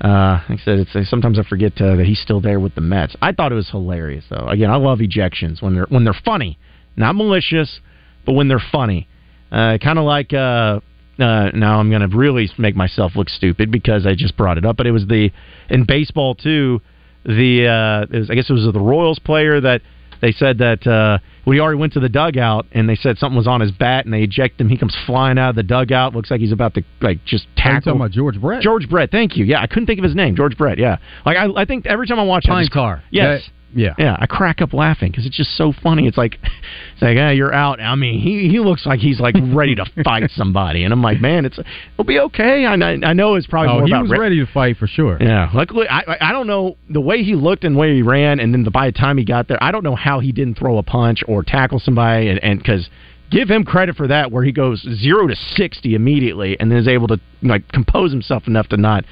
Uh, 0.00 0.40
like 0.48 0.60
I 0.60 0.62
said, 0.64 0.86
it's, 0.94 1.10
sometimes 1.10 1.38
I 1.38 1.42
forget 1.42 1.72
uh, 1.80 1.96
that 1.96 2.06
he's 2.06 2.20
still 2.20 2.40
there 2.40 2.60
with 2.60 2.74
the 2.74 2.80
Mets. 2.80 3.16
I 3.20 3.32
thought 3.32 3.50
it 3.50 3.56
was 3.56 3.68
hilarious, 3.68 4.24
though. 4.30 4.46
Again, 4.46 4.70
I 4.70 4.76
love 4.76 5.00
ejections 5.00 5.60
when 5.60 5.74
they're 5.74 5.86
when 5.88 6.04
they're 6.04 6.18
funny, 6.24 6.58
not 6.96 7.16
malicious, 7.16 7.80
but 8.24 8.34
when 8.34 8.48
they're 8.48 8.62
funny. 8.70 9.08
Uh, 9.50 9.78
kind 9.82 9.98
of 9.98 10.04
like 10.04 10.32
uh, 10.32 10.80
uh, 11.18 11.50
now 11.52 11.80
I'm 11.80 11.90
going 11.90 12.08
to 12.08 12.16
really 12.16 12.48
make 12.58 12.76
myself 12.76 13.16
look 13.16 13.28
stupid 13.28 13.72
because 13.72 14.06
I 14.06 14.14
just 14.14 14.36
brought 14.36 14.56
it 14.56 14.64
up, 14.64 14.76
but 14.76 14.86
it 14.86 14.92
was 14.92 15.06
the 15.06 15.30
in 15.68 15.84
baseball 15.84 16.34
too. 16.34 16.80
The 17.24 17.66
uh, 17.66 18.16
was, 18.16 18.30
I 18.30 18.34
guess 18.34 18.48
it 18.48 18.52
was 18.52 18.72
the 18.72 18.80
Royals 18.80 19.18
player 19.18 19.60
that 19.60 19.82
they 20.20 20.32
said 20.32 20.58
that 20.58 20.86
uh, 20.86 21.18
he 21.44 21.60
already 21.60 21.78
went 21.78 21.92
to 21.94 22.00
the 22.00 22.08
dugout 22.08 22.66
and 22.72 22.88
they 22.88 22.96
said 22.96 23.18
something 23.18 23.36
was 23.36 23.46
on 23.46 23.60
his 23.60 23.70
bat 23.70 24.04
and 24.04 24.12
they 24.12 24.22
eject 24.22 24.60
him. 24.60 24.68
He 24.68 24.76
comes 24.76 24.96
flying 25.06 25.38
out 25.38 25.50
of 25.50 25.56
the 25.56 25.62
dugout. 25.62 26.14
Looks 26.14 26.30
like 26.30 26.40
he's 26.40 26.52
about 26.52 26.74
to 26.74 26.82
like 27.00 27.24
just 27.24 27.46
tackle. 27.56 27.92
talking 27.92 28.00
about 28.00 28.10
George 28.10 28.40
Brett? 28.40 28.62
George 28.62 28.88
Brett, 28.88 29.10
thank 29.10 29.36
you. 29.36 29.44
Yeah, 29.44 29.60
I 29.60 29.66
couldn't 29.66 29.86
think 29.86 29.98
of 29.98 30.04
his 30.04 30.14
name. 30.14 30.36
George 30.36 30.56
Brett. 30.56 30.78
Yeah, 30.78 30.98
like 31.24 31.36
I, 31.36 31.48
I 31.62 31.64
think 31.64 31.86
every 31.86 32.06
time 32.06 32.18
I 32.18 32.24
watch 32.24 32.44
Pine 32.44 32.56
I 32.56 32.62
just, 32.62 32.72
tar. 32.72 33.02
Yes. 33.10 33.48
Yeah. 33.74 33.94
Yeah, 33.98 34.16
I 34.18 34.26
crack 34.26 34.62
up 34.62 34.72
laughing 34.72 35.10
because 35.10 35.26
it's 35.26 35.36
just 35.36 35.56
so 35.56 35.72
funny. 35.82 36.06
It's 36.06 36.16
like, 36.16 36.38
it's 36.42 37.02
like, 37.02 37.16
yeah, 37.16 37.30
you're 37.30 37.52
out. 37.52 37.80
I 37.80 37.94
mean, 37.96 38.18
he 38.18 38.48
he 38.48 38.60
looks 38.60 38.86
like 38.86 38.98
he's 39.00 39.20
like 39.20 39.34
ready 39.52 39.74
to 39.74 39.84
fight 40.04 40.30
somebody, 40.34 40.84
and 40.84 40.92
I'm 40.92 41.02
like, 41.02 41.20
man, 41.20 41.44
it's 41.44 41.58
it'll 41.58 42.04
be 42.04 42.18
okay. 42.18 42.64
I 42.64 42.72
I 42.74 43.12
know 43.12 43.34
it's 43.34 43.46
probably 43.46 43.70
Oh, 43.70 43.78
more 43.78 43.86
he 43.86 43.92
about 43.92 44.02
was 44.02 44.10
re- 44.12 44.18
ready 44.18 44.38
to 44.44 44.46
fight 44.50 44.78
for 44.78 44.86
sure. 44.86 45.18
yeah, 45.20 45.50
luckily 45.52 45.86
I 45.88 45.98
I- 46.00 46.28
I 46.30 46.32
don't 46.32 46.46
know 46.46 46.76
the 46.88 47.00
way 47.00 47.22
he 47.22 47.34
looked 47.34 47.64
and 47.64 47.74
the 47.76 47.78
way 47.78 47.94
he 47.94 48.02
ran, 48.02 48.40
and 48.40 48.54
then 48.54 48.64
the, 48.64 48.70
by 48.70 48.86
the 48.86 48.92
time 48.98 49.18
he 49.18 49.24
got 49.24 49.48
there, 49.48 49.62
I 49.62 49.70
don't 49.70 49.84
know 49.84 49.94
how 49.96 50.20
he 50.20 50.32
didn't 50.32 50.56
throw 50.58 50.78
a 50.78 50.82
punch 50.82 51.22
or 51.28 51.42
tackle 51.42 51.78
somebody, 51.78 52.28
and 52.28 52.42
and 52.42 52.58
because 52.58 52.88
give 53.30 53.50
him 53.50 53.64
credit 53.64 53.94
for 53.96 54.06
that, 54.06 54.32
where 54.32 54.42
he 54.44 54.52
goes 54.52 54.80
zero 54.98 55.26
to 55.26 55.36
sixty 55.36 55.94
immediately, 55.94 56.58
and 56.58 56.70
then 56.70 56.78
is 56.78 56.88
able 56.88 57.08
to 57.08 57.20
like 57.42 57.68
compose 57.68 58.10
himself 58.12 58.46
enough 58.48 58.68
to 58.68 58.78
not, 58.78 59.04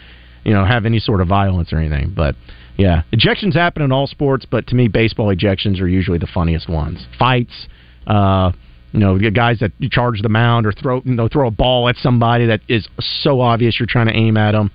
you 0.44 0.54
know, 0.54 0.64
have 0.64 0.86
any 0.86 0.98
sort 0.98 1.20
of 1.20 1.28
violence 1.28 1.72
or 1.74 1.78
anything. 1.78 2.14
But 2.16 2.34
yeah, 2.76 3.02
ejections 3.12 3.54
happen 3.54 3.82
in 3.82 3.92
all 3.92 4.06
sports, 4.06 4.46
but 4.50 4.66
to 4.68 4.74
me, 4.74 4.88
baseball 4.88 5.34
ejections 5.34 5.80
are 5.80 5.88
usually 5.88 6.18
the 6.18 6.26
funniest 6.26 6.68
ones. 6.68 7.06
Fights. 7.18 7.66
Uh, 8.06 8.52
you 8.92 9.00
know, 9.00 9.18
the 9.18 9.30
guys 9.30 9.58
that 9.58 9.72
charge 9.90 10.22
the 10.22 10.28
mound 10.28 10.64
or 10.66 10.72
throw 10.72 11.02
you 11.04 11.14
know 11.14 11.28
throw 11.28 11.48
a 11.48 11.50
ball 11.50 11.88
at 11.88 11.96
somebody 11.96 12.46
that 12.46 12.60
is 12.68 12.86
so 12.98 13.40
obvious 13.40 13.78
you're 13.78 13.86
trying 13.86 14.06
to 14.06 14.14
aim 14.16 14.36
at 14.36 14.52
them. 14.52 14.70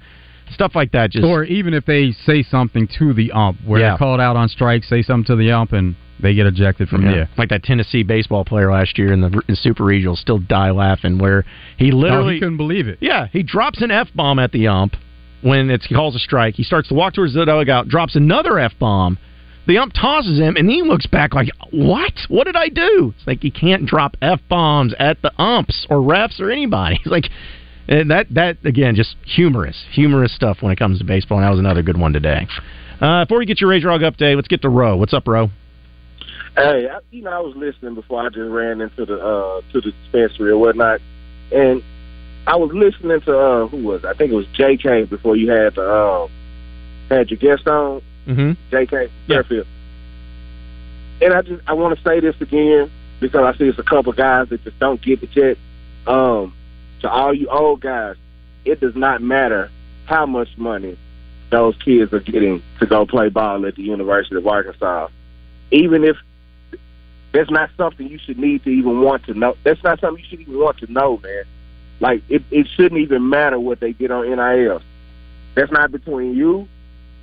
Stuff 0.52 0.76
like 0.76 0.92
that. 0.92 1.12
Just 1.12 1.26
or 1.26 1.44
even 1.46 1.74
if 1.74 1.86
they 1.86 2.12
say 2.12 2.44
something 2.44 2.88
to 3.00 3.14
the 3.14 3.32
ump, 3.32 3.58
where 3.66 3.80
Yeah. 3.80 3.90
they're 3.92 3.98
called 3.98 4.20
out 4.20 4.36
on 4.36 4.50
strike, 4.50 4.84
say 4.84 5.02
something 5.02 5.24
to 5.26 5.36
the 5.38 5.52
ump, 5.52 5.72
and 5.72 5.96
they 6.20 6.34
get 6.36 6.46
ejected 6.46 6.90
from 6.90 7.04
Yeah. 7.06 7.12
there. 7.12 7.30
Like 7.38 7.50
that 7.50 7.64
Tennessee 7.64 8.04
baseball 8.04 8.44
player 8.44 8.70
last 8.72 8.98
year 9.00 9.14
in 9.14 9.22
the 9.22 9.42
in 9.48 9.56
Super 9.56 9.86
Regional 9.86 10.16
still 10.18 10.40
die 10.40 10.72
laughing 10.72 11.18
where 11.18 11.46
he 11.78 11.90
No, 11.90 11.98
literally 11.98 12.34
he 12.36 12.40
couldn't 12.42 12.58
believe 12.58 12.88
it. 12.90 12.98
Yeah, 13.02 13.28
he 13.32 13.44
drops 13.44 13.82
an 13.82 13.92
F 13.92 14.10
bomb 14.14 14.40
at 14.40 14.52
the 14.52 14.68
ump 14.68 14.98
when 15.42 15.70
it's 15.70 15.86
he 15.86 15.96
calls 15.96 16.16
a 16.16 16.20
strike. 16.20 16.56
He 16.56 16.64
starts 16.64 16.88
to 16.90 16.94
walk 16.94 17.14
towards 17.14 17.34
the 17.34 17.46
dugout, 17.46 17.88
drops 17.88 18.16
another 18.16 18.60
F 18.60 18.74
bomb. 18.80 19.18
The 19.68 19.78
ump 19.78 19.94
tosses 19.94 20.40
him, 20.40 20.56
and 20.56 20.70
he 20.70 20.82
looks 20.82 21.06
back 21.06 21.34
like, 21.34 21.50
"What? 21.72 22.14
What 22.30 22.46
did 22.46 22.56
I 22.56 22.70
do?" 22.70 23.14
It's 23.18 23.28
like 23.28 23.44
you 23.44 23.52
can't 23.52 23.86
drop 23.86 24.18
F 24.22 24.40
bombs 24.50 24.94
at 24.98 25.22
the 25.22 25.32
umps 25.40 25.86
or 25.90 25.98
refs 25.98 26.40
or 26.40 26.52
anybody. 26.52 26.96
It's 27.02 27.12
like 27.12 27.30
and 27.88 28.10
that 28.12 28.28
that 28.32 28.58
again, 28.64 28.96
just 28.96 29.16
humorous, 29.26 29.86
humorous 29.92 30.34
stuff 30.34 30.58
when 30.62 30.72
it 30.72 30.80
comes 30.80 31.00
to 31.00 31.04
baseball. 31.04 31.40
And 31.40 31.46
that 31.46 31.52
was 31.52 31.60
another 31.60 31.84
good 31.84 32.00
one 32.00 32.14
today. 32.14 32.48
Uh, 33.00 33.26
before 33.26 33.40
we 33.40 33.46
get 33.46 33.60
your 33.60 33.70
Razor 33.70 33.90
Hog 33.90 34.02
update, 34.02 34.36
let's 34.36 34.48
get 34.48 34.62
to 34.62 34.70
Roe. 34.70 34.96
What's 34.96 35.14
up, 35.14 35.28
Roe? 35.28 35.50
Hey, 36.56 36.88
I, 36.90 37.00
you 37.12 37.24
know, 37.24 37.32
I 37.32 37.40
was 37.40 37.56
listening 37.56 37.96
before 37.96 38.26
I 38.26 38.30
just 38.30 38.50
ran 38.50 38.82
into 38.82 39.06
the 39.06 39.18
uh 39.18 39.62
to 39.74 39.82
the 39.82 39.92
dispensary 39.92 40.52
or 40.52 40.58
whatnot, 40.58 41.02
and 41.52 41.84
I 42.48 42.56
was 42.56 42.72
listening 42.74 43.22
to 43.22 43.38
uh 43.38 43.68
who 43.68 43.78
was 43.78 44.04
it? 44.04 44.08
I 44.08 44.14
think 44.14 44.32
it 44.32 44.36
was 44.36 44.48
J.K. 44.48 45.04
before 45.04 45.36
you 45.36 45.50
had 45.52 45.76
the 45.76 45.94
um 45.94 46.30
had 47.10 47.30
your 47.30 47.38
guest 47.38 47.68
on 47.68 48.02
Mm-hmm. 48.28 48.52
J.K. 48.70 49.10
Fairfield, 49.28 49.66
and 51.22 51.34
I 51.34 51.42
just 51.42 51.62
I 51.68 51.74
want 51.74 51.98
to 51.98 52.04
say 52.04 52.20
this 52.20 52.40
again 52.40 52.92
because 53.20 53.42
I 53.44 53.58
see 53.58 53.68
it's 53.68 53.80
a 53.80 53.84
couple 53.84 54.14
guys 54.14 54.50
that 54.50 54.64
just 54.64 54.78
don't 54.80 55.02
get 55.02 55.24
it 55.24 55.36
yet. 55.36 55.58
Um, 56.06 56.54
to 57.02 57.10
all 57.10 57.34
you 57.34 57.50
old 57.50 57.82
guys, 57.82 58.16
it 58.64 58.80
does 58.80 58.96
not 58.96 59.22
matter 59.24 59.72
how 60.06 60.28
much 60.28 60.50
money 60.58 60.98
those 61.50 61.76
kids 61.78 62.14
are 62.14 62.20
getting 62.20 62.62
to 62.80 62.86
go 62.86 63.06
play 63.08 63.30
ball 63.30 63.66
at 63.66 63.76
the 63.76 63.84
University 63.84 64.36
of 64.36 64.46
Arkansas, 64.48 65.08
even 65.72 66.04
if 66.04 66.18
that's 67.34 67.50
not 67.50 67.72
something 67.76 68.08
you 68.08 68.20
should 68.20 68.38
need 68.38 68.64
to 68.64 68.70
even 68.70 69.02
want 69.02 69.26
to 69.26 69.34
know. 69.34 69.56
That's 69.64 69.84
not 69.84 70.00
something 70.00 70.24
you 70.24 70.30
should 70.30 70.42
even 70.42 70.60
want 70.60 70.78
to 70.78 70.92
know, 70.92 71.18
man. 71.24 71.44
Like 72.02 72.24
it, 72.30 72.44
it 72.52 72.68
shouldn't 72.76 73.00
even 73.00 73.30
matter 73.30 73.60
what 73.60 73.80
they 73.80 73.94
get 73.94 74.12
on 74.12 74.28
NIL. 74.28 74.82
That's 75.56 75.72
not 75.72 75.92
between 75.92 76.36
you, 76.36 76.68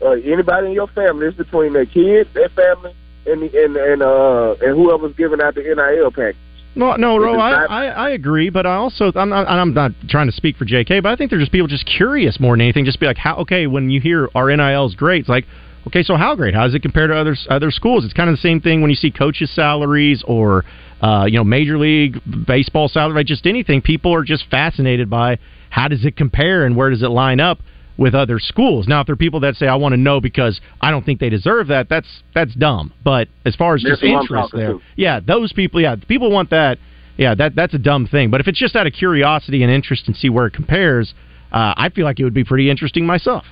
uh, 0.01 0.11
anybody 0.11 0.69
in 0.69 0.73
your 0.73 0.87
family. 0.87 1.27
It's 1.27 1.37
between 1.37 1.73
their 1.73 1.85
kids, 1.85 2.31
their 2.33 2.49
family, 2.51 2.95
and 3.27 3.43
the, 3.43 3.65
and 3.65 3.77
and 3.77 4.03
uh 4.03 4.55
and 4.61 4.77
whoever's 4.77 5.17
giving 5.17 5.41
out 5.41 5.57
the 5.57 5.63
NIL 5.63 6.11
package. 6.13 6.37
No, 6.75 6.95
no, 6.95 7.17
Ro, 7.17 7.41
I, 7.41 7.65
I, 7.65 7.85
I 7.87 8.11
agree, 8.11 8.51
but 8.51 8.65
I 8.65 8.77
also 8.77 9.11
I'm 9.17 9.31
not, 9.31 9.49
I'm 9.49 9.75
not 9.75 9.91
trying 10.09 10.29
to 10.29 10.33
speak 10.33 10.57
for 10.57 10.65
J.K., 10.65 11.01
but 11.01 11.09
I 11.09 11.17
think 11.17 11.31
there's 11.31 11.43
just 11.43 11.51
people 11.51 11.67
just 11.67 11.87
curious 11.87 12.39
more 12.39 12.55
than 12.55 12.61
anything. 12.61 12.85
Just 12.85 13.01
be 13.01 13.07
like, 13.07 13.17
how? 13.17 13.37
Okay, 13.39 13.67
when 13.67 13.91
you 13.91 14.01
hear 14.01 14.29
our 14.37 14.55
NIL 14.55 14.87
is 14.87 14.95
great, 14.95 15.21
it's 15.21 15.29
like, 15.29 15.45
okay, 15.89 16.05
so 16.05 16.15
how 16.15 16.37
great? 16.37 16.55
How 16.55 16.65
does 16.65 16.75
it 16.77 16.83
compare 16.83 17.09
to 17.09 17.17
other 17.17 17.37
other 17.51 17.73
schools? 17.73 18.05
It's 18.05 18.15
kind 18.15 18.31
of 18.31 18.37
the 18.37 18.43
same 18.43 18.61
thing 18.61 18.81
when 18.81 18.91
you 18.91 18.97
see 18.97 19.11
coaches' 19.11 19.51
salaries 19.51 20.23
or 20.29 20.65
uh, 21.03 21.27
you 21.27 21.39
know 21.39 21.45
major 21.45 21.79
league 21.79 22.21
baseball 22.47 22.89
salary, 22.89 23.25
just 23.25 23.47
anything. 23.47 23.83
People 23.83 24.15
are 24.15 24.25
just 24.25 24.45
fascinated 24.51 25.09
by 25.09 25.39
how 25.71 25.89
does 25.89 26.05
it 26.05 26.17
compare 26.17 26.65
and 26.65 26.77
where 26.77 26.91
does 26.91 27.03
it 27.03 27.09
line 27.09 27.41
up 27.41 27.59
with 27.99 28.15
other 28.15 28.39
schools. 28.39 28.87
Now, 28.87 29.01
if 29.01 29.07
there 29.07 29.15
are 29.15 29.17
people 29.17 29.41
that 29.41 29.57
say 29.57 29.67
I 29.67 29.75
want 29.75 29.93
to 29.93 29.97
know 29.97 30.21
because 30.21 30.61
I 30.81 30.91
don't 30.91 31.05
think 31.05 31.21
they 31.21 31.29
deserve 31.29 31.67
that, 31.69 31.89
that's 31.89 32.09
that's 32.35 32.55
dumb. 32.55 32.95
But 33.05 33.29
as 33.45 33.57
far 33.57 33.75
as 33.75 33.83
That's 33.83 34.01
just 34.01 34.05
interest 34.05 34.55
there, 34.55 34.77
yeah, 34.97 35.21
those 35.21 35.53
people, 35.53 35.81
yeah, 35.81 35.97
people 35.97 36.31
want 36.31 36.51
that. 36.51 36.79
Yeah, 37.17 37.35
that 37.35 37.57
that's 37.57 37.75
a 37.75 37.79
dumb 37.79 38.07
thing. 38.07 38.31
But 38.31 38.41
if 38.41 38.47
it's 38.47 38.59
just 38.59 38.77
out 38.77 38.87
of 38.87 38.93
curiosity 38.93 39.65
and 39.65 39.73
interest 39.73 40.05
and 40.07 40.17
see 40.17 40.31
where 40.31 40.47
it 40.47 40.53
compares, 40.53 41.13
uh, 41.53 41.75
I 41.77 41.91
feel 41.91 42.05
like 42.05 42.21
it 42.21 42.25
would 42.25 42.35
be 42.35 42.45
pretty 42.45 42.71
interesting 42.71 43.05
myself. 43.05 43.45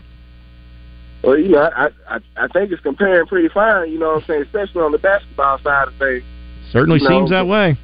Well, 1.24 1.36
you 1.36 1.48
know, 1.48 1.68
I, 1.76 1.88
I 2.08 2.18
I 2.36 2.48
think 2.48 2.70
it's 2.70 2.82
comparing 2.82 3.26
pretty 3.26 3.48
fine. 3.48 3.90
You 3.90 3.98
know 3.98 4.14
what 4.14 4.22
I'm 4.22 4.26
saying? 4.28 4.42
Especially 4.42 4.82
on 4.82 4.92
the 4.92 4.98
basketball 4.98 5.58
side 5.58 5.88
of 5.88 5.94
things. 5.96 6.22
Certainly 6.70 7.00
You 7.00 7.08
know, 7.08 7.20
seems 7.20 7.30
that 7.30 7.46
way. 7.46 7.76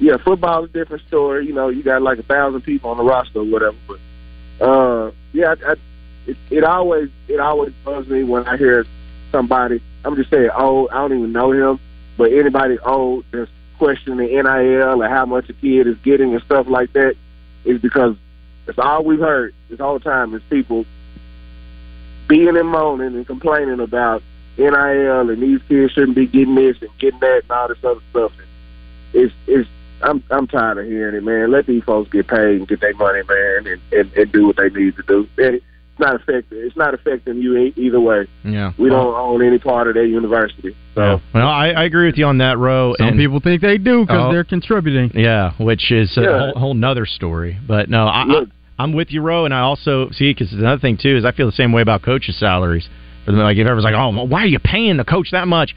Yeah, 0.00 0.16
football 0.18 0.64
is 0.64 0.70
a 0.70 0.72
different 0.72 1.06
story. 1.08 1.46
You 1.46 1.52
know, 1.52 1.68
you 1.68 1.82
got 1.82 2.02
like 2.02 2.18
a 2.18 2.22
thousand 2.22 2.62
people 2.62 2.90
on 2.90 2.96
the 2.96 3.02
roster 3.02 3.40
or 3.40 3.44
whatever. 3.44 3.76
But 3.86 4.64
uh, 4.64 5.10
yeah, 5.32 5.54
I, 5.66 5.70
I, 5.70 5.74
it, 6.26 6.36
it 6.50 6.64
always 6.64 7.10
it 7.26 7.40
always 7.40 7.72
bugs 7.84 8.08
me 8.08 8.22
when 8.22 8.46
I 8.46 8.56
hear 8.56 8.86
somebody. 9.32 9.82
I'm 10.04 10.16
just 10.16 10.30
saying, 10.30 10.50
oh, 10.54 10.88
I 10.90 10.94
don't 10.94 11.18
even 11.18 11.32
know 11.32 11.52
him, 11.52 11.80
but 12.16 12.32
anybody 12.32 12.78
old 12.78 13.24
that's 13.32 13.50
questioning 13.78 14.18
the 14.18 14.42
NIL 14.42 15.02
and 15.02 15.12
how 15.12 15.26
much 15.26 15.48
a 15.48 15.52
kid 15.52 15.86
is 15.86 15.96
getting 16.02 16.34
and 16.34 16.42
stuff 16.42 16.66
like 16.68 16.92
that 16.92 17.14
is 17.64 17.80
because 17.80 18.16
that's 18.66 18.78
all 18.78 19.04
we've 19.04 19.20
heard 19.20 19.54
this 19.70 19.78
whole 19.78 20.00
time 20.00 20.34
is 20.34 20.42
people 20.50 20.84
being 22.28 22.56
and 22.56 22.68
moaning 22.68 23.14
and 23.14 23.26
complaining 23.26 23.80
about 23.80 24.22
NIL 24.58 25.30
and 25.30 25.40
these 25.42 25.60
kids 25.68 25.92
shouldn't 25.92 26.16
be 26.16 26.26
getting 26.26 26.54
this 26.56 26.76
and 26.80 26.90
getting 26.98 27.20
that 27.20 27.42
and 27.44 27.50
all 27.52 27.68
this 27.68 27.78
other 27.84 28.00
stuff. 28.10 28.32
And 28.38 28.46
it's 29.14 29.34
it's 29.46 29.68
I'm 30.02 30.22
I'm 30.30 30.46
tired 30.46 30.78
of 30.78 30.86
hearing 30.86 31.14
it, 31.16 31.22
man. 31.24 31.50
Let 31.50 31.66
these 31.66 31.82
folks 31.84 32.10
get 32.10 32.26
paid 32.28 32.56
and 32.56 32.68
get 32.68 32.80
their 32.80 32.94
money, 32.94 33.22
man, 33.28 33.66
and, 33.66 33.80
and, 33.92 34.12
and 34.12 34.32
do 34.32 34.46
what 34.46 34.56
they 34.56 34.68
need 34.70 34.96
to 34.96 35.02
do. 35.02 35.28
And 35.38 35.54
it's 35.56 35.64
not 35.98 36.14
affecting 36.16 36.58
it's 36.58 36.76
not 36.76 36.94
affecting 36.94 37.38
you 37.38 37.56
e- 37.56 37.72
either 37.76 38.00
way. 38.00 38.26
Yeah, 38.44 38.72
We 38.78 38.88
don't 38.90 39.14
own 39.14 39.42
any 39.44 39.58
part 39.58 39.88
of 39.88 39.94
their 39.94 40.04
university. 40.06 40.76
So 40.94 41.20
Well, 41.34 41.48
I, 41.48 41.68
I 41.70 41.84
agree 41.84 42.06
with 42.06 42.16
you 42.16 42.26
on 42.26 42.38
that, 42.38 42.58
Ro. 42.58 42.94
Some 42.98 43.08
and- 43.08 43.16
people 43.18 43.40
think 43.40 43.62
they 43.62 43.78
do 43.78 44.02
because 44.02 44.26
Oh. 44.28 44.32
they're 44.32 44.44
contributing. 44.44 45.10
Yeah, 45.14 45.52
which 45.58 45.90
is 45.90 46.16
a 46.16 46.22
Yeah. 46.22 46.38
whole, 46.38 46.52
whole 46.54 46.74
nother 46.74 47.06
story. 47.06 47.58
But 47.66 47.88
no, 47.88 48.06
I, 48.06 48.22
I, 48.22 48.42
I'm 48.78 48.92
with 48.92 49.10
you, 49.10 49.22
Ro, 49.22 49.44
and 49.44 49.52
I 49.54 49.60
also 49.60 50.10
see 50.10 50.30
because 50.32 50.52
another 50.52 50.80
thing 50.80 50.96
too 50.96 51.16
is 51.16 51.24
I 51.24 51.32
feel 51.32 51.46
the 51.46 51.52
same 51.52 51.72
way 51.72 51.82
about 51.82 52.02
coaches' 52.02 52.36
salaries. 52.38 52.88
Like 53.28 53.56
if 53.56 53.66
everyone's 53.66 53.84
like, 53.84 53.94
"Oh, 53.94 54.24
why 54.24 54.42
are 54.42 54.46
you 54.46 54.58
paying 54.58 54.96
the 54.96 55.04
coach 55.04 55.30
that 55.32 55.48
much?" 55.48 55.74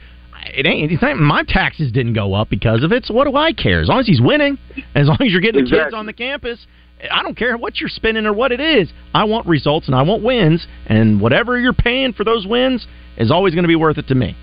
It 0.54 0.66
ain't. 0.66 0.90
It's 0.90 1.02
not, 1.02 1.16
my 1.16 1.44
taxes 1.46 1.92
didn't 1.92 2.14
go 2.14 2.34
up 2.34 2.50
because 2.50 2.82
of 2.82 2.90
it. 2.90 3.04
So 3.04 3.14
what 3.14 3.28
do 3.28 3.36
I 3.36 3.52
care? 3.52 3.80
As 3.80 3.88
long 3.88 4.00
as 4.00 4.06
he's 4.06 4.20
winning, 4.20 4.58
as 4.94 5.06
long 5.06 5.18
as 5.20 5.30
you're 5.30 5.40
getting 5.40 5.64
the 5.64 5.70
kids 5.70 5.94
on 5.94 6.06
the 6.06 6.12
campus, 6.12 6.66
I 7.10 7.22
don't 7.22 7.36
care 7.36 7.56
what 7.56 7.80
you're 7.80 7.88
spending 7.88 8.26
or 8.26 8.32
what 8.32 8.50
it 8.52 8.60
is. 8.60 8.88
I 9.14 9.24
want 9.24 9.46
results 9.46 9.86
and 9.86 9.94
I 9.94 10.02
want 10.02 10.22
wins, 10.22 10.66
and 10.86 11.20
whatever 11.20 11.58
you're 11.58 11.72
paying 11.72 12.12
for 12.12 12.24
those 12.24 12.46
wins 12.46 12.86
is 13.16 13.30
always 13.30 13.54
going 13.54 13.64
to 13.64 13.68
be 13.68 13.76
worth 13.76 13.98
it 13.98 14.08
to 14.08 14.14
me. 14.14 14.36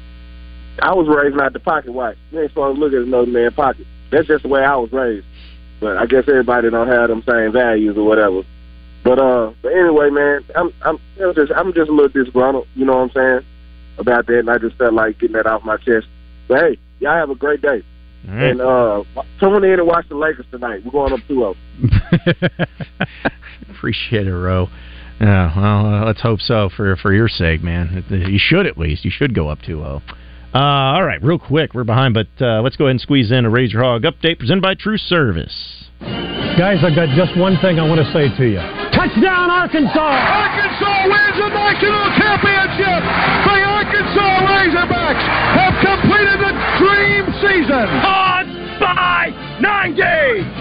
I 0.81 0.93
was 0.93 1.07
raised 1.07 1.35
not 1.35 1.53
to 1.53 1.59
pocket 1.59 1.91
watch. 1.91 2.17
You 2.31 2.41
ain't 2.41 2.51
supposed 2.51 2.77
to 2.77 2.79
look 2.79 2.93
at 2.93 3.01
another 3.01 3.27
man's 3.27 3.53
pocket. 3.53 3.85
That's 4.11 4.27
just 4.27 4.43
the 4.43 4.49
way 4.49 4.63
I 4.63 4.75
was 4.75 4.91
raised. 4.91 5.25
But 5.81 5.97
I 5.97 6.05
guess 6.05 6.23
everybody 6.27 6.69
don't 6.69 6.87
have 6.87 7.09
them 7.09 7.23
same 7.27 7.51
values 7.51 7.97
or 7.97 8.03
whatever. 8.03 8.43
But 9.03 9.19
uh, 9.19 9.53
but 9.61 9.71
anyway, 9.71 10.09
man, 10.09 10.43
I'm 10.55 10.73
I'm 10.81 10.99
know, 11.17 11.33
just 11.33 11.51
I'm 11.55 11.73
just 11.73 11.89
a 11.89 11.93
little 11.93 12.09
disgruntled. 12.09 12.67
You 12.75 12.85
know 12.85 12.97
what 12.97 13.03
I'm 13.03 13.11
saying 13.11 13.45
about 13.97 14.27
that, 14.27 14.39
and 14.39 14.49
I 14.49 14.57
just 14.57 14.75
felt 14.77 14.93
like 14.93 15.19
getting 15.19 15.35
that 15.35 15.45
off 15.45 15.63
my 15.63 15.77
chest. 15.77 16.07
But 16.47 16.59
hey, 16.59 16.77
y'all 16.99 17.15
have 17.15 17.29
a 17.29 17.35
great 17.35 17.61
day. 17.61 17.83
And 18.27 18.61
uh, 18.61 19.03
tune 19.39 19.63
in 19.63 19.79
and 19.79 19.87
watch 19.87 20.07
the 20.09 20.15
Lakers 20.15 20.45
tonight. 20.51 20.83
We're 20.83 20.91
going 20.91 21.13
up 21.13 21.21
oh. 21.29 21.55
2-0. 21.81 22.67
Appreciate 23.69 24.27
it, 24.27 24.35
Ro. 24.35 24.67
Yeah, 25.21 25.57
well, 25.57 25.85
uh, 25.85 26.05
let's 26.05 26.21
hope 26.21 26.39
so 26.39 26.69
for 26.75 26.95
for 26.97 27.13
your 27.13 27.27
sake, 27.27 27.61
man. 27.61 28.05
You 28.09 28.39
should 28.39 28.65
at 28.65 28.77
least. 28.77 29.03
You 29.03 29.11
should 29.11 29.33
go 29.33 29.49
up 29.49 29.59
2-0. 29.59 30.01
Uh, 30.53 30.97
all 30.97 31.03
right, 31.03 31.21
real 31.21 31.37
quick, 31.37 31.75
we're 31.75 31.83
behind, 31.83 32.13
but 32.13 32.27
uh, 32.41 32.61
let's 32.61 32.75
go 32.75 32.85
ahead 32.85 32.97
and 32.97 33.01
squeeze 33.01 33.31
in 33.31 33.45
a 33.45 33.49
Razor 33.49 33.83
Hog 33.83 34.01
update 34.01 34.39
presented 34.39 34.61
by 34.61 34.73
True 34.73 34.97
Service. 34.97 35.85
Guys, 36.57 36.81
I've 36.81 36.95
got 36.95 37.13
just 37.15 37.37
one 37.37 37.55
thing 37.61 37.77
I 37.77 37.87
want 37.87 38.01
to 38.01 38.09
say 38.11 38.33
to 38.33 38.45
you. 38.49 38.59
Touchdown, 38.89 39.53
Arkansas! 39.53 39.93
Arkansas 39.93 41.05
wins 41.05 41.37
the 41.37 41.49
national 41.53 42.05
championship. 42.17 43.01
The 43.45 43.57
Arkansas 43.61 44.33
Razorbacks 44.49 45.25
have 45.53 45.75
completed 45.85 46.37
the 46.41 46.53
dream 46.81 47.23
season. 47.45 47.85
On 48.01 48.58
by 48.79 49.27
90. 49.59 50.01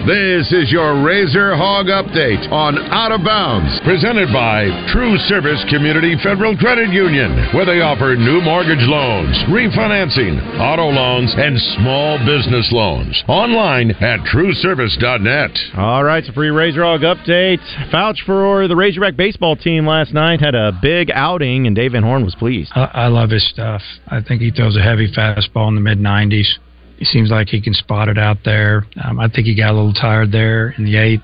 This 0.05 0.51
is 0.51 0.71
your 0.71 1.01
Razor 1.01 1.55
Hog 1.55 1.87
Update 1.87 2.51
on 2.51 2.77
Out 2.91 3.11
of 3.11 3.23
Bounds, 3.23 3.79
presented 3.83 4.27
by 4.33 4.67
True 4.91 5.17
Service 5.31 5.63
Community 5.69 6.15
Federal 6.21 6.55
Credit 6.57 6.91
Union, 6.91 7.31
where 7.55 7.65
they 7.65 7.79
offer 7.79 8.15
new 8.15 8.41
mortgage 8.41 8.83
loans, 8.83 9.35
refinancing, 9.47 10.35
auto 10.59 10.91
loans, 10.91 11.33
and 11.37 11.55
small 11.79 12.19
business 12.27 12.67
loans. 12.71 13.23
Online 13.27 13.91
at 14.03 14.19
trueservice.net. 14.27 15.51
All 15.77 16.03
right, 16.03 16.23
so 16.25 16.33
for 16.33 16.43
your 16.43 16.53
Razor 16.53 16.83
Hog 16.83 17.01
update, 17.01 17.59
Foutch 17.91 18.19
for 18.25 18.67
the 18.67 18.75
Razorback 18.75 19.15
baseball 19.15 19.55
team 19.55 19.87
last 19.87 20.13
night 20.13 20.41
had 20.41 20.55
a 20.55 20.77
big 20.81 21.09
outing, 21.11 21.67
and 21.67 21.75
Dave 21.75 21.93
Van 21.93 22.03
Horn 22.03 22.25
was 22.25 22.35
pleased. 22.35 22.71
I, 22.75 22.91
I 22.93 23.07
love 23.07 23.29
his 23.29 23.47
stuff. 23.49 23.81
I 24.07 24.21
think 24.21 24.41
he 24.41 24.51
throws 24.51 24.75
a 24.75 24.81
heavy 24.81 25.11
fastball 25.11 25.69
in 25.69 25.75
the 25.75 25.81
mid 25.81 25.99
90s. 25.99 26.57
He 26.99 27.05
seems 27.05 27.31
like 27.31 27.47
he 27.47 27.61
can 27.61 27.73
spot 27.73 28.09
it 28.09 28.17
out 28.17 28.37
there. 28.43 28.85
Um, 29.03 29.19
I 29.19 29.29
think 29.29 29.47
he 29.47 29.55
got 29.55 29.71
a 29.71 29.73
little 29.73 29.93
tired 29.93 30.33
there 30.33 30.75
in 30.77 30.83
the 30.83 30.97
eighth. 30.97 31.23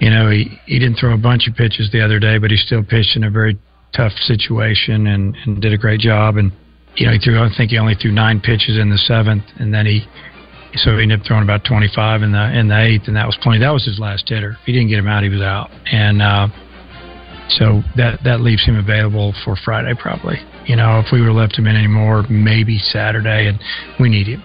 You 0.00 0.10
know, 0.10 0.28
he, 0.28 0.58
he 0.66 0.80
didn't 0.80 0.96
throw 0.96 1.14
a 1.14 1.18
bunch 1.18 1.46
of 1.46 1.54
pitches 1.54 1.88
the 1.92 2.04
other 2.04 2.18
day, 2.18 2.38
but 2.38 2.50
he 2.50 2.56
still 2.56 2.82
pitched 2.82 3.14
in 3.14 3.22
a 3.22 3.30
very 3.30 3.56
tough 3.94 4.12
situation 4.26 5.06
and, 5.06 5.36
and 5.46 5.62
did 5.62 5.72
a 5.72 5.78
great 5.78 6.00
job. 6.00 6.36
And, 6.36 6.50
you 6.96 7.06
know, 7.06 7.12
he 7.12 7.20
threw, 7.20 7.40
I 7.40 7.48
think 7.56 7.70
he 7.70 7.78
only 7.78 7.94
threw 7.94 8.10
nine 8.10 8.40
pitches 8.40 8.76
in 8.76 8.90
the 8.90 8.98
seventh, 8.98 9.44
and 9.60 9.72
then 9.72 9.86
he, 9.86 10.02
so 10.74 10.96
he 10.96 11.02
ended 11.02 11.20
up 11.20 11.26
throwing 11.26 11.44
about 11.44 11.64
25 11.64 12.22
in 12.22 12.32
the 12.32 12.58
in 12.58 12.66
the 12.66 12.80
eighth, 12.80 13.06
and 13.06 13.14
that 13.14 13.26
was 13.26 13.38
plenty. 13.40 13.60
That 13.60 13.70
was 13.70 13.84
his 13.84 14.00
last 14.00 14.28
hitter. 14.28 14.56
If 14.60 14.66
he 14.66 14.72
didn't 14.72 14.88
get 14.88 14.98
him 14.98 15.06
out, 15.06 15.22
he 15.22 15.28
was 15.28 15.42
out. 15.42 15.70
And, 15.92 16.20
uh, 16.20 16.48
so 17.58 17.82
that 17.96 18.20
that 18.24 18.40
leaves 18.40 18.64
him 18.64 18.76
available 18.76 19.34
for 19.44 19.56
Friday 19.56 19.94
probably. 20.00 20.36
You 20.66 20.76
know, 20.76 21.00
if 21.00 21.12
we 21.12 21.20
would 21.20 21.28
have 21.28 21.36
left 21.36 21.58
him 21.58 21.66
in 21.66 21.76
anymore, 21.76 22.24
maybe 22.30 22.78
Saturday, 22.78 23.48
and 23.48 23.58
we 24.00 24.08
need 24.08 24.26
him. 24.26 24.42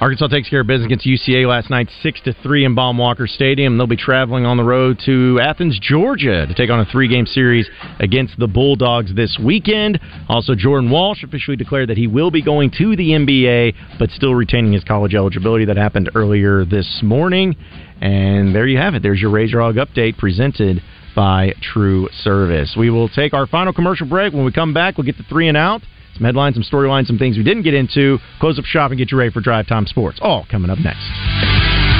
Arkansas 0.00 0.28
takes 0.28 0.48
care 0.48 0.60
of 0.60 0.66
business 0.66 0.86
against 0.86 1.04
UCA 1.04 1.46
last 1.46 1.68
night, 1.68 1.90
six 2.02 2.22
to 2.22 2.32
three 2.42 2.64
in 2.64 2.74
Baum 2.74 2.96
Walker 2.96 3.26
Stadium. 3.26 3.76
They'll 3.76 3.86
be 3.86 3.98
traveling 3.98 4.46
on 4.46 4.56
the 4.56 4.64
road 4.64 4.98
to 5.04 5.38
Athens, 5.42 5.78
Georgia, 5.78 6.46
to 6.46 6.54
take 6.54 6.70
on 6.70 6.80
a 6.80 6.86
three-game 6.86 7.26
series 7.26 7.68
against 7.98 8.38
the 8.38 8.46
Bulldogs 8.46 9.14
this 9.14 9.38
weekend. 9.38 10.00
Also, 10.26 10.54
Jordan 10.54 10.90
Walsh 10.90 11.22
officially 11.22 11.58
declared 11.58 11.90
that 11.90 11.98
he 11.98 12.06
will 12.06 12.30
be 12.30 12.40
going 12.40 12.70
to 12.78 12.96
the 12.96 13.10
NBA, 13.10 13.74
but 13.98 14.08
still 14.08 14.34
retaining 14.34 14.72
his 14.72 14.84
college 14.84 15.14
eligibility. 15.14 15.66
That 15.66 15.76
happened 15.76 16.08
earlier 16.14 16.64
this 16.64 17.00
morning, 17.02 17.54
and 18.00 18.54
there 18.54 18.66
you 18.66 18.78
have 18.78 18.94
it. 18.94 19.02
There's 19.02 19.20
your 19.20 19.30
Razor 19.30 19.60
Hog 19.60 19.74
update 19.74 20.16
presented 20.16 20.82
by 21.14 21.52
True 21.60 22.08
Service. 22.22 22.74
We 22.74 22.88
will 22.88 23.10
take 23.10 23.34
our 23.34 23.46
final 23.46 23.74
commercial 23.74 24.08
break. 24.08 24.32
When 24.32 24.46
we 24.46 24.52
come 24.52 24.72
back, 24.72 24.96
we'll 24.96 25.04
get 25.04 25.18
the 25.18 25.24
three 25.24 25.48
and 25.48 25.58
out 25.58 25.82
some 26.14 26.24
headlines, 26.24 26.54
some 26.54 26.64
storylines, 26.64 27.06
some 27.06 27.18
things 27.18 27.36
we 27.36 27.44
didn't 27.44 27.62
get 27.62 27.74
into. 27.74 28.18
Close 28.40 28.58
up 28.58 28.64
shop 28.64 28.90
and 28.90 28.98
get 28.98 29.10
you 29.10 29.18
ready 29.18 29.30
for 29.30 29.40
Drive 29.40 29.66
Time 29.66 29.86
Sports. 29.86 30.18
All 30.22 30.46
coming 30.50 30.70
up 30.70 30.78
next. 30.78 31.99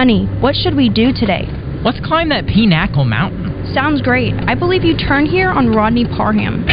Honey, 0.00 0.24
what 0.40 0.54
should 0.54 0.74
we 0.74 0.88
do 0.88 1.12
today? 1.12 1.44
Let's 1.84 2.00
climb 2.00 2.30
that 2.30 2.46
Pinnacle 2.46 3.04
Mountain. 3.04 3.74
Sounds 3.74 4.00
great. 4.00 4.32
I 4.32 4.54
believe 4.54 4.82
you 4.82 4.96
turn 4.96 5.26
here 5.26 5.50
on 5.50 5.74
Rodney 5.74 6.06
Parham. 6.06 6.64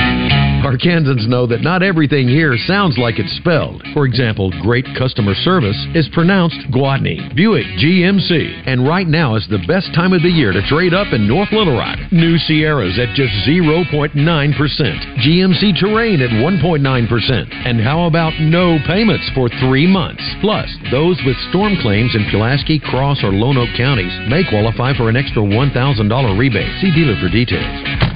Arkansans 0.66 1.28
know 1.28 1.46
that 1.46 1.62
not 1.62 1.84
everything 1.84 2.28
here 2.28 2.58
sounds 2.66 2.98
like 2.98 3.20
it's 3.20 3.38
spelled. 3.38 3.84
For 3.94 4.06
example, 4.06 4.52
great 4.62 4.86
customer 4.98 5.36
service 5.36 5.78
is 5.94 6.10
pronounced 6.12 6.58
Gwatney. 6.74 7.34
Buick 7.36 7.66
GMC. 7.78 8.64
And 8.66 8.86
right 8.86 9.08
now 9.08 9.36
is 9.36 9.48
the 9.50 9.64
best 9.68 9.94
time 9.94 10.14
of 10.14 10.24
the 10.24 10.34
year 10.34 10.52
to 10.52 10.62
trade 10.68 10.94
up 10.94 11.14
in 11.14 11.28
North 11.28 11.52
Little 11.52 11.78
Rock. 11.78 12.00
New 12.12 12.38
Sierras 12.38 12.98
at 12.98 13.16
just 13.16 13.32
0.9%. 13.48 14.18
GMC 14.18 15.80
Terrain 15.80 16.22
at 16.22 16.32
1.9%. 16.32 17.54
And 17.66 17.80
how 17.80 18.08
about 18.08 18.34
no 18.42 18.80
payments 18.88 19.30
for 19.36 19.50
three 19.62 19.88
months? 19.88 20.24
Plus, 20.42 20.70
those 20.92 21.22
with 21.26 21.38
storm 21.50 21.78
claims 21.82 22.16
in 22.16 22.28
Pulaski, 22.32 22.80
Cross, 22.80 23.24
or 23.24 23.32
Lonoke 23.32 23.78
counties 23.78 24.14
may 24.28 24.44
qualify 24.50 24.98
for 24.98 25.08
an 25.08 25.16
extra 25.16 25.44
$1,000 25.44 26.38
rebate. 26.38 26.82
See 26.82 26.92
dealer 26.92 27.16
for 27.22 27.30
details. 27.30 28.07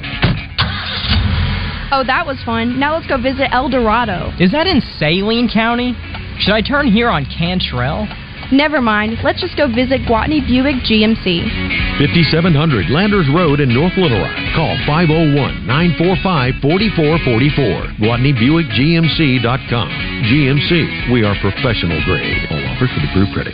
Oh, 1.92 2.02
that 2.08 2.24
was 2.24 2.40
fun. 2.42 2.80
Now 2.80 2.96
let's 2.96 3.06
go 3.06 3.20
visit 3.20 3.52
El 3.52 3.68
Dorado. 3.68 4.32
Is 4.40 4.50
that 4.52 4.66
in 4.66 4.80
Saline 4.96 5.46
County? 5.52 5.92
Should 6.40 6.54
I 6.54 6.62
turn 6.62 6.88
here 6.88 7.10
on 7.10 7.26
Cantrell? 7.28 8.08
Never 8.50 8.80
mind. 8.80 9.20
Let's 9.22 9.44
just 9.44 9.56
go 9.60 9.68
visit 9.68 10.00
Gwatney 10.08 10.40
Buick 10.40 10.80
GMC. 10.88 12.00
5700 12.00 12.88
Landers 12.88 13.28
Road 13.28 13.60
in 13.60 13.72
North 13.72 13.92
Little 14.00 14.24
Rock. 14.24 14.32
Call 14.56 14.72
501 14.88 15.68
945 15.68 16.64
4444. 16.64 18.00
GwatneyBuickGMC.com. 18.00 19.88
GMC. 20.32 21.12
We 21.12 21.24
are 21.28 21.36
professional 21.44 22.00
grade. 22.08 22.40
All 22.48 22.64
offers 22.72 22.88
with 22.96 23.04
approved 23.04 23.36
credit. 23.36 23.52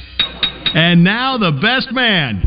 And 0.79 1.03
now 1.03 1.39
the 1.39 1.51
best 1.59 1.91
man. 1.91 2.47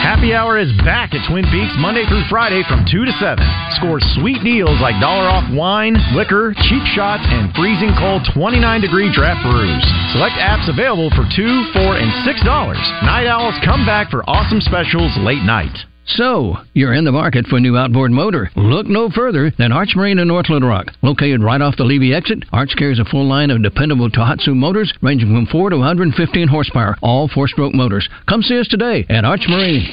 Happy 0.00 0.32
Hour 0.32 0.56
is 0.56 0.72
back 0.80 1.12
at 1.12 1.20
Twin 1.28 1.44
Peaks 1.52 1.76
Monday 1.76 2.08
through 2.08 2.24
Friday 2.32 2.64
from 2.64 2.88
2 2.88 3.04
to 3.04 3.12
7. 3.20 3.36
Score 3.76 4.00
sweet 4.16 4.40
deals 4.40 4.80
like 4.80 4.96
dollar 4.96 5.28
off 5.28 5.44
wine, 5.52 5.92
liquor, 6.16 6.56
cheap 6.56 6.80
shots, 6.96 7.20
and 7.28 7.52
freezing 7.52 7.92
cold 8.00 8.24
29 8.32 8.80
degree 8.80 9.12
draft 9.12 9.44
brews. 9.44 9.84
Select 10.16 10.40
apps 10.40 10.72
available 10.72 11.12
for 11.12 11.28
2 11.28 11.44
4 11.76 12.00
and 12.00 12.10
$6. 12.24 13.04
Night 13.04 13.28
Owls 13.28 13.60
come 13.62 13.84
back 13.84 14.08
for 14.08 14.24
awesome 14.24 14.64
specials 14.64 15.12
late 15.20 15.44
night. 15.44 15.89
So, 16.16 16.56
you're 16.74 16.94
in 16.94 17.04
the 17.04 17.12
market 17.12 17.46
for 17.46 17.58
a 17.58 17.60
new 17.60 17.76
outboard 17.76 18.10
motor. 18.10 18.50
Look 18.56 18.86
no 18.86 19.10
further 19.10 19.52
than 19.56 19.70
Arch 19.70 19.94
Marine 19.94 20.18
in 20.18 20.26
North 20.26 20.48
Little 20.48 20.68
Rock. 20.68 20.86
Located 21.02 21.42
right 21.42 21.60
off 21.60 21.76
the 21.76 21.84
Levy 21.84 22.12
exit, 22.12 22.44
Arch 22.52 22.74
carries 22.76 22.98
a 22.98 23.04
full 23.04 23.26
line 23.28 23.50
of 23.50 23.62
dependable 23.62 24.10
Tohatsu 24.10 24.54
motors 24.54 24.92
ranging 25.02 25.28
from 25.28 25.46
4 25.46 25.70
to 25.70 25.76
115 25.76 26.48
horsepower, 26.48 26.96
all 27.00 27.28
four 27.28 27.46
stroke 27.46 27.74
motors. 27.74 28.08
Come 28.28 28.42
see 28.42 28.58
us 28.58 28.66
today 28.66 29.06
at 29.08 29.24
Arch 29.24 29.46
Marine. 29.48 29.86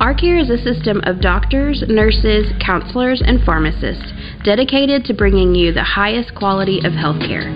ArCare 0.00 0.40
is 0.40 0.50
a 0.50 0.58
system 0.62 1.00
of 1.04 1.20
doctors, 1.20 1.82
nurses, 1.88 2.52
counselors, 2.64 3.22
and 3.24 3.42
pharmacists 3.44 4.12
dedicated 4.44 5.04
to 5.06 5.14
bringing 5.14 5.54
you 5.54 5.72
the 5.72 5.84
highest 5.84 6.34
quality 6.34 6.78
of 6.78 6.92
healthcare. 6.92 7.50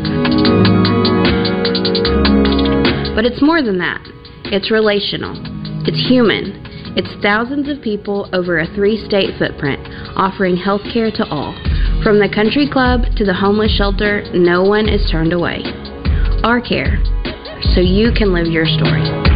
But 3.15 3.25
it's 3.25 3.43
more 3.43 3.63
than 3.63 3.79
that. 3.79 4.01
It's 4.47 4.71
relational. 4.71 5.35
It's 5.87 6.09
human. 6.09 6.68
It's 6.99 7.23
thousands 7.23 7.69
of 7.69 7.81
people 7.81 8.29
over 8.33 8.59
a 8.59 8.67
three 8.75 8.99
state 9.07 9.39
footprint 9.39 9.79
offering 10.17 10.57
health 10.57 10.83
care 10.93 11.13
to 11.13 11.25
all. 11.31 11.55
From 12.03 12.19
the 12.19 12.29
country 12.29 12.69
club 12.69 13.03
to 13.15 13.25
the 13.25 13.35
homeless 13.35 13.71
shelter, 13.71 14.25
no 14.35 14.65
one 14.65 14.89
is 14.89 15.09
turned 15.09 15.33
away. 15.33 15.63
ArCare, 16.43 16.99
so 17.73 17.81
you 17.81 18.11
can 18.11 18.35
live 18.35 18.49
your 18.49 18.67
story. 18.67 19.28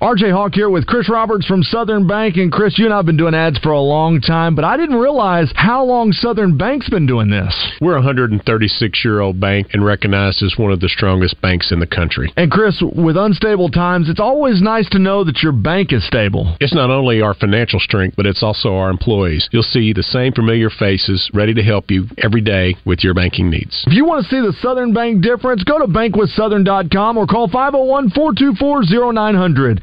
RJ 0.00 0.32
Hawk 0.32 0.54
here 0.54 0.70
with 0.70 0.86
Chris 0.86 1.10
Roberts 1.10 1.44
from 1.44 1.62
Southern 1.62 2.06
Bank. 2.06 2.38
And 2.38 2.50
Chris, 2.50 2.78
you 2.78 2.86
and 2.86 2.94
I 2.94 2.96
have 2.96 3.04
been 3.04 3.18
doing 3.18 3.34
ads 3.34 3.58
for 3.58 3.72
a 3.72 3.80
long 3.82 4.22
time, 4.22 4.54
but 4.54 4.64
I 4.64 4.78
didn't 4.78 4.96
realize 4.96 5.52
how 5.54 5.84
long 5.84 6.12
Southern 6.12 6.56
Bank's 6.56 6.88
been 6.88 7.04
doing 7.04 7.28
this. 7.28 7.54
We're 7.82 7.98
a 7.98 8.02
136 8.02 9.04
year 9.04 9.20
old 9.20 9.38
bank 9.38 9.66
and 9.74 9.84
recognized 9.84 10.42
as 10.42 10.54
one 10.56 10.72
of 10.72 10.80
the 10.80 10.88
strongest 10.88 11.38
banks 11.42 11.70
in 11.70 11.80
the 11.80 11.86
country. 11.86 12.32
And 12.38 12.50
Chris, 12.50 12.82
with 12.96 13.18
unstable 13.18 13.68
times, 13.68 14.08
it's 14.08 14.20
always 14.20 14.62
nice 14.62 14.88
to 14.88 14.98
know 14.98 15.22
that 15.22 15.42
your 15.42 15.52
bank 15.52 15.92
is 15.92 16.06
stable. 16.06 16.56
It's 16.60 16.74
not 16.74 16.88
only 16.88 17.20
our 17.20 17.34
financial 17.34 17.78
strength, 17.78 18.16
but 18.16 18.24
it's 18.24 18.42
also 18.42 18.76
our 18.76 18.88
employees. 18.88 19.50
You'll 19.52 19.62
see 19.64 19.92
the 19.92 20.02
same 20.02 20.32
familiar 20.32 20.70
faces 20.70 21.30
ready 21.34 21.52
to 21.52 21.62
help 21.62 21.90
you 21.90 22.06
every 22.16 22.40
day 22.40 22.74
with 22.86 23.04
your 23.04 23.12
banking 23.12 23.50
needs. 23.50 23.84
If 23.86 23.92
you 23.92 24.06
want 24.06 24.24
to 24.24 24.30
see 24.30 24.40
the 24.40 24.56
Southern 24.62 24.94
Bank 24.94 25.22
difference, 25.22 25.62
go 25.62 25.78
to 25.78 25.84
bankwithsouthern.com 25.84 27.18
or 27.18 27.26
call 27.26 27.48
501 27.48 28.10
424 28.12 29.12
0900. 29.12 29.82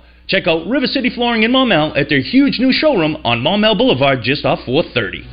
Check 0.31 0.47
out 0.47 0.63
River 0.65 0.87
City 0.87 1.09
Flooring 1.11 1.43
in 1.43 1.51
Maumelle 1.51 1.91
at 1.99 2.07
their 2.07 2.21
huge 2.23 2.55
new 2.57 2.71
showroom 2.71 3.19
on 3.27 3.43
Maumelle 3.43 3.75
Boulevard 3.75 4.23
just 4.23 4.45
off 4.45 4.63
430. 4.63 5.27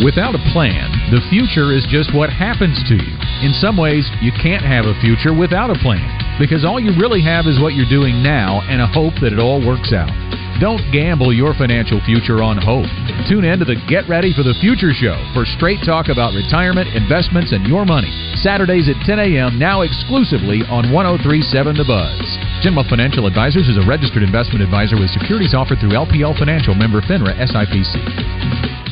Without 0.00 0.32
a 0.32 0.40
plan, 0.48 0.88
the 1.12 1.20
future 1.28 1.76
is 1.76 1.84
just 1.92 2.08
what 2.16 2.32
happens 2.32 2.80
to 2.88 2.96
you. 2.96 3.12
In 3.44 3.52
some 3.52 3.76
ways, 3.76 4.08
you 4.24 4.32
can't 4.40 4.64
have 4.64 4.88
a 4.88 4.96
future 5.04 5.36
without 5.36 5.68
a 5.68 5.76
plan 5.84 6.08
because 6.40 6.64
all 6.64 6.80
you 6.80 6.96
really 6.96 7.20
have 7.20 7.44
is 7.44 7.60
what 7.60 7.76
you're 7.76 7.84
doing 7.92 8.24
now 8.24 8.64
and 8.64 8.80
a 8.80 8.88
hope 8.88 9.12
that 9.20 9.36
it 9.36 9.38
all 9.38 9.60
works 9.60 9.92
out. 9.92 10.08
Don't 10.60 10.82
gamble 10.94 11.34
your 11.34 11.52
financial 11.54 11.98
future 12.06 12.38
on 12.38 12.54
hope. 12.54 12.86
Tune 13.26 13.42
in 13.42 13.58
to 13.58 13.66
the 13.66 13.74
Get 13.90 14.06
Ready 14.06 14.30
for 14.30 14.46
the 14.46 14.54
Future 14.62 14.94
show 14.94 15.18
for 15.34 15.42
straight 15.42 15.82
talk 15.82 16.06
about 16.06 16.30
retirement, 16.30 16.94
investments, 16.94 17.50
and 17.50 17.66
your 17.66 17.82
money. 17.84 18.10
Saturdays 18.38 18.86
at 18.86 18.94
10 19.02 19.18
a.m., 19.18 19.58
now 19.58 19.82
exclusively 19.82 20.62
on 20.70 20.94
1037 20.94 21.74
The 21.74 21.82
Buzz. 21.82 22.22
Genma 22.62 22.86
Financial 22.86 23.26
Advisors 23.26 23.66
is 23.66 23.82
a 23.82 23.86
registered 23.86 24.22
investment 24.22 24.62
advisor 24.62 24.94
with 24.94 25.10
securities 25.10 25.54
offered 25.58 25.82
through 25.82 25.98
LPL 25.98 26.38
Financial 26.38 26.74
member 26.74 27.02
FINRA 27.02 27.34
SIPC. 27.34 28.83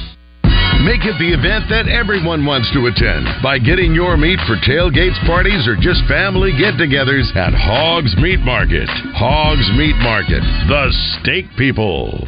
Make 0.81 1.05
it 1.05 1.15
the 1.21 1.31
event 1.31 1.69
that 1.69 1.87
everyone 1.87 2.45
wants 2.45 2.73
to 2.73 2.89
attend 2.89 3.29
by 3.43 3.59
getting 3.59 3.95
your 3.95 4.17
meat 4.17 4.41
for 4.49 4.57
tailgates, 4.65 5.21
parties, 5.27 5.69
or 5.69 5.77
just 5.77 6.03
family 6.09 6.51
get 6.57 6.75
togethers 6.75 7.29
at 7.37 7.53
Hogs 7.53 8.17
Meat 8.17 8.41
Market. 8.41 8.89
Hogs 9.15 9.69
Meat 9.77 9.95
Market, 10.01 10.43
the 10.67 10.91
steak 11.21 11.47
people. 11.57 12.27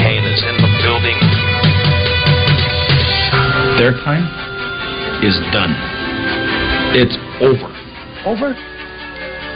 Kane 0.00 0.24
is 0.24 0.42
in 0.48 0.56
the 0.56 0.70
building. 0.86 1.18
Their 3.76 3.92
time 4.04 4.24
is 5.22 5.36
done. 5.52 5.97
It's 6.94 7.16
over. 7.40 7.68
Over? 8.24 8.77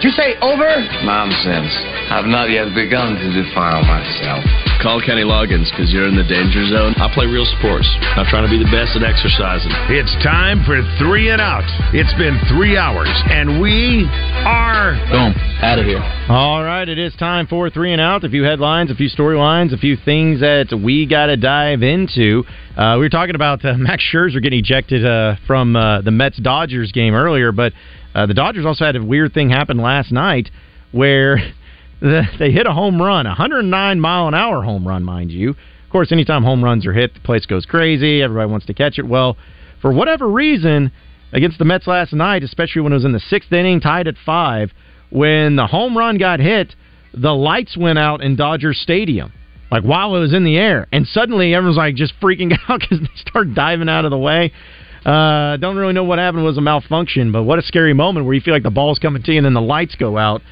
Did 0.02 0.10
you 0.10 0.18
say 0.18 0.34
over? 0.42 0.66
Nonsense. 1.06 1.70
I've 2.10 2.26
not 2.26 2.50
yet 2.50 2.74
begun 2.74 3.14
to 3.14 3.28
defile 3.38 3.86
myself. 3.86 4.42
Call 4.82 4.98
Kenny 4.98 5.22
Loggins 5.22 5.70
because 5.70 5.94
you're 5.94 6.10
in 6.10 6.18
the 6.18 6.26
danger 6.26 6.66
zone. 6.66 6.90
I 6.98 7.06
play 7.14 7.26
real 7.30 7.46
sports. 7.46 7.86
I'm 8.18 8.26
trying 8.26 8.42
to 8.42 8.50
be 8.50 8.58
the 8.58 8.66
best 8.74 8.98
at 8.98 9.06
exercising. 9.06 9.70
It's 9.94 10.10
time 10.18 10.66
for 10.66 10.82
three 10.98 11.30
and 11.30 11.40
out. 11.40 11.62
It's 11.94 12.10
been 12.18 12.34
three 12.50 12.76
hours, 12.76 13.06
and 13.30 13.62
we 13.62 14.02
are. 14.42 14.98
Boom. 15.06 15.38
Out 15.62 15.78
of 15.78 15.86
here. 15.86 16.02
All 16.28 16.64
right, 16.64 16.88
it 16.88 16.98
is 16.98 17.14
time 17.14 17.46
for 17.46 17.70
three 17.70 17.92
and 17.92 18.00
out. 18.00 18.24
A 18.24 18.28
few 18.28 18.42
headlines, 18.42 18.90
a 18.90 18.96
few 18.96 19.08
storylines, 19.08 19.72
a 19.72 19.78
few 19.78 19.96
things 19.96 20.40
that 20.40 20.74
we 20.74 21.06
got 21.06 21.26
to 21.26 21.36
dive 21.36 21.84
into. 21.84 22.42
Uh, 22.76 22.98
we 22.98 23.06
were 23.06 23.08
talking 23.08 23.36
about 23.36 23.64
uh, 23.64 23.74
Max 23.78 24.02
Scherzer 24.12 24.42
getting 24.42 24.58
ejected 24.58 25.06
uh, 25.06 25.36
from 25.46 25.76
uh, 25.76 26.02
the 26.02 26.10
Mets 26.10 26.38
Dodgers 26.38 26.90
game 26.90 27.14
earlier, 27.14 27.52
but 27.52 27.72
Uh, 28.14 28.26
the 28.26 28.34
Dodgers 28.34 28.66
also 28.66 28.84
had 28.84 28.96
a 28.96 29.04
weird 29.04 29.32
thing 29.32 29.50
happen 29.50 29.78
last 29.78 30.12
night 30.12 30.50
where 30.90 31.36
the, 32.00 32.22
they 32.38 32.50
hit 32.50 32.66
a 32.66 32.72
home 32.72 33.00
run, 33.00 33.26
a 33.26 33.30
109 33.30 34.00
mile 34.00 34.28
an 34.28 34.34
hour 34.34 34.62
home 34.62 34.86
run, 34.86 35.02
mind 35.02 35.30
you. 35.30 35.50
Of 35.50 35.90
course, 35.90 36.12
anytime 36.12 36.42
home 36.42 36.64
runs 36.64 36.86
are 36.86 36.92
hit, 36.92 37.14
the 37.14 37.20
place 37.20 37.46
goes 37.46 37.66
crazy. 37.66 38.22
Everybody 38.22 38.50
wants 38.50 38.66
to 38.66 38.74
catch 38.74 38.98
it. 38.98 39.06
Well, 39.06 39.36
for 39.80 39.92
whatever 39.92 40.28
reason, 40.28 40.90
against 41.32 41.58
the 41.58 41.64
Mets 41.64 41.86
last 41.86 42.12
night, 42.12 42.42
especially 42.42 42.82
when 42.82 42.92
it 42.92 42.96
was 42.96 43.04
in 43.04 43.12
the 43.12 43.20
sixth 43.20 43.52
inning, 43.52 43.80
tied 43.80 44.06
at 44.06 44.14
five, 44.24 44.72
when 45.10 45.56
the 45.56 45.66
home 45.66 45.96
run 45.96 46.18
got 46.18 46.40
hit, 46.40 46.74
the 47.12 47.34
lights 47.34 47.76
went 47.76 47.98
out 47.98 48.22
in 48.22 48.36
Dodger 48.36 48.72
Stadium, 48.72 49.32
like 49.70 49.82
while 49.82 50.16
it 50.16 50.20
was 50.20 50.32
in 50.32 50.44
the 50.44 50.56
air, 50.56 50.86
and 50.92 51.06
suddenly 51.06 51.54
everyone's 51.54 51.76
like 51.76 51.94
just 51.94 52.14
freaking 52.20 52.52
out 52.68 52.80
because 52.80 53.00
they 53.00 53.16
start 53.16 53.54
diving 53.54 53.88
out 53.88 54.04
of 54.04 54.10
the 54.10 54.18
way. 54.18 54.52
Uh, 55.04 55.56
don't 55.56 55.76
really 55.76 55.92
know 55.92 56.04
what 56.04 56.18
happened. 56.18 56.44
Was 56.44 56.58
a 56.58 56.60
malfunction, 56.60 57.32
but 57.32 57.42
what 57.42 57.58
a 57.58 57.62
scary 57.62 57.92
moment 57.92 58.26
where 58.26 58.34
you 58.34 58.40
feel 58.40 58.54
like 58.54 58.62
the 58.62 58.70
ball's 58.70 58.98
coming 58.98 59.22
to 59.22 59.32
you 59.32 59.38
and 59.38 59.44
then 59.44 59.54
the 59.54 59.60
lights 59.60 59.94
go 59.96 60.16
out. 60.16 60.42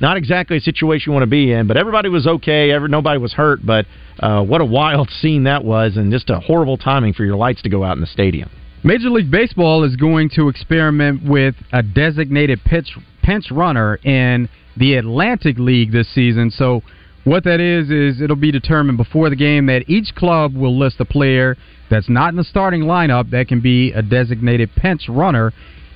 Not 0.00 0.16
exactly 0.16 0.56
a 0.56 0.60
situation 0.60 1.10
you 1.10 1.12
want 1.12 1.24
to 1.24 1.30
be 1.30 1.52
in, 1.52 1.66
but 1.66 1.76
everybody 1.76 2.08
was 2.08 2.26
okay. 2.26 2.70
Every, 2.70 2.88
nobody 2.88 3.18
was 3.18 3.34
hurt, 3.34 3.60
but 3.64 3.84
uh, 4.18 4.42
what 4.42 4.62
a 4.62 4.64
wild 4.64 5.10
scene 5.10 5.44
that 5.44 5.62
was, 5.62 5.96
and 5.96 6.10
just 6.10 6.30
a 6.30 6.40
horrible 6.40 6.78
timing 6.78 7.12
for 7.12 7.24
your 7.24 7.36
lights 7.36 7.60
to 7.62 7.68
go 7.68 7.84
out 7.84 7.96
in 7.96 8.00
the 8.00 8.06
stadium. 8.06 8.50
Major 8.82 9.10
League 9.10 9.30
Baseball 9.30 9.84
is 9.84 9.94
going 9.96 10.30
to 10.36 10.48
experiment 10.48 11.22
with 11.22 11.54
a 11.72 11.82
designated 11.82 12.60
pitch 12.64 12.96
pinch 13.22 13.50
runner 13.50 13.96
in 13.96 14.48
the 14.76 14.94
Atlantic 14.94 15.58
League 15.58 15.92
this 15.92 16.08
season. 16.14 16.50
So 16.50 16.82
what 17.24 17.44
that 17.44 17.60
is 17.60 17.90
is 17.90 18.20
it'll 18.20 18.36
be 18.36 18.50
determined 18.50 18.98
before 18.98 19.30
the 19.30 19.36
game 19.36 19.66
that 19.66 19.88
each 19.88 20.14
club 20.14 20.54
will 20.54 20.78
list 20.78 21.00
a 21.00 21.04
player 21.04 21.56
that's 21.90 22.08
not 22.08 22.30
in 22.30 22.36
the 22.36 22.44
starting 22.44 22.82
lineup 22.82 23.30
that 23.30 23.48
can 23.48 23.60
be 23.60 23.92
a 23.92 24.02
designated 24.02 24.70
pinch 24.76 25.08
runner. 25.08 25.52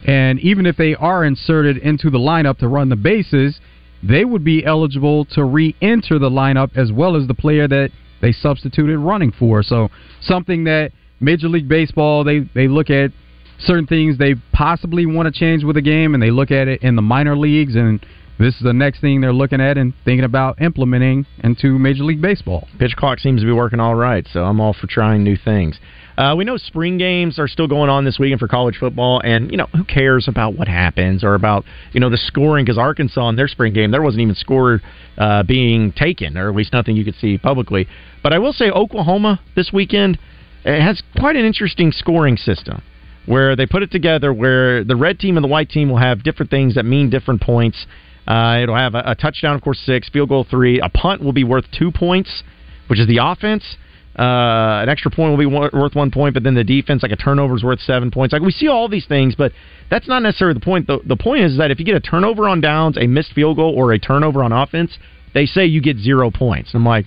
And 0.07 0.39
even 0.41 0.67
if 0.67 0.77
they 0.77 0.95
are 0.95 1.25
inserted 1.25 1.79
into 1.79 2.11
the 2.11 2.19
lineup 2.19 2.59
to 2.59 2.69
run 2.69 2.89
the 2.89 2.97
bases, 2.97 3.59
they 4.03 4.25
would 4.25 4.45
be 4.45 4.65
eligible 4.65 5.25
to 5.27 5.45
re-enter 5.45 6.19
the 6.19 6.29
lineup 6.29 6.77
as 6.77 6.93
well 6.93 7.17
as 7.17 7.27
the 7.27 7.35
player 7.35 7.67
that 7.69 7.91
they 8.21 8.33
substituted 8.33 8.99
running 8.99 9.33
for. 9.33 9.63
So 9.63 9.89
something 10.21 10.65
that 10.65 10.93
Major 11.21 11.49
League 11.49 11.69
Baseball 11.69 12.25
they 12.25 12.41
they 12.55 12.69
look 12.69 12.91
at 12.91 13.13
certain 13.61 13.87
things 13.87 14.19
they 14.19 14.35
possibly 14.53 15.07
want 15.07 15.33
to 15.33 15.39
change 15.39 15.65
with 15.65 15.77
the 15.77 15.83
game, 15.83 16.13
and 16.13 16.23
they 16.23 16.31
look 16.31 16.51
at 16.51 16.69
it 16.69 16.83
in 16.83 16.97
the 16.97 17.03
minor 17.03 17.37
leagues, 17.37 17.77
and 17.77 18.05
this 18.39 18.55
is 18.57 18.63
the 18.63 18.73
next 18.73 19.01
thing 19.01 19.21
they're 19.21 19.33
looking 19.33 19.61
at 19.61 19.79
and 19.79 19.95
thinking 20.05 20.25
about 20.25 20.61
implementing 20.61 21.27
into 21.43 21.79
Major 21.79 22.05
League 22.05 22.21
Baseball. 22.21 22.67
Pitch 22.79 22.97
clock 22.97 23.19
seems 23.19 23.41
to 23.41 23.47
be 23.47 23.53
working 23.53 23.81
all 23.81 23.95
right, 23.95 24.27
so 24.33 24.45
I'm 24.45 24.61
all 24.61 24.73
for 24.73 24.87
trying 24.87 25.23
new 25.23 25.37
things. 25.37 25.79
Uh, 26.17 26.35
we 26.37 26.45
know 26.45 26.57
spring 26.57 26.97
games 26.97 27.39
are 27.39 27.49
still 27.49 27.67
going 27.67 27.91
on 27.91 28.05
this 28.05 28.19
weekend 28.19 28.39
for 28.39 28.49
college 28.49 28.77
football, 28.77 29.21
and 29.25 29.51
you 29.51 29.57
know 29.57 29.67
who 29.75 29.85
cares 29.85 30.29
about 30.29 30.57
what 30.57 30.69
happens 30.69 31.25
or 31.25 31.35
about 31.35 31.65
you 31.93 32.01
know 32.01 32.11
the 32.11 32.17
scoring 32.17 32.65
because 32.65 32.79
Arkansas 32.79 33.29
in 33.29 33.37
their 33.37 33.49
spring 33.49 33.73
game 33.73 33.91
there 33.91 34.03
wasn't 34.03 34.21
even 34.21 34.35
score 34.35 34.81
uh, 35.19 35.43
being 35.43 35.93
taken, 35.93 36.37
or 36.37 36.49
at 36.49 36.55
least 36.55 36.73
nothing 36.73 36.97
you 36.97 37.05
could 37.05 37.17
see 37.17 37.39
publicly. 37.39 37.89
But 38.23 38.33
I 38.33 38.39
will 38.39 38.53
say 38.53 38.71
Oklahoma 38.71 39.41
this 39.57 39.73
weekend 39.73 40.19
has 40.65 41.03
quite 41.19 41.37
an 41.37 41.45
interesting 41.45 41.93
scoring 41.93 42.37
system 42.37 42.83
where 43.27 43.57
they 43.57 43.67
put 43.67 43.83
it 43.83 43.91
together 43.91 44.33
where 44.33 44.85
the 44.85 44.97
red 44.97 45.19
team 45.19 45.37
and 45.37 45.45
the 45.45 45.49
white 45.49 45.69
team 45.71 45.89
will 45.89 45.99
have 45.99 46.23
different 46.23 46.51
things 46.51 46.75
that 46.75 46.85
mean 46.85 47.11
different 47.11 47.41
points. 47.41 47.87
Uh, 48.27 48.61
it'll 48.63 48.77
have 48.77 48.95
a, 48.95 49.03
a, 49.07 49.15
touchdown, 49.15 49.55
of 49.55 49.63
course, 49.63 49.79
six, 49.85 50.09
field 50.09 50.31
goal 50.31 50.47
three. 50.49 50.81
A 50.81 50.89
punt 50.89 51.23
will 51.23 51.33
be 51.33 51.45
worth 51.45 51.67
two 51.77 51.91
points, 51.93 52.43
which 52.87 52.99
is 52.99 53.07
the 53.07 53.19
offense. 53.21 53.77
Uh, 54.19 54.81
an 54.83 54.89
extra 54.89 55.11
point 55.11 55.31
will 55.31 55.39
be 55.39 55.47
worth 55.47 55.95
one 55.95 56.11
point, 56.11 56.35
but 56.35 56.45
then 56.45 56.55
the 56.55 56.65
defense, 56.65 57.03
like 57.03 57.11
a 57.11 57.17
turnover, 57.17 57.57
is 57.57 57.65
worth 57.65 57.81
seven 57.81 58.11
points. 58.11 58.33
Like 58.33 58.43
we 58.43 58.53
see 58.53 58.69
all 58.69 58.89
these 58.89 59.07
things, 59.07 59.35
but 59.35 59.53
that's 59.91 60.07
not 60.07 60.23
necessarily 60.23 60.55
the 60.55 60.65
point. 60.65 60.87
The, 60.87 61.01
the 61.05 61.17
point 61.17 61.43
is 61.43 61.59
that 61.59 61.71
if 61.71 61.81
you 61.81 61.85
get 61.85 61.97
a 61.97 62.01
turnover 62.01 62.49
on 62.49 62.61
downs, 62.61 62.97
a 62.97 63.07
missed 63.07 63.33
field 63.33 63.57
goal, 63.57 63.75
or 63.77 63.93
a 63.93 63.99
turnover 63.99 64.45
on 64.45 64.53
offense, 64.53 64.97
they 65.35 65.47
say 65.47 65.67
you 65.67 65.83
get 65.83 65.99
zero 65.99 66.31
points. 66.31 66.71
I'm 66.75 66.87
like, 66.87 67.07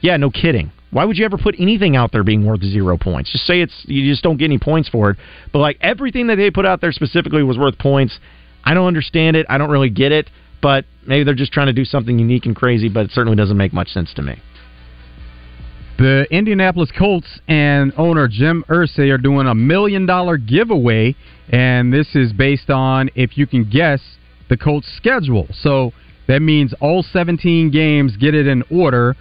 yeah, 0.00 0.16
no 0.16 0.30
kidding. 0.30 0.72
Why 0.90 1.04
would 1.06 1.16
you 1.16 1.24
ever 1.24 1.38
put 1.38 1.54
anything 1.58 1.96
out 1.96 2.12
there 2.12 2.24
being 2.24 2.44
worth 2.44 2.62
zero 2.62 2.98
points? 2.98 3.30
Just 3.32 3.46
say 3.46 3.62
it's 3.62 3.84
you 3.86 4.10
just 4.10 4.22
don't 4.22 4.36
get 4.36 4.46
any 4.46 4.58
points 4.58 4.88
for 4.88 5.10
it. 5.10 5.16
But 5.52 5.60
like 5.60 5.78
everything 5.80 6.26
that 6.26 6.36
they 6.36 6.50
put 6.50 6.66
out 6.66 6.80
there 6.80 6.92
specifically 6.92 7.42
was 7.42 7.56
worth 7.56 7.78
points. 7.78 8.18
I 8.64 8.74
don't 8.74 8.86
understand 8.86 9.36
it. 9.36 9.46
I 9.48 9.58
don't 9.58 9.70
really 9.70 9.90
get 9.90 10.12
it. 10.12 10.30
But 10.60 10.84
maybe 11.06 11.24
they're 11.24 11.34
just 11.34 11.52
trying 11.52 11.66
to 11.66 11.72
do 11.72 11.84
something 11.84 12.18
unique 12.18 12.46
and 12.46 12.54
crazy. 12.54 12.88
But 12.88 13.06
it 13.06 13.10
certainly 13.12 13.36
doesn't 13.36 13.56
make 13.56 13.72
much 13.72 13.88
sense 13.88 14.12
to 14.14 14.22
me. 14.22 14.40
The 15.98 16.26
Indianapolis 16.30 16.90
Colts 16.96 17.40
and 17.48 17.92
owner 17.96 18.26
Jim 18.26 18.64
Irsay 18.68 19.12
are 19.12 19.18
doing 19.18 19.46
a 19.46 19.54
million 19.54 20.06
dollar 20.06 20.36
giveaway, 20.36 21.14
and 21.50 21.92
this 21.92 22.14
is 22.14 22.32
based 22.32 22.70
on 22.70 23.10
if 23.14 23.36
you 23.36 23.46
can 23.46 23.68
guess 23.68 24.00
the 24.48 24.56
Colts' 24.56 24.88
schedule. 24.96 25.46
So 25.52 25.92
that 26.28 26.40
means 26.40 26.74
all 26.80 27.02
17 27.02 27.70
games 27.70 28.16
get 28.16 28.34
it 28.34 28.46
in 28.46 28.64
order 28.70 29.16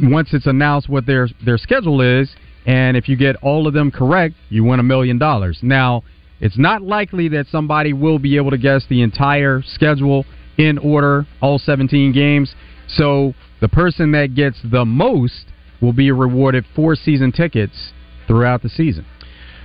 once 0.00 0.32
it's 0.32 0.46
announced 0.46 0.88
what 0.88 1.06
their 1.06 1.28
their 1.44 1.58
schedule 1.58 2.00
is, 2.00 2.34
and 2.66 2.96
if 2.96 3.08
you 3.08 3.16
get 3.16 3.36
all 3.36 3.66
of 3.66 3.74
them 3.74 3.90
correct, 3.90 4.34
you 4.48 4.64
win 4.64 4.80
a 4.80 4.82
million 4.82 5.18
dollars. 5.18 5.58
Now, 5.62 6.04
it's 6.40 6.58
not 6.58 6.82
likely 6.82 7.28
that 7.28 7.46
somebody 7.48 7.92
will 7.92 8.18
be 8.18 8.36
able 8.36 8.50
to 8.50 8.58
guess 8.58 8.84
the 8.88 9.02
entire 9.02 9.62
schedule 9.62 10.24
in 10.56 10.78
order, 10.78 11.26
all 11.40 11.58
17 11.58 12.12
games. 12.12 12.54
So 12.88 13.34
the 13.60 13.68
person 13.68 14.12
that 14.12 14.34
gets 14.34 14.58
the 14.62 14.84
most 14.84 15.46
will 15.80 15.92
be 15.92 16.10
rewarded 16.10 16.64
four 16.74 16.96
season 16.96 17.32
tickets 17.32 17.92
throughout 18.26 18.62
the 18.62 18.68
season. 18.68 19.04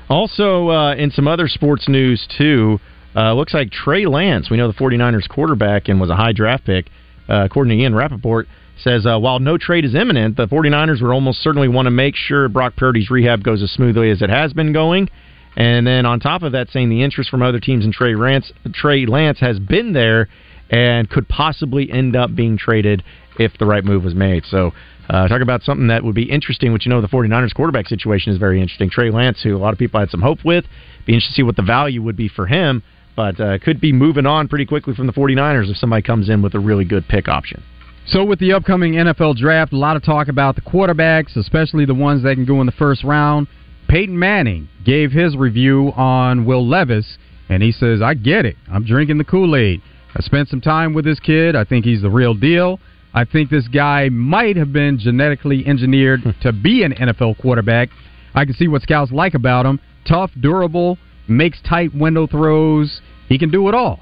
Also, 0.10 0.70
uh, 0.70 0.96
in 0.96 1.12
some 1.12 1.28
other 1.28 1.48
sports 1.48 1.88
news, 1.88 2.28
too, 2.38 2.80
uh, 3.16 3.34
looks 3.34 3.54
like 3.54 3.72
Trey 3.72 4.06
Lance, 4.06 4.50
we 4.50 4.58
know 4.58 4.68
the 4.68 4.78
49ers 4.78 5.30
quarterback 5.30 5.88
and 5.88 6.00
was 6.00 6.10
a 6.10 6.16
high 6.16 6.34
draft 6.34 6.66
pick, 6.66 6.88
uh, 7.30 7.44
according 7.46 7.78
to 7.78 7.84
Ian 7.84 7.96
Rapoport, 7.96 8.48
says 8.84 9.06
uh, 9.06 9.18
while 9.18 9.40
no 9.40 9.58
trade 9.58 9.86
is 9.86 9.96
imminent, 9.96 10.36
the 10.36 10.48
49ers 10.48 11.02
would 11.02 11.12
almost 11.12 11.42
certainly 11.42 11.68
want 11.68 11.86
to 11.86 11.92
make 11.92 12.16
sure 12.16 12.50
Brock 12.50 12.76
Purdy's 12.76 13.10
rehab 13.10 13.44
goes 13.44 13.62
as 13.62 13.72
smoothly 13.72 14.10
as 14.10 14.22
it 14.22 14.30
has 14.30 14.52
been 14.54 14.74
going. 14.74 15.10
And 15.56 15.86
then 15.86 16.06
on 16.06 16.20
top 16.20 16.42
of 16.44 16.54
that, 16.54 16.70
saying 16.70 16.90
the 16.90 17.04
interest 17.04 17.30
from 17.30 17.42
other 17.42 17.60
teams 17.60 17.86
in 17.86 17.92
Trey 17.92 18.16
Lance, 18.16 18.52
Trey 18.74 19.06
Lance 19.06 19.40
has 19.40 19.60
been 19.60 19.94
there 19.94 20.30
and 20.70 21.10
could 21.10 21.28
possibly 21.30 21.92
end 21.92 22.16
up 22.16 22.36
being 22.36 22.58
traded 22.58 23.04
if 23.38 23.52
the 23.60 23.66
right 23.66 23.84
move 23.84 24.04
was 24.04 24.16
made. 24.16 24.44
So, 24.46 24.72
uh, 25.10 25.28
talk 25.28 25.42
about 25.42 25.64
something 25.64 25.88
that 25.88 26.04
would 26.04 26.16
be 26.16 26.24
interesting, 26.24 26.72
which 26.72 26.86
you 26.86 26.90
know 26.90 27.02
the 27.02 27.08
49ers 27.08 27.54
quarterback 27.54 27.88
situation 27.88 28.32
is 28.32 28.40
very 28.40 28.62
interesting. 28.62 28.90
Trey 28.90 29.12
Lance, 29.12 29.42
who 29.44 29.56
a 29.56 29.60
lot 29.60 29.74
of 29.74 29.80
people 29.80 30.00
had 30.00 30.10
some 30.10 30.22
hope 30.22 30.40
with, 30.46 30.66
be 31.06 31.14
interested 31.14 31.34
to 31.34 31.36
see 31.36 31.44
what 31.44 31.56
the 31.56 31.62
value 31.62 32.02
would 32.02 32.16
be 32.16 32.30
for 32.30 32.48
him, 32.48 32.82
but 33.16 33.40
uh, 33.40 33.60
could 33.60 33.82
be 33.82 33.92
moving 33.92 34.26
on 34.26 34.48
pretty 34.48 34.66
quickly 34.66 34.96
from 34.96 35.08
the 35.08 35.14
49ers 35.14 35.70
if 35.70 35.78
somebody 35.78 36.02
comes 36.02 36.30
in 36.30 36.42
with 36.42 36.56
a 36.56 36.60
really 36.60 36.86
good 36.86 37.08
pick 37.08 37.28
option. 37.28 37.62
So, 38.08 38.24
with 38.24 38.40
the 38.40 38.54
upcoming 38.54 38.94
NFL 38.94 39.38
draft, 39.38 39.74
a 39.74 39.78
lot 39.78 39.96
of 39.96 40.04
talk 40.04 40.28
about 40.28 40.56
the 40.56 40.62
quarterbacks, 40.62 41.36
especially 41.36 41.86
the 41.86 41.94
ones 41.94 42.24
that 42.24 42.36
can 42.36 42.46
go 42.46 42.60
in 42.62 42.66
the 42.66 42.74
first 42.74 43.04
round. 43.04 43.48
Peyton 43.88 44.18
Manning 44.18 44.70
gave 44.86 45.12
his 45.12 45.36
review 45.38 45.92
on 45.96 46.46
Will 46.46 46.68
Levis, 46.68 47.18
and 47.50 47.62
he 47.62 47.72
says, 47.72 48.02
I 48.02 48.14
get 48.14 48.46
it. 48.46 48.56
I'm 48.72 48.86
drinking 48.86 49.18
the 49.18 49.24
Kool 49.24 49.56
Aid. 49.56 49.82
I 50.16 50.22
spent 50.22 50.50
some 50.50 50.62
time 50.62 50.94
with 50.94 51.06
this 51.06 51.20
kid. 51.20 51.56
I 51.56 51.64
think 51.64 51.86
he's 51.86 52.02
the 52.02 52.10
real 52.10 52.34
deal. 52.34 52.80
I 53.14 53.26
think 53.26 53.50
this 53.50 53.68
guy 53.68 54.10
might 54.10 54.58
have 54.58 54.74
been 54.74 54.98
genetically 54.98 55.66
engineered 55.66 56.22
to 56.42 56.52
be 56.52 56.84
an 56.84 56.94
NFL 56.94 57.40
quarterback. 57.40 57.90
I 58.34 58.46
can 58.46 58.56
see 58.56 58.68
what 58.68 58.82
scouts 58.82 59.12
like 59.12 59.34
about 59.34 59.66
him. 59.66 59.80
Tough, 60.08 60.32
durable, 60.40 60.98
makes 61.28 61.62
tight 61.62 61.94
window 61.94 62.28
throws. 62.28 63.02
He 63.30 63.38
can 63.38 63.52
do 63.52 63.70
it 63.70 63.76
all. 63.76 64.02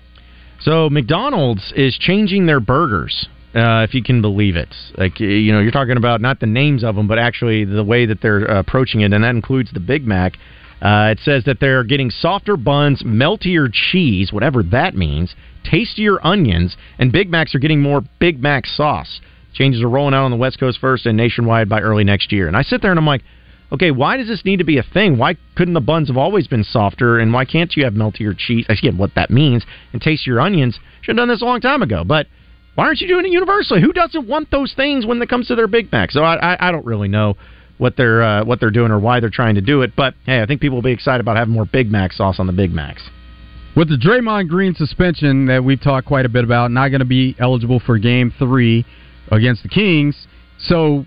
So, 0.61 0.89
McDonald's 0.89 1.73
is 1.75 1.97
changing 1.97 2.45
their 2.45 2.59
burgers 2.59 3.27
uh, 3.55 3.85
if 3.87 3.93
you 3.93 4.03
can 4.03 4.21
believe 4.21 4.55
it. 4.55 4.73
Like 4.97 5.19
you 5.19 5.51
know, 5.51 5.59
you're 5.59 5.71
talking 5.71 5.97
about 5.97 6.21
not 6.21 6.39
the 6.39 6.45
names 6.45 6.83
of 6.83 6.95
them, 6.95 7.07
but 7.07 7.19
actually 7.19 7.65
the 7.65 7.83
way 7.83 8.05
that 8.05 8.21
they're 8.21 8.49
uh, 8.49 8.59
approaching 8.59 9.01
it, 9.01 9.13
and 9.13 9.23
that 9.23 9.35
includes 9.35 9.71
the 9.71 9.79
Big 9.79 10.05
Mac. 10.05 10.33
Uh, 10.81 11.09
it 11.11 11.19
says 11.19 11.43
that 11.45 11.59
they're 11.59 11.83
getting 11.83 12.09
softer 12.09 12.57
buns, 12.57 13.03
meltier 13.03 13.71
cheese, 13.71 14.33
whatever 14.33 14.63
that 14.63 14.95
means, 14.95 15.35
tastier 15.63 16.17
onions, 16.25 16.75
and 16.97 17.11
Big 17.11 17.29
Macs 17.29 17.53
are 17.53 17.59
getting 17.59 17.81
more 17.81 18.01
Big 18.19 18.41
Mac 18.41 18.65
sauce. 18.65 19.21
Changes 19.53 19.83
are 19.83 19.89
rolling 19.89 20.13
out 20.13 20.23
on 20.23 20.31
the 20.31 20.37
West 20.37 20.59
Coast 20.59 20.79
first 20.79 21.05
and 21.05 21.17
nationwide 21.17 21.69
by 21.69 21.81
early 21.81 22.03
next 22.03 22.31
year. 22.31 22.47
And 22.47 22.57
I 22.57 22.63
sit 22.63 22.81
there 22.81 22.89
and 22.89 22.99
I'm 22.99 23.05
like, 23.05 23.21
okay, 23.71 23.91
why 23.91 24.17
does 24.17 24.27
this 24.27 24.43
need 24.45 24.57
to 24.57 24.63
be 24.63 24.77
a 24.77 24.83
thing? 24.83 25.17
Why 25.17 25.35
couldn't 25.55 25.73
the 25.73 25.81
buns 25.81 26.07
have 26.07 26.17
always 26.17 26.47
been 26.47 26.63
softer? 26.63 27.19
And 27.19 27.33
why 27.33 27.45
can't 27.45 27.75
you 27.75 27.83
have 27.83 27.93
meltier 27.93 28.35
cheese? 28.35 28.65
Get 28.81 28.95
what 28.95 29.15
that 29.15 29.29
means. 29.29 29.65
And 29.93 30.01
tastier 30.01 30.39
onions. 30.39 30.79
Should 31.01 31.17
have 31.17 31.17
done 31.17 31.29
this 31.29 31.41
a 31.41 31.45
long 31.45 31.61
time 31.61 31.81
ago. 31.81 32.03
But 32.03 32.27
why 32.75 32.85
aren't 32.85 33.01
you 33.01 33.07
doing 33.07 33.25
it 33.25 33.31
universally? 33.31 33.81
Who 33.81 33.91
doesn't 33.91 34.27
want 34.27 34.49
those 34.51 34.73
things 34.73 35.05
when 35.05 35.21
it 35.21 35.29
comes 35.29 35.47
to 35.47 35.55
their 35.55 35.67
Big 35.67 35.91
Mac? 35.91 36.11
So 36.11 36.23
I, 36.23 36.53
I, 36.53 36.69
I 36.69 36.71
don't 36.71 36.85
really 36.85 37.09
know 37.09 37.35
what 37.77 37.97
they're 37.97 38.21
uh, 38.21 38.45
what 38.45 38.59
they're 38.59 38.71
doing 38.71 38.91
or 38.91 38.99
why 38.99 39.19
they're 39.19 39.29
trying 39.29 39.55
to 39.55 39.61
do 39.61 39.81
it. 39.81 39.95
But 39.95 40.13
hey, 40.25 40.41
I 40.41 40.45
think 40.45 40.61
people 40.61 40.77
will 40.77 40.83
be 40.83 40.91
excited 40.91 41.19
about 41.19 41.37
having 41.37 41.53
more 41.53 41.65
Big 41.65 41.91
Mac 41.91 42.13
sauce 42.13 42.39
on 42.39 42.47
the 42.47 42.53
Big 42.53 42.71
Macs. 42.71 43.01
With 43.75 43.89
the 43.89 43.95
Draymond 43.95 44.49
Green 44.49 44.75
suspension 44.75 45.45
that 45.47 45.63
we've 45.63 45.81
talked 45.81 46.05
quite 46.05 46.25
a 46.25 46.29
bit 46.29 46.43
about, 46.43 46.71
not 46.71 46.89
going 46.89 46.99
to 46.99 47.05
be 47.05 47.35
eligible 47.39 47.79
for 47.79 47.97
Game 47.97 48.33
Three 48.37 48.85
against 49.31 49.63
the 49.63 49.69
Kings. 49.69 50.27
So 50.59 51.05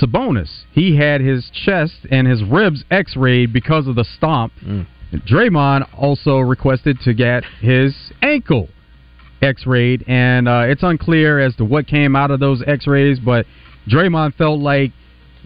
Sabonis, 0.00 0.64
he 0.72 0.96
had 0.96 1.20
his 1.20 1.50
chest 1.50 2.06
and 2.10 2.26
his 2.26 2.42
ribs 2.44 2.84
X-rayed 2.90 3.52
because 3.52 3.86
of 3.86 3.94
the 3.94 4.04
stomp. 4.04 4.52
Mm. 4.64 4.86
Draymond 5.28 5.88
also 5.96 6.38
requested 6.38 6.98
to 7.00 7.14
get 7.14 7.44
his 7.60 7.94
ankle 8.22 8.68
x-rayed, 9.42 10.04
and 10.06 10.48
uh, 10.48 10.64
it's 10.66 10.82
unclear 10.82 11.38
as 11.38 11.54
to 11.56 11.64
what 11.64 11.86
came 11.86 12.16
out 12.16 12.30
of 12.30 12.40
those 12.40 12.62
x-rays, 12.66 13.18
but 13.18 13.46
Draymond 13.88 14.34
felt 14.36 14.60
like, 14.60 14.92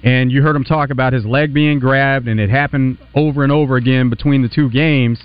and 0.03 0.33
you 0.33 0.43
heard 0.43 0.57
him 0.57 0.65
talk 0.65 0.91
about 0.91 1.13
his 1.13 1.25
leg 1.27 1.53
being 1.53 1.79
grabbed, 1.79 2.29
and 2.29 2.41
it 2.41 2.51
happened 2.51 2.99
over 3.15 3.43
and 3.43 3.53
over 3.53 3.77
again 3.77 4.09
between 4.09 4.43
the 4.43 4.49
two 4.49 4.71
games. 4.71 5.21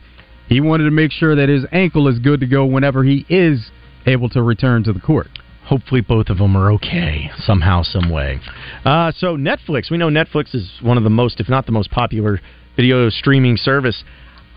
He 0.48 0.62
wanted 0.62 0.84
to 0.84 0.92
make 0.92 1.12
sure 1.12 1.36
that 1.36 1.50
his 1.50 1.66
ankle 1.72 2.08
is 2.08 2.20
good 2.20 2.40
to 2.42 2.46
go 2.46 2.66
whenever 2.66 3.04
he 3.04 3.26
is 3.30 3.72
able 4.06 4.30
to 4.30 4.44
return 4.44 4.84
to 4.84 4.94
the 4.94 5.00
court. 5.00 5.28
Hopefully, 5.66 6.02
both 6.02 6.30
of 6.30 6.38
them 6.38 6.56
are 6.56 6.72
okay 6.74 7.32
somehow, 7.38 7.82
some 7.82 8.12
way. 8.12 8.40
Uh, 8.84 9.12
so, 9.18 9.36
Netflix. 9.36 9.90
We 9.90 9.98
know 9.98 10.10
Netflix 10.10 10.54
is 10.54 10.70
one 10.82 10.98
of 10.98 11.04
the 11.04 11.10
most, 11.10 11.40
if 11.40 11.50
not 11.50 11.66
the 11.66 11.72
most 11.72 11.90
popular 11.90 12.40
video 12.76 13.10
streaming 13.10 13.58
service. 13.58 14.04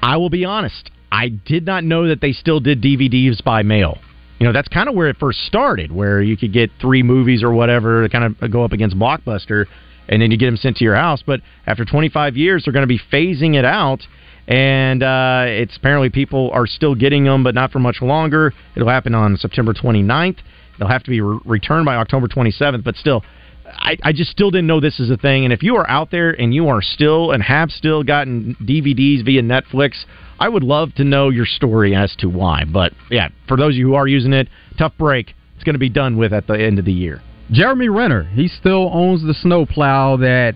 I 0.03 0.19
will 0.19 0.29
be 0.29 0.45
honest. 0.45 0.91
I 1.11 1.29
did 1.29 1.67
not 1.67 1.85
know 1.85 2.09
that 2.09 2.21
they 2.21 2.33
still 2.33 2.61
did 2.61 2.83
DVDs 2.83 3.43
by 3.43 3.63
mail. 3.63 3.99
You 4.39 4.47
know, 4.47 4.53
that's 4.53 4.69
kind 4.69 4.89
of 4.89 4.95
where 4.95 5.09
it 5.09 5.17
first 5.19 5.41
started, 5.47 5.91
where 5.91 6.23
you 6.23 6.37
could 6.37 6.53
get 6.53 6.71
three 6.81 7.03
movies 7.03 7.43
or 7.43 7.53
whatever 7.53 8.03
to 8.03 8.09
kind 8.09 8.25
of 8.25 8.51
go 8.51 8.65
up 8.65 8.73
against 8.73 8.97
Blockbuster, 8.97 9.67
and 10.09 10.23
then 10.23 10.31
you 10.31 10.39
get 10.39 10.47
them 10.47 10.57
sent 10.57 10.77
to 10.77 10.85
your 10.85 10.95
house. 10.95 11.23
But 11.27 11.41
after 11.67 11.85
25 11.85 12.37
years, 12.37 12.65
they're 12.65 12.73
going 12.73 12.87
to 12.87 12.87
be 12.87 13.01
phasing 13.13 13.57
it 13.57 13.65
out, 13.65 14.07
and 14.47 15.03
uh, 15.03 15.45
it's 15.47 15.77
apparently 15.77 16.11
people 16.11 16.51
are 16.53 16.67
still 16.67 16.95
getting 16.95 17.25
them, 17.25 17.43
but 17.43 17.55
not 17.55 17.73
for 17.73 17.81
much 17.81 18.01
longer. 18.01 18.53
It'll 18.77 18.89
happen 18.89 19.15
on 19.15 19.37
September 19.37 19.75
29th. 19.75 20.39
They'll 20.79 20.89
have 20.89 21.03
to 21.03 21.11
be 21.11 21.21
re- 21.21 21.41
returned 21.45 21.85
by 21.85 21.97
October 21.97 22.29
27th, 22.29 22.85
but 22.85 22.95
still, 22.95 23.25
I, 23.67 23.99
I 24.03 24.13
just 24.13 24.31
still 24.31 24.51
didn't 24.51 24.67
know 24.67 24.81
this 24.81 25.01
is 25.01 25.11
a 25.11 25.17
thing. 25.17 25.45
And 25.45 25.53
if 25.53 25.63
you 25.63 25.77
are 25.77 25.89
out 25.91 26.11
there 26.11 26.31
and 26.31 26.55
you 26.55 26.69
are 26.69 26.81
still 26.81 27.33
and 27.33 27.43
have 27.43 27.71
still 27.71 28.03
gotten 28.03 28.57
DVDs 28.63 29.25
via 29.25 29.43
Netflix, 29.43 30.05
I 30.41 30.49
would 30.49 30.63
love 30.63 30.95
to 30.95 31.05
know 31.05 31.31
your 31.31 31.47
story 31.47 31.95
as 31.95 32.15
to 32.19 32.29
why. 32.29 32.65
But 32.65 32.93
yeah, 33.11 33.29
for 33.47 33.57
those 33.57 33.75
of 33.75 33.77
you 33.77 33.89
who 33.89 33.95
are 33.95 34.07
using 34.07 34.33
it, 34.33 34.49
tough 34.79 34.93
break. 34.99 35.35
It's 35.57 35.65
going 35.65 35.75
to 35.75 35.81
be 35.81 35.89
done 35.89 36.17
with 36.17 36.33
at 36.33 36.47
the 36.47 36.55
end 36.55 36.79
of 36.79 36.85
the 36.85 36.93
year. 36.93 37.21
Jeremy 37.51 37.89
Renner, 37.89 38.25
he 38.25 38.47
still 38.47 38.91
owns 38.93 39.23
the 39.23 39.35
snowplow 39.35 40.19
that 40.19 40.55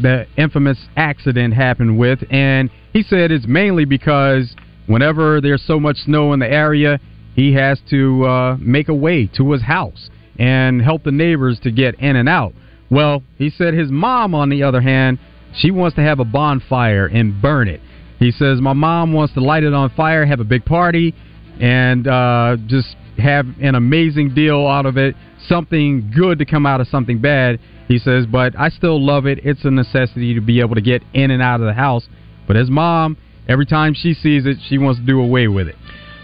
the 0.00 0.26
infamous 0.36 0.78
accident 0.96 1.54
happened 1.54 1.98
with, 1.98 2.18
and 2.30 2.68
he 2.92 3.02
said 3.02 3.30
it's 3.30 3.46
mainly 3.46 3.84
because 3.84 4.54
whenever 4.86 5.40
there's 5.40 5.62
so 5.62 5.78
much 5.78 5.96
snow 5.98 6.32
in 6.32 6.40
the 6.40 6.50
area, 6.50 6.98
he 7.34 7.54
has 7.54 7.80
to 7.90 8.24
uh, 8.24 8.56
make 8.60 8.88
a 8.88 8.94
way 8.94 9.26
to 9.36 9.52
his 9.52 9.62
house 9.62 10.10
and 10.38 10.82
help 10.82 11.04
the 11.04 11.12
neighbors 11.12 11.60
to 11.60 11.70
get 11.70 11.94
in 12.00 12.16
and 12.16 12.28
out. 12.28 12.52
Well, 12.90 13.22
he 13.38 13.48
said 13.48 13.72
his 13.72 13.90
mom, 13.90 14.34
on 14.34 14.50
the 14.50 14.64
other 14.64 14.80
hand, 14.80 15.18
she 15.54 15.70
wants 15.70 15.96
to 15.96 16.02
have 16.02 16.20
a 16.20 16.24
bonfire 16.24 17.06
and 17.06 17.40
burn 17.40 17.68
it. 17.68 17.80
He 18.22 18.30
says, 18.30 18.60
My 18.60 18.72
mom 18.72 19.12
wants 19.12 19.34
to 19.34 19.40
light 19.40 19.64
it 19.64 19.74
on 19.74 19.90
fire, 19.90 20.24
have 20.24 20.38
a 20.38 20.44
big 20.44 20.64
party, 20.64 21.12
and 21.60 22.06
uh, 22.06 22.56
just 22.66 22.94
have 23.18 23.46
an 23.60 23.74
amazing 23.74 24.32
deal 24.32 24.64
out 24.66 24.86
of 24.86 24.96
it, 24.96 25.16
something 25.48 26.12
good 26.14 26.38
to 26.38 26.44
come 26.44 26.64
out 26.64 26.80
of 26.80 26.86
something 26.86 27.20
bad. 27.20 27.58
He 27.88 27.98
says, 27.98 28.26
But 28.26 28.56
I 28.56 28.68
still 28.68 29.04
love 29.04 29.26
it. 29.26 29.40
It's 29.42 29.64
a 29.64 29.72
necessity 29.72 30.34
to 30.34 30.40
be 30.40 30.60
able 30.60 30.76
to 30.76 30.80
get 30.80 31.02
in 31.12 31.32
and 31.32 31.42
out 31.42 31.60
of 31.60 31.66
the 31.66 31.72
house. 31.72 32.06
But 32.46 32.54
his 32.54 32.70
mom, 32.70 33.16
every 33.48 33.66
time 33.66 33.92
she 33.92 34.14
sees 34.14 34.46
it, 34.46 34.58
she 34.68 34.78
wants 34.78 35.00
to 35.00 35.06
do 35.06 35.20
away 35.20 35.48
with 35.48 35.66
it. 35.66 35.74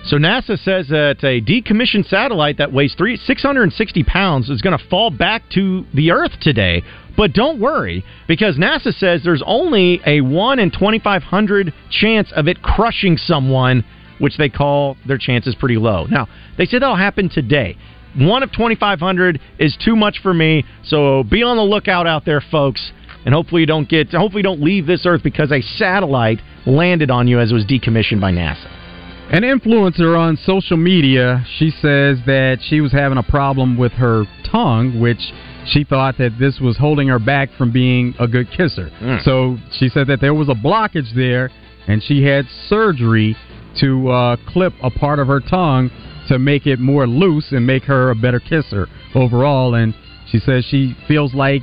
So 0.05 0.17
NASA 0.17 0.59
says 0.59 0.89
that 0.89 1.19
a 1.23 1.41
decommissioned 1.41 2.09
satellite 2.09 2.59
that 2.59 2.73
weighs 2.73 2.95
three, 2.95 3.17
660 3.17 4.05
pounds 4.05 4.49
is 4.49 4.63
going 4.63 4.77
to 4.79 4.85
fall 4.89 5.11
back 5.11 5.43
to 5.51 5.85
the 5.93 6.13
Earth 6.13 6.33
today. 6.41 6.83
But 7.17 7.33
don't 7.33 7.61
worry, 7.61 8.05
because 8.27 8.57
NASA 8.57 8.95
says 8.95 9.23
there's 9.25 9.43
only 9.45 10.01
a 10.07 10.21
1 10.21 10.59
in 10.61 10.71
2,500 10.71 11.75
chance 11.91 12.33
of 12.35 12.49
it 12.49 12.63
crushing 12.63 13.17
someone, 13.17 13.85
which 14.19 14.39
they 14.39 14.49
call 14.49 14.97
their 15.07 15.19
chances 15.19 15.55
pretty 15.57 15.77
low. 15.77 16.05
Now, 16.05 16.29
they 16.57 16.65
say 16.65 16.79
that'll 16.79 16.97
happen 16.97 17.29
today. 17.29 17.77
One 18.17 18.43
of 18.43 18.53
2,500 18.53 19.41
is 19.59 19.77
too 19.85 19.97
much 19.97 20.21
for 20.23 20.33
me, 20.33 20.65
so 20.85 21.25
be 21.25 21.43
on 21.43 21.57
the 21.57 21.63
lookout 21.63 22.07
out 22.07 22.25
there, 22.25 22.41
folks. 22.41 22.93
And 23.27 23.35
hopefully 23.35 23.63
you 23.63 23.67
don't 23.67 23.89
get, 23.89 24.11
hopefully 24.11 24.41
you 24.41 24.45
don't 24.45 24.63
leave 24.63 24.87
this 24.87 25.05
Earth 25.05 25.23
because 25.23 25.53
a 25.53 25.61
satellite 25.61 26.39
landed 26.67 27.11
on 27.11 27.29
you 27.29 27.41
as 27.41 27.51
it 27.51 27.55
was 27.55 27.65
decommissioned 27.67 28.21
by 28.21 28.33
NASA. 28.33 28.78
An 29.31 29.43
influencer 29.43 30.19
on 30.19 30.39
social 30.39 30.79
media, 30.79 31.45
she 31.59 31.71
says 31.71 32.19
that 32.25 32.61
she 32.63 32.81
was 32.81 32.93
having 32.93 33.19
a 33.19 33.23
problem 33.23 33.77
with 33.77 33.93
her 33.93 34.25
tongue, 34.51 34.99
which 35.01 35.21
she 35.67 35.85
thought 35.85 36.17
that 36.17 36.39
this 36.39 36.61
was 36.61 36.79
holding 36.79 37.09
her 37.09 37.19
back 37.19 37.51
from 37.59 37.71
being 37.71 38.15
a 38.19 38.27
good 38.27 38.51
kisser. 38.51 38.91
Mm. 39.03 39.23
So 39.23 39.59
she 39.79 39.91
said 39.91 40.07
that 40.07 40.23
there 40.23 40.33
was 40.33 40.49
a 40.49 40.55
blockage 40.55 41.15
there, 41.15 41.51
and 41.87 42.03
she 42.03 42.23
had 42.23 42.47
surgery 42.69 43.37
to 43.81 44.09
uh, 44.09 44.37
clip 44.49 44.73
a 44.83 44.91
part 44.91 45.19
of 45.19 45.27
her 45.27 45.41
tongue 45.41 45.91
to 46.29 46.39
make 46.39 46.67
it 46.67 46.79
more 46.79 47.07
loose 47.07 47.53
and 47.53 47.67
make 47.67 47.83
her 47.85 48.11
a 48.11 48.15
better 48.15 48.41
kisser 48.41 48.89
overall. 49.15 49.75
And 49.75 49.95
she 50.31 50.39
says 50.39 50.65
she 50.65 50.97
feels 51.07 51.35
like 51.35 51.61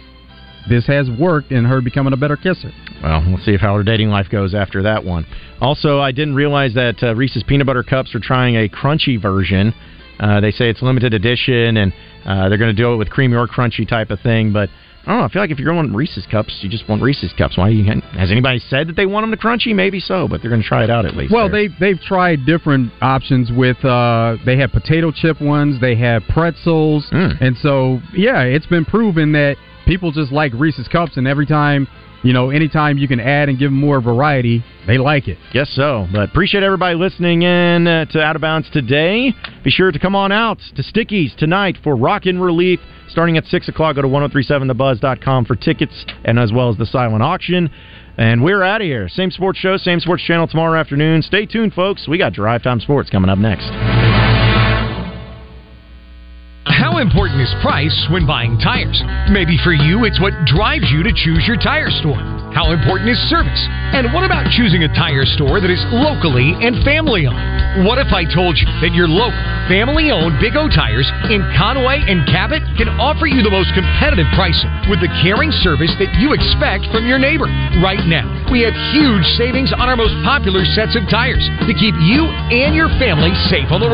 this 0.69 0.85
has 0.87 1.09
worked 1.19 1.51
in 1.51 1.65
her 1.65 1.81
becoming 1.81 2.13
a 2.13 2.17
better 2.17 2.35
kisser. 2.35 2.71
Well, 3.03 3.23
we'll 3.27 3.37
see 3.43 3.53
if 3.53 3.61
how 3.61 3.75
her 3.75 3.83
dating 3.83 4.09
life 4.09 4.27
goes 4.29 4.53
after 4.55 4.81
that 4.83 5.03
one. 5.03 5.25
Also, 5.61 5.99
I 5.99 6.11
didn't 6.11 6.35
realize 6.35 6.73
that 6.73 7.01
uh, 7.03 7.15
Reese's 7.15 7.43
peanut 7.43 7.67
butter 7.67 7.83
cups 7.83 8.15
are 8.15 8.19
trying 8.19 8.55
a 8.55 8.67
crunchy 8.69 9.21
version. 9.21 9.73
Uh, 10.19 10.39
they 10.39 10.51
say 10.51 10.69
it's 10.69 10.81
limited 10.81 11.13
edition, 11.13 11.77
and 11.77 11.93
uh, 12.25 12.49
they're 12.49 12.57
going 12.57 12.73
to 12.75 12.81
do 12.81 12.93
it 12.93 12.97
with 12.97 13.09
creamy 13.09 13.35
or 13.35 13.47
crunchy 13.47 13.87
type 13.87 14.09
of 14.11 14.19
thing. 14.21 14.51
But 14.53 14.69
I 15.05 15.11
don't 15.11 15.19
know. 15.19 15.25
I 15.25 15.29
feel 15.29 15.41
like 15.41 15.51
if 15.51 15.59
you're 15.59 15.71
going 15.71 15.93
Reese's 15.93 16.25
cups, 16.25 16.57
you 16.61 16.69
just 16.69 16.87
want 16.89 17.01
Reese's 17.03 17.31
cups. 17.37 17.57
Why? 17.57 17.69
You, 17.69 17.83
has 18.13 18.31
anybody 18.31 18.57
said 18.59 18.87
that 18.87 18.95
they 18.95 19.05
want 19.05 19.23
them 19.23 19.31
to 19.31 19.37
crunchy? 19.37 19.75
Maybe 19.75 19.99
so, 19.99 20.27
but 20.27 20.41
they're 20.41 20.49
going 20.49 20.63
to 20.63 20.67
try 20.67 20.83
it 20.83 20.89
out 20.89 21.05
at 21.05 21.15
least. 21.15 21.31
Well, 21.33 21.49
there. 21.49 21.67
they 21.69 21.75
they've 21.93 22.01
tried 22.01 22.45
different 22.45 22.91
options 23.01 23.51
with. 23.51 23.83
Uh, 23.85 24.37
they 24.45 24.57
have 24.57 24.71
potato 24.71 25.11
chip 25.11 25.39
ones. 25.41 25.79
They 25.79 25.95
have 25.97 26.23
pretzels, 26.29 27.05
Mm. 27.11 27.39
and 27.41 27.57
so 27.57 27.99
yeah, 28.13 28.41
it's 28.43 28.65
been 28.65 28.85
proven 28.85 29.33
that 29.33 29.57
people 29.85 30.11
just 30.11 30.31
like 30.31 30.53
Reese's 30.53 30.87
cups, 30.87 31.17
and 31.17 31.27
every 31.27 31.45
time. 31.45 31.87
You 32.23 32.33
know, 32.33 32.49
anytime 32.49 32.97
you 32.97 33.07
can 33.07 33.19
add 33.19 33.49
and 33.49 33.59
give 33.59 33.69
them 33.69 33.79
more 33.79 34.01
variety, 34.01 34.63
they 34.87 34.97
like 34.97 35.27
it. 35.27 35.37
Guess 35.53 35.69
so. 35.75 36.07
But 36.11 36.29
appreciate 36.29 36.63
everybody 36.63 36.95
listening 36.95 37.43
in 37.43 37.85
uh, 37.85 38.05
to 38.05 38.19
Out 38.19 38.35
of 38.35 38.41
Bounds 38.41 38.67
today. 38.71 39.31
Be 39.63 39.69
sure 39.69 39.91
to 39.91 39.99
come 39.99 40.15
on 40.15 40.31
out 40.31 40.57
to 40.75 40.81
Stickyz 40.81 41.35
tonight 41.35 41.77
for 41.83 41.95
Rockin' 41.95 42.39
Relief 42.39 42.79
starting 43.09 43.37
at 43.37 43.45
6 43.45 43.69
o'clock. 43.69 43.95
Go 43.95 44.01
to 44.01 44.07
1037thebuzz.com 44.07 45.45
for 45.45 45.55
tickets 45.55 46.05
and 46.23 46.39
as 46.39 46.51
well 46.51 46.69
as 46.69 46.77
the 46.77 46.85
silent 46.85 47.23
auction. 47.23 47.69
And 48.17 48.43
we're 48.43 48.63
out 48.63 48.81
of 48.81 48.85
here. 48.85 49.09
Same 49.09 49.31
sports 49.31 49.59
show, 49.59 49.77
same 49.77 49.99
sports 49.99 50.23
channel 50.23 50.47
tomorrow 50.47 50.79
afternoon. 50.79 51.21
Stay 51.21 51.45
tuned, 51.45 51.73
folks. 51.73 52.07
We 52.07 52.17
got 52.17 52.33
Drive 52.33 52.63
Time 52.63 52.79
Sports 52.79 53.09
coming 53.09 53.29
up 53.29 53.37
next. 53.37 54.34
How 56.65 56.97
important 56.97 57.41
is 57.45 57.53
price 57.61 57.93
when 58.09 58.25
buying 58.25 58.57
tires? 58.57 58.97
Maybe 59.29 59.53
for 59.61 59.69
you, 59.69 60.01
it's 60.05 60.17
what 60.17 60.33
drives 60.49 60.89
you 60.89 61.05
to 61.05 61.13
choose 61.13 61.45
your 61.45 61.61
tire 61.61 61.93
store. 62.01 62.17
How 62.57 62.73
important 62.73 63.05
is 63.05 63.21
service? 63.29 63.61
And 63.93 64.09
what 64.09 64.25
about 64.25 64.49
choosing 64.49 64.81
a 64.81 64.89
tire 64.97 65.29
store 65.37 65.61
that 65.61 65.69
is 65.69 65.83
locally 65.93 66.57
and 66.57 66.81
family 66.81 67.29
owned? 67.29 67.85
What 67.85 68.01
if 68.01 68.09
I 68.09 68.25
told 68.25 68.57
you 68.57 68.65
that 68.81 68.97
your 68.97 69.05
local, 69.05 69.37
family 69.69 70.09
owned 70.09 70.41
Big 70.41 70.57
O 70.57 70.65
tires 70.65 71.05
in 71.29 71.45
Conway 71.53 72.01
and 72.01 72.25
Cabot 72.25 72.65
can 72.81 72.89
offer 72.97 73.29
you 73.29 73.45
the 73.45 73.53
most 73.53 73.69
competitive 73.77 74.25
pricing 74.33 74.71
with 74.89 75.05
the 75.05 75.11
caring 75.21 75.53
service 75.61 75.93
that 76.01 76.09
you 76.17 76.33
expect 76.33 76.89
from 76.89 77.05
your 77.05 77.21
neighbor? 77.21 77.45
Right 77.77 78.01
now, 78.09 78.25
we 78.49 78.65
have 78.65 78.73
huge 78.89 79.27
savings 79.37 79.69
on 79.69 79.85
our 79.85 79.99
most 79.99 80.17
popular 80.25 80.65
sets 80.73 80.97
of 80.97 81.05
tires 81.13 81.45
to 81.69 81.77
keep 81.77 81.93
you 82.01 82.25
and 82.49 82.73
your 82.73 82.89
family 82.97 83.35
safe 83.53 83.69
on 83.69 83.77
the 83.77 83.85
road. 83.85 83.93